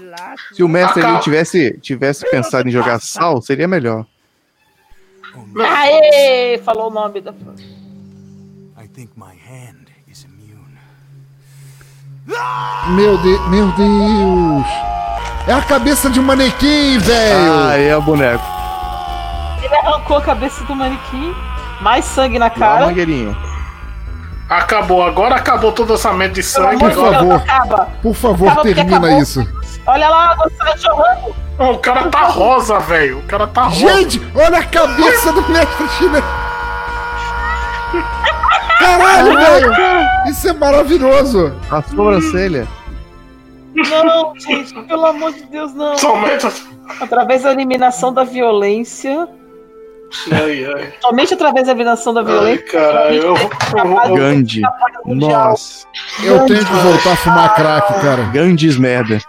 [0.53, 4.05] Se o mestre ali tivesse, tivesse pensado em jogar sal, seria melhor.
[5.63, 6.57] Aê!
[6.63, 7.31] Falou o nome da.
[7.31, 10.77] I think my hand is immune.
[12.95, 13.39] Meu, de...
[13.49, 14.65] Meu Deus!
[15.47, 17.53] É a cabeça de um manequim, velho!
[17.69, 18.43] Ah, é o boneco.
[19.63, 21.33] Ele arrancou a cabeça do manequim,
[21.81, 22.87] mais sangue na cara.
[22.87, 23.35] mangueirinha.
[24.49, 26.77] Acabou, agora acabou toda essa merda de sangue.
[26.77, 27.85] Por agora- favor, acaba.
[28.01, 29.21] por favor, Acaba termina acabou.
[29.21, 29.64] isso.
[29.87, 31.35] Olha lá, a água tá jorrando.
[31.57, 33.19] Não, o cara tá rosa, velho.
[33.19, 33.75] O cara tá rosa.
[33.75, 36.23] Gente, olha a cabeça do mestre chinês!
[38.79, 39.73] Caralho, velho!
[40.27, 41.53] Isso é maravilhoso!
[41.71, 42.67] A sobrancelha.
[43.75, 45.97] Não, gente, pelo amor de Deus, não.
[45.97, 46.47] Somente.
[47.01, 49.27] Através da eliminação da violência.
[50.31, 50.93] Ai, ai.
[51.01, 52.65] Somente através da eliminação da Ai, violência.
[52.71, 53.15] caralho.
[53.15, 54.61] Eu, eu, Gandhi.
[55.05, 55.85] Nossa.
[56.23, 58.23] Eu tenho que voltar a fumar crack, cara.
[58.31, 59.19] Gandhis merda.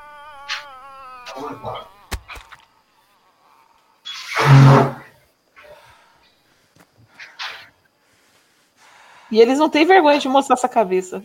[9.30, 11.22] E eles não têm vergonha de mostrar essa cabeça.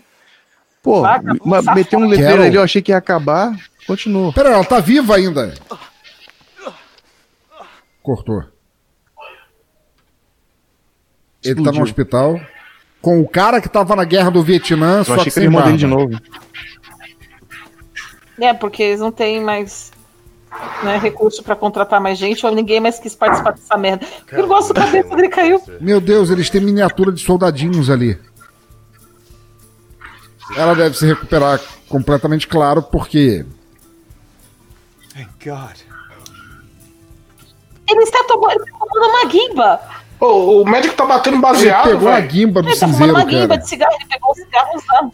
[0.82, 1.04] Pô,
[1.76, 3.56] meteu um letreiro ali, eu achei que ia acabar.
[3.86, 4.34] Continua.
[4.34, 5.54] Pera, ela tá viva ainda.
[8.02, 8.44] Cortou.
[11.44, 12.40] Ele tá no hospital
[13.02, 15.50] com o cara que tava na guerra do Vietnã, Eu só achei que que ele
[15.50, 16.20] mandou ele de novo.
[18.40, 19.91] É, porque eles não têm mais
[20.84, 24.06] né, recurso pra contratar mais gente, ou ninguém mais quis participar dessa merda.
[24.32, 25.62] Eu não gosto da cabeça dele caiu.
[25.80, 28.20] Meu Deus, eles têm miniatura de soldadinhos ali.
[30.58, 33.46] Ela deve se recuperar completamente claro, porque
[35.14, 35.78] Thank God.
[37.90, 39.80] Ele está tomando, ele está tomando uma guimba.
[40.20, 42.28] Ô, o médico tá batendo ele baseado, pegou a velho.
[42.28, 43.60] guimba do Ele tá cinzeiro, uma guimba cara.
[43.62, 45.14] de cigarro, ele pegou um cigarro usado.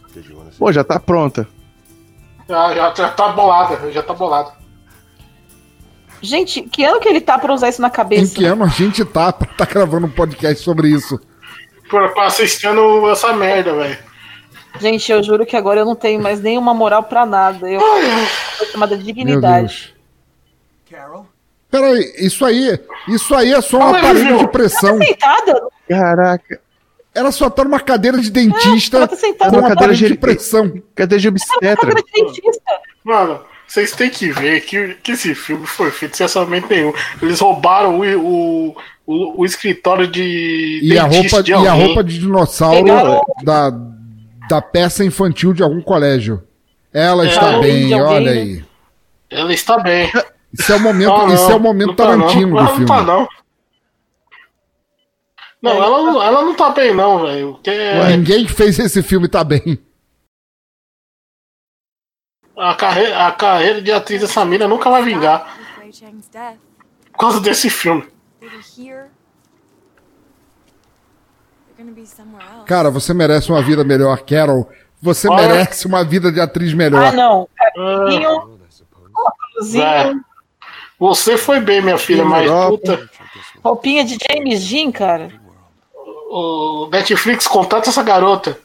[0.58, 1.48] Pô, já tá pronta.
[2.48, 4.52] Já, já, já tá bolado, já tá bolado.
[6.20, 8.34] Gente, que ano que ele tá pra usar isso na Em cabeça?
[8.34, 11.20] que ano a gente tá pra tá gravando um podcast sobre isso?
[11.88, 13.98] Pra, pra assistindo essa merda, velho.
[14.80, 17.68] Gente, eu juro que agora eu não tenho mais nenhuma moral pra nada.
[17.70, 17.80] Eu
[18.56, 19.94] sou chamada de dignidade.
[20.90, 21.26] Deus.
[21.70, 22.78] Peraí, isso aí,
[23.08, 24.38] isso aí é só um aparelho viu?
[24.38, 24.98] de pressão.
[24.98, 25.60] Sentada?
[25.88, 26.60] Caraca.
[27.14, 30.06] Ela só tá numa cadeira de dentista ela tá sentada com um numa cadeira de
[30.08, 30.68] de- pressão.
[30.68, 31.76] De obstetra?
[31.76, 32.72] Cadeira de dentista.
[33.04, 36.92] Mano, vocês têm que ver que, que esse filme foi feito sem orçamento nenhum.
[37.22, 38.76] Eles roubaram o, o,
[39.06, 40.80] o, o escritório de.
[40.82, 43.70] E a roupa, de e a roupa de dinossauro Pegaram- da,
[44.48, 46.42] da peça infantil de algum colégio.
[46.92, 48.40] Ela É, está bem, alguém, olha né?
[48.40, 48.64] aí.
[49.30, 50.10] Ela está bem.
[50.50, 52.50] Isso é o momento, Ah, não, é o momento não tá, Tarantino não.
[52.54, 52.86] do Ela filme.
[52.86, 53.28] Não tá, não.
[55.60, 57.52] Não, ela, não- ela não tá bem, não, velho.
[57.54, 57.70] Porque
[58.16, 59.78] Ninguém que fez esse filme tá bem.
[62.58, 65.56] A carreira, a carreira de atriz dessa mina nunca vai vingar
[67.12, 68.06] por causa desse filme.
[72.66, 74.68] Cara, você merece uma vida melhor, Carol.
[75.00, 75.48] Você Olha.
[75.48, 77.04] merece uma vida de atriz melhor.
[77.04, 77.48] Ah, não.
[79.16, 80.14] Óculosinho, é.
[80.98, 83.08] Você foi bem, minha filha, mas puta,
[83.62, 85.30] roupinha de James Dean, cara.
[86.30, 88.58] o Netflix contrata essa garota.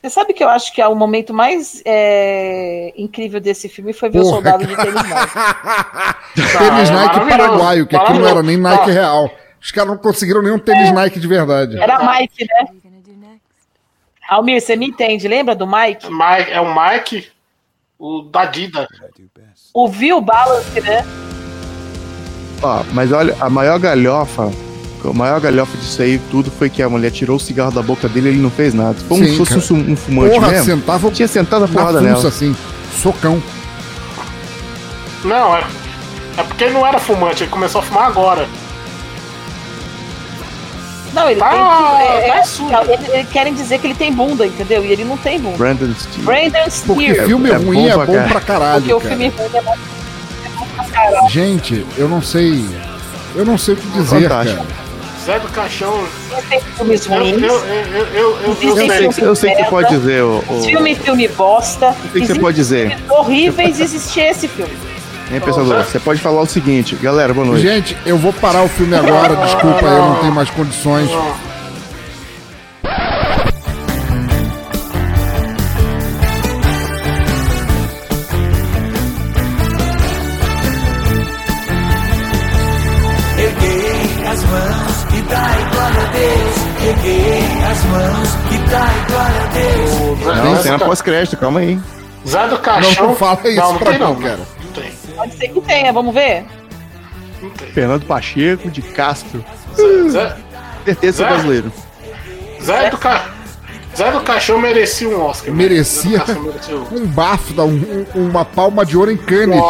[0.00, 4.08] Você sabe que eu acho que é o momento mais é, incrível desse filme foi
[4.08, 6.58] ver o Porra, soldado de tênis Nike.
[6.58, 9.28] tênis é Nike paraguaio, que aqui não era nem Nike real.
[9.60, 11.80] Os caras não conseguiram nenhum tênis Nike de verdade.
[11.80, 12.68] Era Mike, né?
[14.28, 15.26] Almir, você me entende?
[15.26, 16.06] Lembra do Mike?
[16.10, 17.28] Mike, é o Mike,
[17.98, 18.86] o da Dida.
[19.72, 21.02] O Viu Balance, né?
[22.62, 24.50] Ó, mas olha, a maior galhofa,
[25.04, 28.08] a maior galhofa disso aí tudo foi que a mulher tirou o cigarro da boca
[28.08, 28.96] dele e ele não fez nada.
[28.98, 32.26] Se um- Sim, fosse um, um fumante Porra, mesmo, sentava tinha sentado a porrada nela.
[32.28, 32.56] assim.
[33.00, 33.42] Socão.
[35.24, 35.62] Não, é,
[36.36, 38.48] é porque ele não era fumante, ele começou a fumar agora.
[41.14, 41.58] Não, ele Tá- tem.
[41.58, 42.70] É, tá é, sujo.
[42.74, 44.84] ele- ele- querem dizer que ele tem bunda, entendeu?
[44.84, 45.56] E ele não tem bunda.
[45.56, 46.22] Brandon Steele.
[46.22, 47.26] Brandon Porque Steele.
[47.26, 48.28] filme É ruim bom é bom caralho.
[48.30, 48.80] pra caralho.
[48.82, 49.10] Porque o cara.
[49.16, 49.76] filme ruim é bom
[50.76, 51.28] pra caralho.
[51.30, 52.64] Gente, eu não sei.
[53.34, 54.64] Eu não sei o que dizer, Fantástico.
[54.64, 54.87] cara.
[55.28, 56.02] Zé do Caixão.
[56.48, 57.42] Tem filmes Eu, eu, ruins.
[57.42, 59.08] eu, eu, eu, eu, eu Eu sei, sei.
[59.10, 60.42] que- eu sei que você pode dizer, ô.
[60.48, 61.94] ô- Filme, filme bosta.
[62.06, 62.96] O que que você pode dizer?
[62.96, 64.72] filmes Horríveis existir esse filme.
[65.30, 65.84] Hein, pensador?
[65.84, 67.60] Você pode falar o seguinte, galera, boa noite.
[67.60, 71.10] Gente, eu vou parar o filme agora, desculpa, eu não tenho mais condições.
[87.78, 90.20] Erguei as mãos e dai glória a Deus.
[90.44, 91.78] Não, Zé cena pós-crédito, calma aí.
[92.26, 93.02] Zé do Caixão.
[93.02, 94.38] Não, não fala isso não, não pra tem não, cara.
[94.64, 94.92] Não tem.
[95.16, 96.44] Pode ser que tenha, vamos ver?
[97.42, 97.68] Não tem.
[97.68, 99.44] Fernando Pacheco de Castro.
[100.10, 100.36] Zé,
[100.84, 101.26] Certeza Zé?
[101.28, 101.72] brasileiro.
[102.62, 103.24] Zé do Ca...
[103.96, 105.52] Zé do Caixão merecia um Oscar.
[105.54, 106.96] Merecia do Caixão merecia um.
[107.02, 109.60] um bafo, da- um- um- uma palma de ouro em Cannes.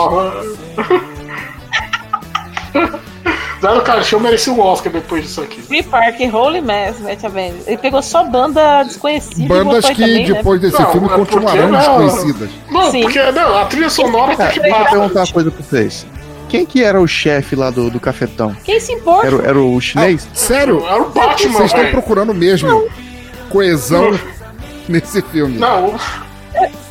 [3.60, 5.60] Zé do Caixão merecia um Oscar depois disso aqui.
[5.62, 7.56] Free Park, Holy Mass, Matt Avenge.
[7.66, 9.48] Ele pegou só banda desconhecida.
[9.48, 10.34] Bandas que também, né?
[10.34, 12.50] depois desse Não, filme continuarão não- desconhecidas.
[12.70, 13.02] Não, Sim.
[13.02, 14.96] porque não, a trilha sonora tá que deixa eu basta.
[14.98, 16.06] perguntar uma coisa pra vocês.
[16.48, 18.56] Quem que era o chefe lá do, do cafetão?
[18.64, 19.26] Quem se importa?
[19.26, 20.26] Era, o- era o chinês?
[20.32, 20.82] Sério?
[20.86, 22.88] Era o Batman, Vocês estão procurando mesmo
[23.50, 24.18] coesão
[24.88, 25.58] nesse filme.
[25.58, 26.00] Não, o,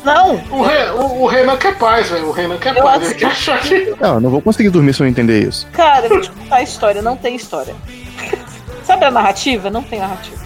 [0.04, 2.28] Não, o, Re- o- o Renan quer paz, velho.
[2.28, 3.02] O Renan quer Eu paz.
[3.02, 3.94] acho Ele quer achar que.
[4.00, 5.66] Não, eu não vou conseguir dormir se eu não entender isso.
[5.72, 7.02] cara, eu vou te contar a história.
[7.02, 7.74] Não tem história.
[8.84, 9.68] Sabe a narrativa?
[9.70, 10.38] Não tem narrativa.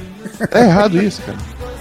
[0.51, 1.39] É errado isso, cara.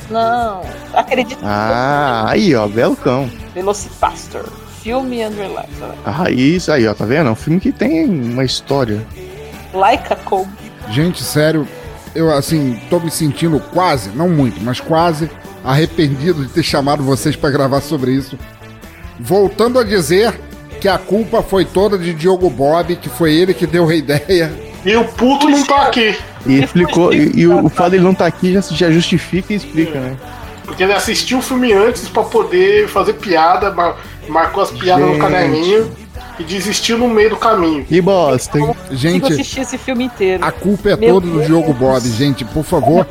[0.10, 0.62] Não.
[0.94, 1.42] Acredita.
[1.44, 3.30] Ah, aí, ó, belo cão.
[3.56, 4.46] Velocipastor.
[4.84, 5.70] Filme Under Light.
[6.06, 7.30] Ah, isso aí, ó, tá vendo?
[7.30, 9.02] É um filme que tem uma história.
[9.74, 10.48] Laika Cole.
[10.90, 11.68] Gente, sério,
[12.14, 15.30] eu assim, tô me sentindo quase, não muito, mas quase
[15.64, 18.38] arrependido de ter chamado vocês pra gravar sobre isso.
[19.20, 20.34] Voltando a dizer
[20.80, 24.52] que a culpa foi toda de Diogo Bob, que foi ele que deu a ideia.
[24.84, 26.18] E o puto não tá aqui.
[26.46, 29.56] E explicou, e, e o, o fato dele não tá aqui já, já justifica e
[29.58, 30.18] explica, né?
[30.66, 33.98] Porque ele assistiu o filme antes pra poder fazer piada, mar-
[34.28, 35.18] marcou as piadas Gente.
[35.18, 35.92] no caderninho
[36.40, 37.86] e desistiu no meio do caminho.
[37.86, 38.74] Que bosta, hein?
[38.92, 40.44] Gente, assistir esse filme inteiro.
[40.44, 41.46] a culpa é Meu toda do Deus.
[41.46, 43.06] Diogo Bob, gente, por favor.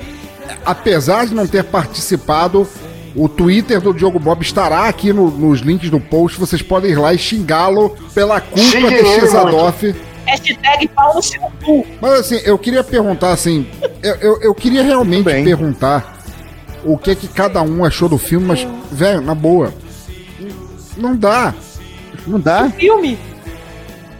[0.64, 2.66] Apesar de não ter participado,
[3.14, 6.38] o Twitter do Diogo Bob estará aqui no- nos links do post.
[6.38, 9.94] Vocês podem ir lá e xingá-lo pela culpa de Xadoff.
[10.26, 11.84] Hashtag pau no seu cu.
[12.00, 13.66] Mas assim, eu queria perguntar assim,
[14.02, 16.18] eu, eu, eu queria realmente perguntar
[16.84, 19.72] o que que cada um achou do filme, mas, velho, na boa,
[20.96, 21.52] não dá.
[22.26, 22.68] Não dá?
[22.70, 23.18] Filme?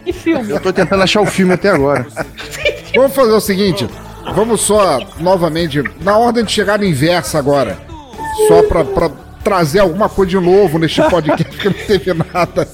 [0.03, 0.49] Que filme?
[0.51, 2.05] Eu tô tentando achar o filme até agora.
[2.95, 3.87] Vamos fazer o seguinte,
[4.33, 7.77] vamos só, novamente, na ordem de chegada inversa agora,
[8.47, 9.09] só pra, pra
[9.43, 12.67] trazer alguma coisa de novo neste podcast que não teve nada.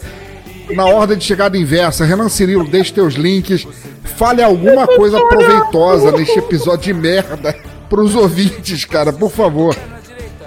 [0.72, 3.66] Na ordem de chegada inversa, Renan Cirilo, deixe teus links,
[4.04, 7.56] fale alguma coisa proveitosa neste episódio de merda
[7.90, 9.76] pros ouvintes, cara, por favor.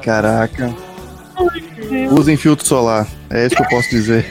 [0.02, 0.74] Caraca.
[2.10, 3.06] Usem filtro solar.
[3.31, 4.27] É isso que eu posso dizer.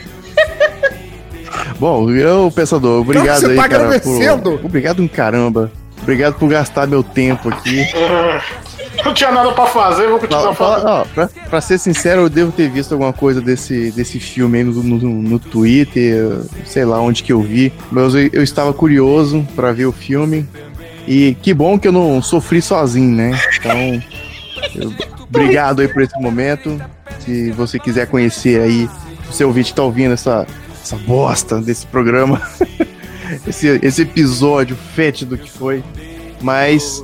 [1.78, 3.84] Bom, eu, pensador, obrigado Você aí, tá cara.
[3.84, 4.58] agradecendo?
[4.58, 4.66] Por...
[4.66, 5.72] Obrigado um caramba.
[6.02, 7.84] Obrigado por gastar meu tempo aqui.
[9.04, 10.86] Não tinha nada pra fazer, vou continuar fala- falando.
[10.88, 14.64] ó, pra, pra ser sincero, eu devo ter visto alguma coisa desse, desse filme aí
[14.64, 17.72] no, no, no Twitter, sei lá onde que eu vi.
[17.90, 20.46] Mas eu, eu estava curioso pra ver o filme.
[21.06, 23.40] E que bom que eu não sofri sozinho, né?
[23.58, 24.02] Então,
[24.74, 26.80] eu- obrigado aí por esse momento.
[27.20, 28.88] Se você quiser conhecer aí,
[29.28, 30.46] o seu ouvinte tá ouvindo essa,
[30.84, 32.40] essa bosta desse programa,
[33.46, 35.82] esse, esse episódio fétido que foi.
[36.40, 37.02] Mas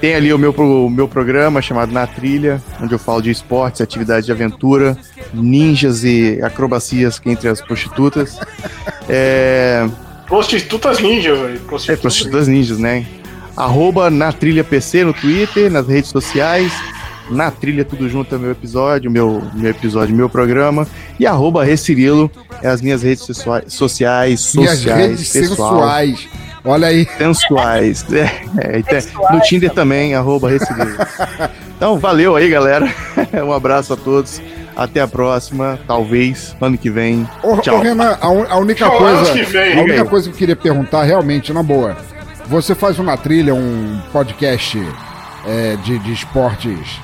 [0.00, 3.80] tem ali o meu, o meu programa chamado Na Trilha, onde eu falo de esportes,
[3.80, 4.96] atividades de aventura,
[5.34, 8.38] ninjas e acrobacias entre as prostitutas.
[9.10, 9.88] É,
[10.26, 11.54] Prostitutas ninjas, velho.
[11.54, 13.06] é, Prostitutas prostitutas ninjas, né?
[13.56, 16.70] Arroba Na Trilha PC no Twitter, nas redes sociais.
[17.30, 20.86] Na Trilha Tudo Junto é meu episódio, meu, meu episódio, meu programa.
[21.18, 25.70] E arroba Recirilo é as minhas redes sexua- sociais, Minhas sociais, redes pessoal.
[25.70, 26.28] sensuais.
[26.64, 27.06] Olha aí.
[27.16, 28.04] Sensuais.
[28.12, 30.50] É, é, no Tinder também, arroba.
[31.76, 32.92] Então, valeu aí, galera.
[33.44, 34.40] Um abraço a todos.
[34.76, 37.28] Até a próxima, talvez, ano que vem.
[37.42, 37.76] Ô, Tchau.
[37.78, 39.32] ô, Renan, a, un- a única Tchau, coisa.
[39.32, 41.96] A única coisa que eu queria perguntar, realmente, na boa.
[42.46, 44.80] Você faz uma trilha, um podcast
[45.46, 47.00] é, de, de esportes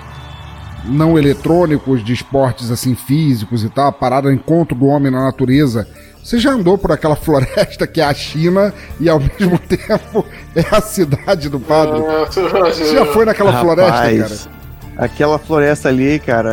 [0.86, 5.88] não eletrônicos, de esportes assim físicos e tal, a parada encontro do homem na natureza.
[6.22, 10.24] Você já andou por aquela floresta que é a China e ao mesmo tempo
[10.54, 12.00] é a cidade do padre?
[12.28, 14.54] Você já foi naquela floresta, Rapaz, cara?
[14.96, 16.52] Aquela floresta ali, cara.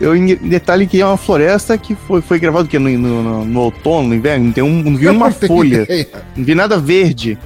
[0.00, 3.44] Eu, eu, detalhe que é uma floresta que foi, foi gravado que no, no, no-
[3.44, 6.08] no outono, no inverno, não tem um, não vi Eu uma não folha, ideia.
[6.36, 7.38] não vi nada verde.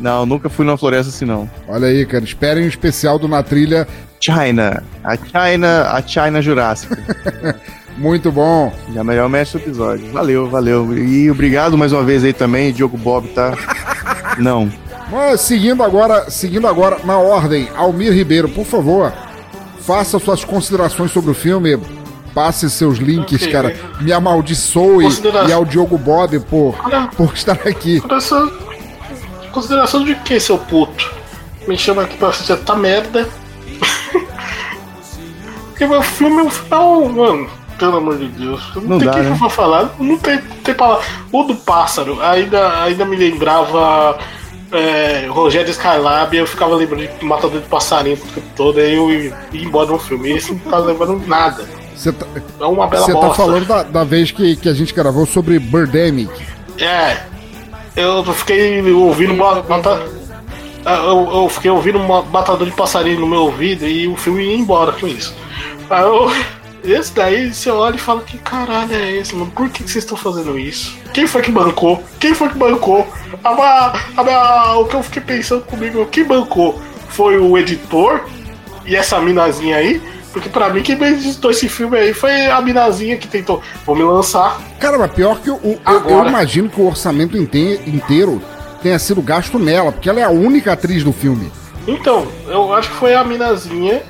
[0.00, 1.48] Não, nunca fui numa floresta assim não.
[1.68, 3.86] Olha aí, cara, esperem o especial do Na Trilha.
[4.22, 6.96] China, a China, a China Jurássica.
[7.98, 8.72] Muito bom.
[8.94, 10.12] Já melhor mestre do episódio.
[10.12, 10.96] Valeu, valeu.
[10.96, 13.52] E obrigado mais uma vez aí também, Diogo Bob, tá?
[14.38, 14.70] Não.
[15.10, 19.12] Mas seguindo agora, seguindo agora na ordem, Almir Ribeiro, por favor,
[19.82, 21.78] faça suas considerações sobre o filme.
[22.32, 23.52] Passe seus links, Ok.
[23.52, 23.76] cara.
[24.00, 26.74] Me amaldiçoe Considera- e ao Diogo Bob por,
[27.14, 28.00] por estar aqui.
[28.00, 28.52] Consideração,
[29.52, 31.12] consideração de que, seu puto?
[31.68, 33.28] Me chama aqui pra fazer essa merda.
[35.82, 37.50] Porque meu filme é um final, mano.
[37.78, 38.62] Pelo amor de Deus.
[38.76, 39.36] Não, Não tem dá, que né?
[39.36, 39.94] pra falar.
[39.98, 41.04] Não tem, tem palavra.
[41.32, 44.16] O do pássaro ainda, ainda me lembrava
[44.70, 46.36] é, Rogério Skylab.
[46.36, 48.78] Eu ficava lembrando de Matador de Passarinho o tempo todo.
[48.78, 50.30] Aí eu ia embora no filme.
[50.30, 51.64] Esse não tá lembrando nada.
[51.96, 52.26] Você tá,
[52.60, 55.58] É uma bela você tá falando da, da vez que, que a gente gravou sobre
[55.58, 56.30] Birdemic.
[56.78, 57.16] É.
[57.96, 60.06] Eu fiquei ouvindo mata-
[60.86, 64.56] Eu, eu fiquei ouvindo uma matador de passarinho no meu ouvido e o filme ia
[64.56, 65.34] embora com isso.
[65.90, 66.30] Aí eu-
[66.84, 69.50] esse daí você olha e fala que caralho é esse, mano?
[69.54, 70.96] Por que, que vocês estão fazendo isso?
[71.14, 72.02] Quem foi que bancou?
[72.18, 73.06] Quem foi que bancou?
[73.44, 76.80] A, ma- a o que eu fiquei pensando comigo, quem bancou?
[77.08, 78.22] Foi o editor
[78.86, 80.00] e essa minazinha aí?
[80.32, 83.62] Porque pra mim quem editou esse filme aí foi a minazinha que tentou.
[83.84, 84.58] Vou me lançar.
[84.80, 86.24] Cara, mas pior que eu, Agora.
[86.24, 88.40] eu imagino que o orçamento inte- inteiro
[88.82, 91.52] tenha sido gasto nela, porque ela é a única atriz do filme.
[91.86, 94.02] Então, eu acho que foi a minazinha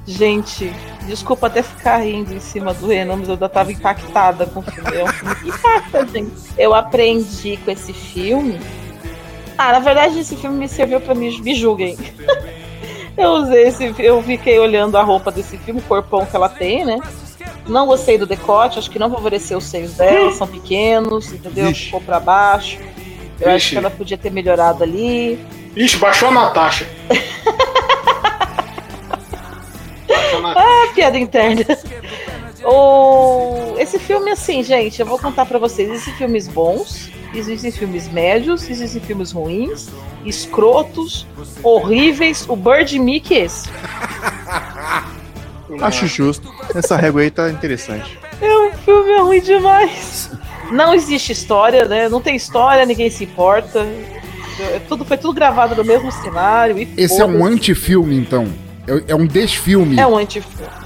[0.05, 0.71] Gente,
[1.07, 4.63] desculpa até ficar rindo em cima do Renan, mas eu ainda tava impactada com o
[4.63, 4.95] filme.
[4.97, 6.31] É um filme que impacta, gente.
[6.57, 8.59] Eu aprendi com esse filme.
[9.57, 11.97] Ah, na verdade, esse filme me serviu pra me, me julguem.
[13.15, 16.83] eu usei esse eu fiquei olhando a roupa desse filme, o corpão que ela tem,
[16.83, 16.97] né?
[17.67, 21.67] Não gostei do decote, acho que não favoreceu os seios dela, são pequenos, entendeu?
[21.67, 21.85] Vixe.
[21.85, 22.77] Ficou pra baixo.
[23.39, 23.69] Eu acho Vixe.
[23.71, 25.39] que ela podia ter melhorado ali.
[25.75, 26.87] Ixi, baixou a Natasha.
[30.55, 31.63] Ah, piada interna.
[32.65, 33.75] O...
[33.77, 35.89] Esse filme, assim, gente, eu vou contar pra vocês.
[35.89, 39.89] Existem filmes bons, existem filmes médios, existem filmes ruins,
[40.25, 41.25] escrotos,
[41.61, 42.45] horríveis.
[42.47, 43.69] O Bird Mickey é esse.
[45.81, 46.51] Acho justo.
[46.73, 48.17] Essa régua aí tá interessante.
[48.41, 50.31] É um filme ruim demais.
[50.71, 52.09] Não existe história, né?
[52.09, 53.85] Não tem história, ninguém se importa.
[54.59, 56.77] É tudo, foi tudo gravado no mesmo cenário.
[56.77, 58.47] E Esse é um antifilme, então.
[58.87, 59.99] É, é um desfilme.
[59.99, 60.83] É um antifilme.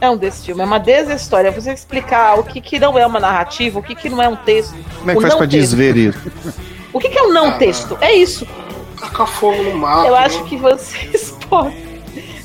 [0.00, 1.52] É um desse filme, é uma deshistória.
[1.52, 4.34] Você explicar o que, que não é uma narrativa, o que, que não é um
[4.34, 4.74] texto.
[4.98, 5.76] Como é que faz pra texto.
[5.76, 6.32] desver isso?
[6.92, 7.96] O que, que é um não texto?
[8.00, 8.44] É isso.
[8.98, 10.08] Tacar fogo no mato.
[10.08, 10.48] Eu acho né?
[10.48, 11.91] que vocês podem.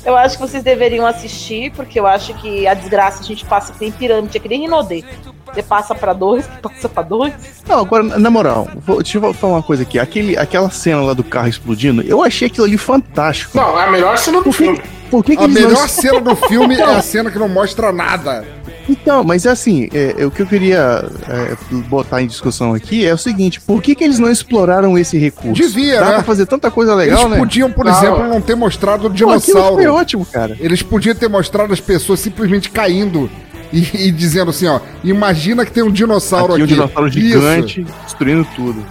[0.04, 3.72] Eu acho que vocês deveriam assistir, porque eu acho que a desgraça a gente passa
[3.72, 5.04] que nem pirâmide, é que nem Rinodê.
[5.52, 7.32] Você passa pra dois, passa pra dois.
[7.66, 9.98] Não, agora, na moral, vou, deixa eu falar uma coisa aqui.
[9.98, 13.56] Aquele, aquela cena lá do carro explodindo, eu achei aquilo ali fantástico.
[13.56, 14.80] Não, é a melhor cena do filme.
[15.10, 17.48] Por que, que A eles não- melhor cena do filme é a cena que não
[17.48, 18.44] mostra nada.
[18.88, 21.56] Então, mas é assim, é, é, o que eu queria é,
[21.88, 25.60] botar em discussão aqui é o seguinte: por que, que eles não exploraram esse recurso?
[25.60, 26.12] Devia, Dá né?
[26.14, 27.38] pra fazer tanta coisa legal, Eles né?
[27.38, 27.92] podiam, por Não.
[27.92, 29.74] exemplo, não ter mostrado o Pô, dinossauro.
[29.74, 30.56] foi ótimo, cara.
[30.58, 33.30] Eles podiam ter mostrado as pessoas simplesmente caindo
[33.72, 36.72] e, e dizendo assim, ó, imagina que tem um dinossauro Aqui aqui.
[36.72, 38.82] um dinossauro gigante destruindo tudo.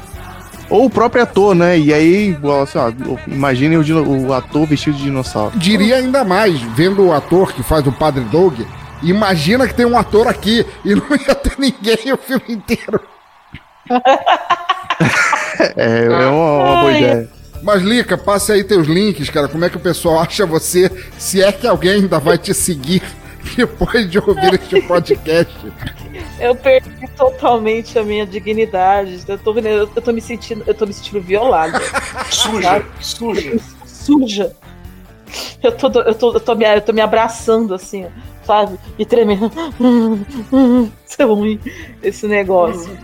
[0.69, 1.79] Ou o próprio ator, né?
[1.79, 2.91] E aí, assim, ó,
[3.27, 5.51] imaginem o, o ator vestido de dinossauro.
[5.51, 5.59] Isso.
[5.59, 8.59] Diria ainda mais, vendo o ator que faz o Padre Doug,
[9.03, 13.01] imagina que tem um ator aqui e não ia ter ninguém o filme inteiro.
[15.75, 17.29] É, é uma, uma boa ideia.
[17.63, 19.47] Mas, Lica, passe aí teus links, cara.
[19.47, 20.91] Como é que o pessoal acha você?
[21.17, 23.01] Se é que alguém ainda vai te seguir
[23.57, 25.55] depois de ouvir este podcast.
[26.39, 29.23] Eu perdi totalmente a minha dignidade.
[29.27, 31.79] Eu tô, eu tô me sentindo, eu tô me sentindo violada.
[32.29, 33.57] Suja, suja.
[33.85, 34.55] Suja.
[35.61, 38.07] Eu tô, eu tô, eu tô, me, eu tô me abraçando assim,
[38.47, 38.79] sabe?
[38.97, 39.51] E tremendo.
[41.05, 41.59] Isso é ruim,
[42.01, 42.97] esse negócio.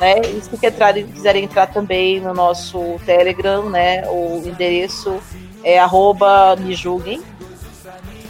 [0.01, 0.21] Né?
[0.21, 4.03] E se quiserem, quiserem entrar também no nosso Telegram, né?
[4.09, 5.19] O endereço
[5.63, 7.23] é arroba me julguem.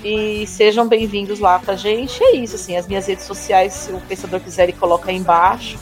[0.04, 2.22] E sejam bem-vindos lá com a gente.
[2.22, 5.78] É isso, assim, as minhas redes sociais, se o pensador quiser, ele coloca aí embaixo.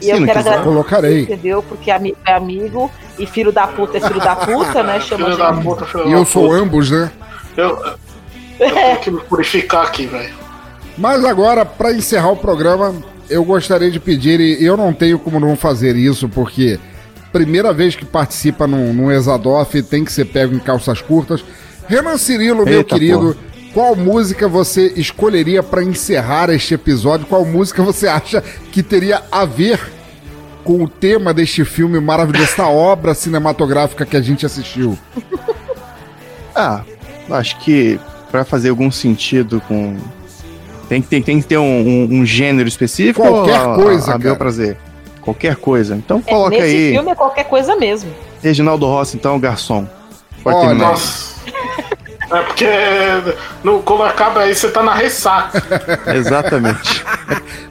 [0.00, 1.22] E Se eu não quero agradecer, colocarei.
[1.22, 1.62] entendeu?
[1.62, 5.00] Porque amigo é amigo e filho da puta é filho da puta, né?
[5.00, 6.54] Chama Filho de da puta, filho E da eu sou puta.
[6.56, 7.10] ambos, né?
[7.56, 7.96] Eu,
[8.58, 10.34] eu tenho que me purificar aqui, velho.
[10.96, 12.94] Mas agora, para encerrar o programa,
[13.28, 16.78] eu gostaria de pedir, e eu não tenho como não fazer isso, porque
[17.32, 21.44] primeira vez que participa num, num Exadoff tem que ser pego em calças curtas.
[21.86, 23.36] Renan Cirilo, meu Eita, querido,
[23.74, 27.26] qual música você escolheria para encerrar este episódio?
[27.26, 28.42] Qual música você acha
[28.72, 29.78] que teria a ver
[30.64, 34.98] com o tema deste filme maravilhoso, esta obra cinematográfica que a gente assistiu?
[36.54, 36.82] Ah,
[37.30, 38.00] acho que
[38.36, 39.96] pra fazer algum sentido com.
[40.88, 43.22] Tem que, tem, tem que ter um, um- um gênero específico?
[43.26, 44.36] Qualquer ou a- coisa, A, meu cara.
[44.36, 44.76] prazer.
[45.20, 45.96] Qualquer coisa.
[45.96, 46.92] Então É, coloca nesse aí.
[46.92, 48.10] filme é qualquer coisa mesmo.
[48.42, 49.86] Reginaldo Rossi, então, garçom.
[50.44, 50.90] Pode Olha, terminar.
[50.90, 51.36] Nossa.
[52.28, 52.66] É porque
[53.62, 55.62] no, quando acaba aí, você tá na ressaca.
[56.12, 57.04] Exatamente.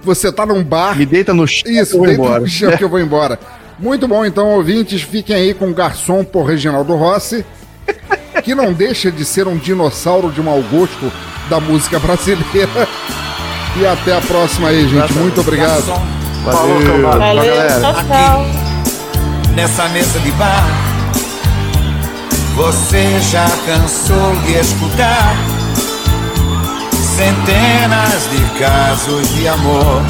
[0.02, 0.96] Você tá num bar.
[0.98, 2.40] Me deita no chão Isso, eu vou deita embora.
[2.40, 3.38] no chão que eu vou embora.
[3.78, 7.46] Muito bom, então, ouvintes, fiquem aí com o garçom por Reginaldo Rossi,
[8.44, 11.12] que não deixa de ser um dinossauro de mau gosto
[11.50, 12.88] da música brasileira.
[13.78, 15.14] E até a próxima aí, gente.
[15.14, 15.84] Muito obrigado.
[16.44, 18.46] Valeu, Valeu, tchau.
[19.56, 20.66] nessa mesa de bar.
[22.56, 25.36] Você já cansou de escutar
[27.18, 30.02] centenas de casos de amor.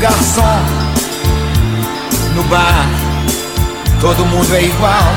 [0.00, 0.60] Garçom,
[2.34, 2.86] no bar,
[4.02, 5.14] todo mundo é igual.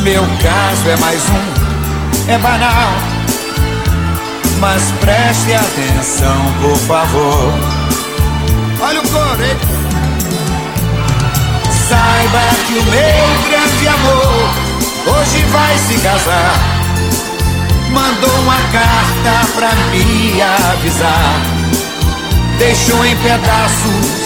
[0.00, 2.92] Meu caso é mais um, é banal.
[4.58, 7.52] Mas preste atenção, por favor.
[8.80, 9.56] Olha o coro, hein?
[11.88, 16.54] Saiba que o meu grande amor hoje vai se casar.
[17.90, 21.42] Mandou uma carta pra me avisar.
[22.58, 24.22] Deixou em pedaços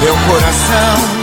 [0.00, 1.15] meu coração.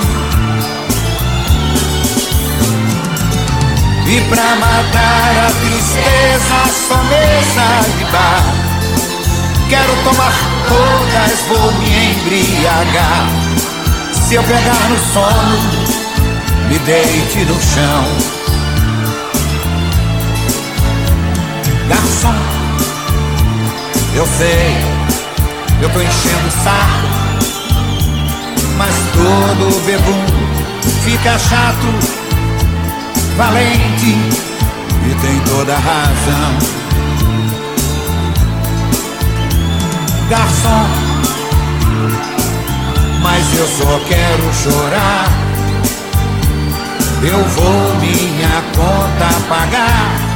[4.05, 6.57] E pra matar a tristeza,
[6.87, 8.43] só mesa de bar.
[9.69, 10.33] Quero tomar
[10.67, 13.27] todas, vou me embriagar.
[14.27, 15.57] Se eu pegar no sono,
[16.69, 18.05] me deite no chão.
[21.87, 22.35] Garçom,
[24.15, 24.77] eu sei,
[25.81, 27.13] eu tô enchendo o saco.
[28.77, 30.25] Mas todo bebum
[31.03, 32.22] fica chato,
[33.35, 34.17] valente
[35.05, 36.57] e tem toda a razão.
[40.29, 40.87] Garçom,
[43.21, 45.29] mas eu só quero chorar.
[47.23, 50.33] Eu vou minha conta pagar.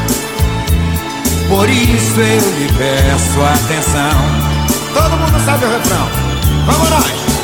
[1.49, 4.48] Por isso eu lhe peço atenção.
[4.94, 6.07] Todo mundo sabe o refrão.
[6.65, 7.36] Vamos nós!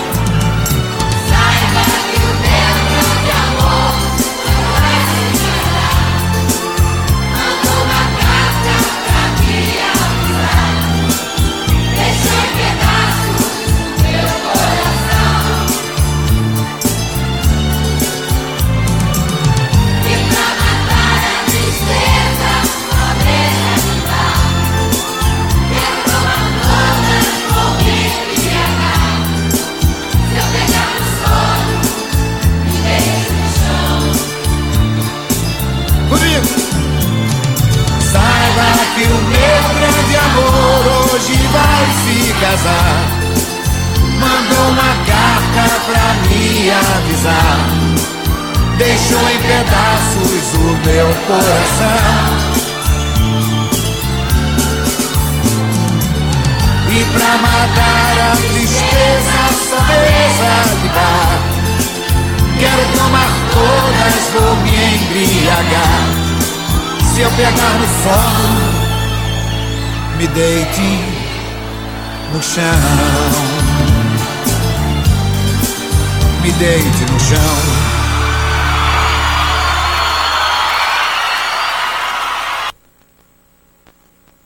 [48.78, 52.54] Deixou em pedaços o meu coração.
[56.90, 59.78] E pra matar a tristeza, só
[60.94, 61.40] bar.
[62.60, 66.04] Quero tomar todas vou me embriagar.
[67.14, 68.64] Se eu pegar no sono,
[70.18, 70.90] me deite
[72.34, 73.63] no chão.
[76.44, 77.93] Me deite no chão.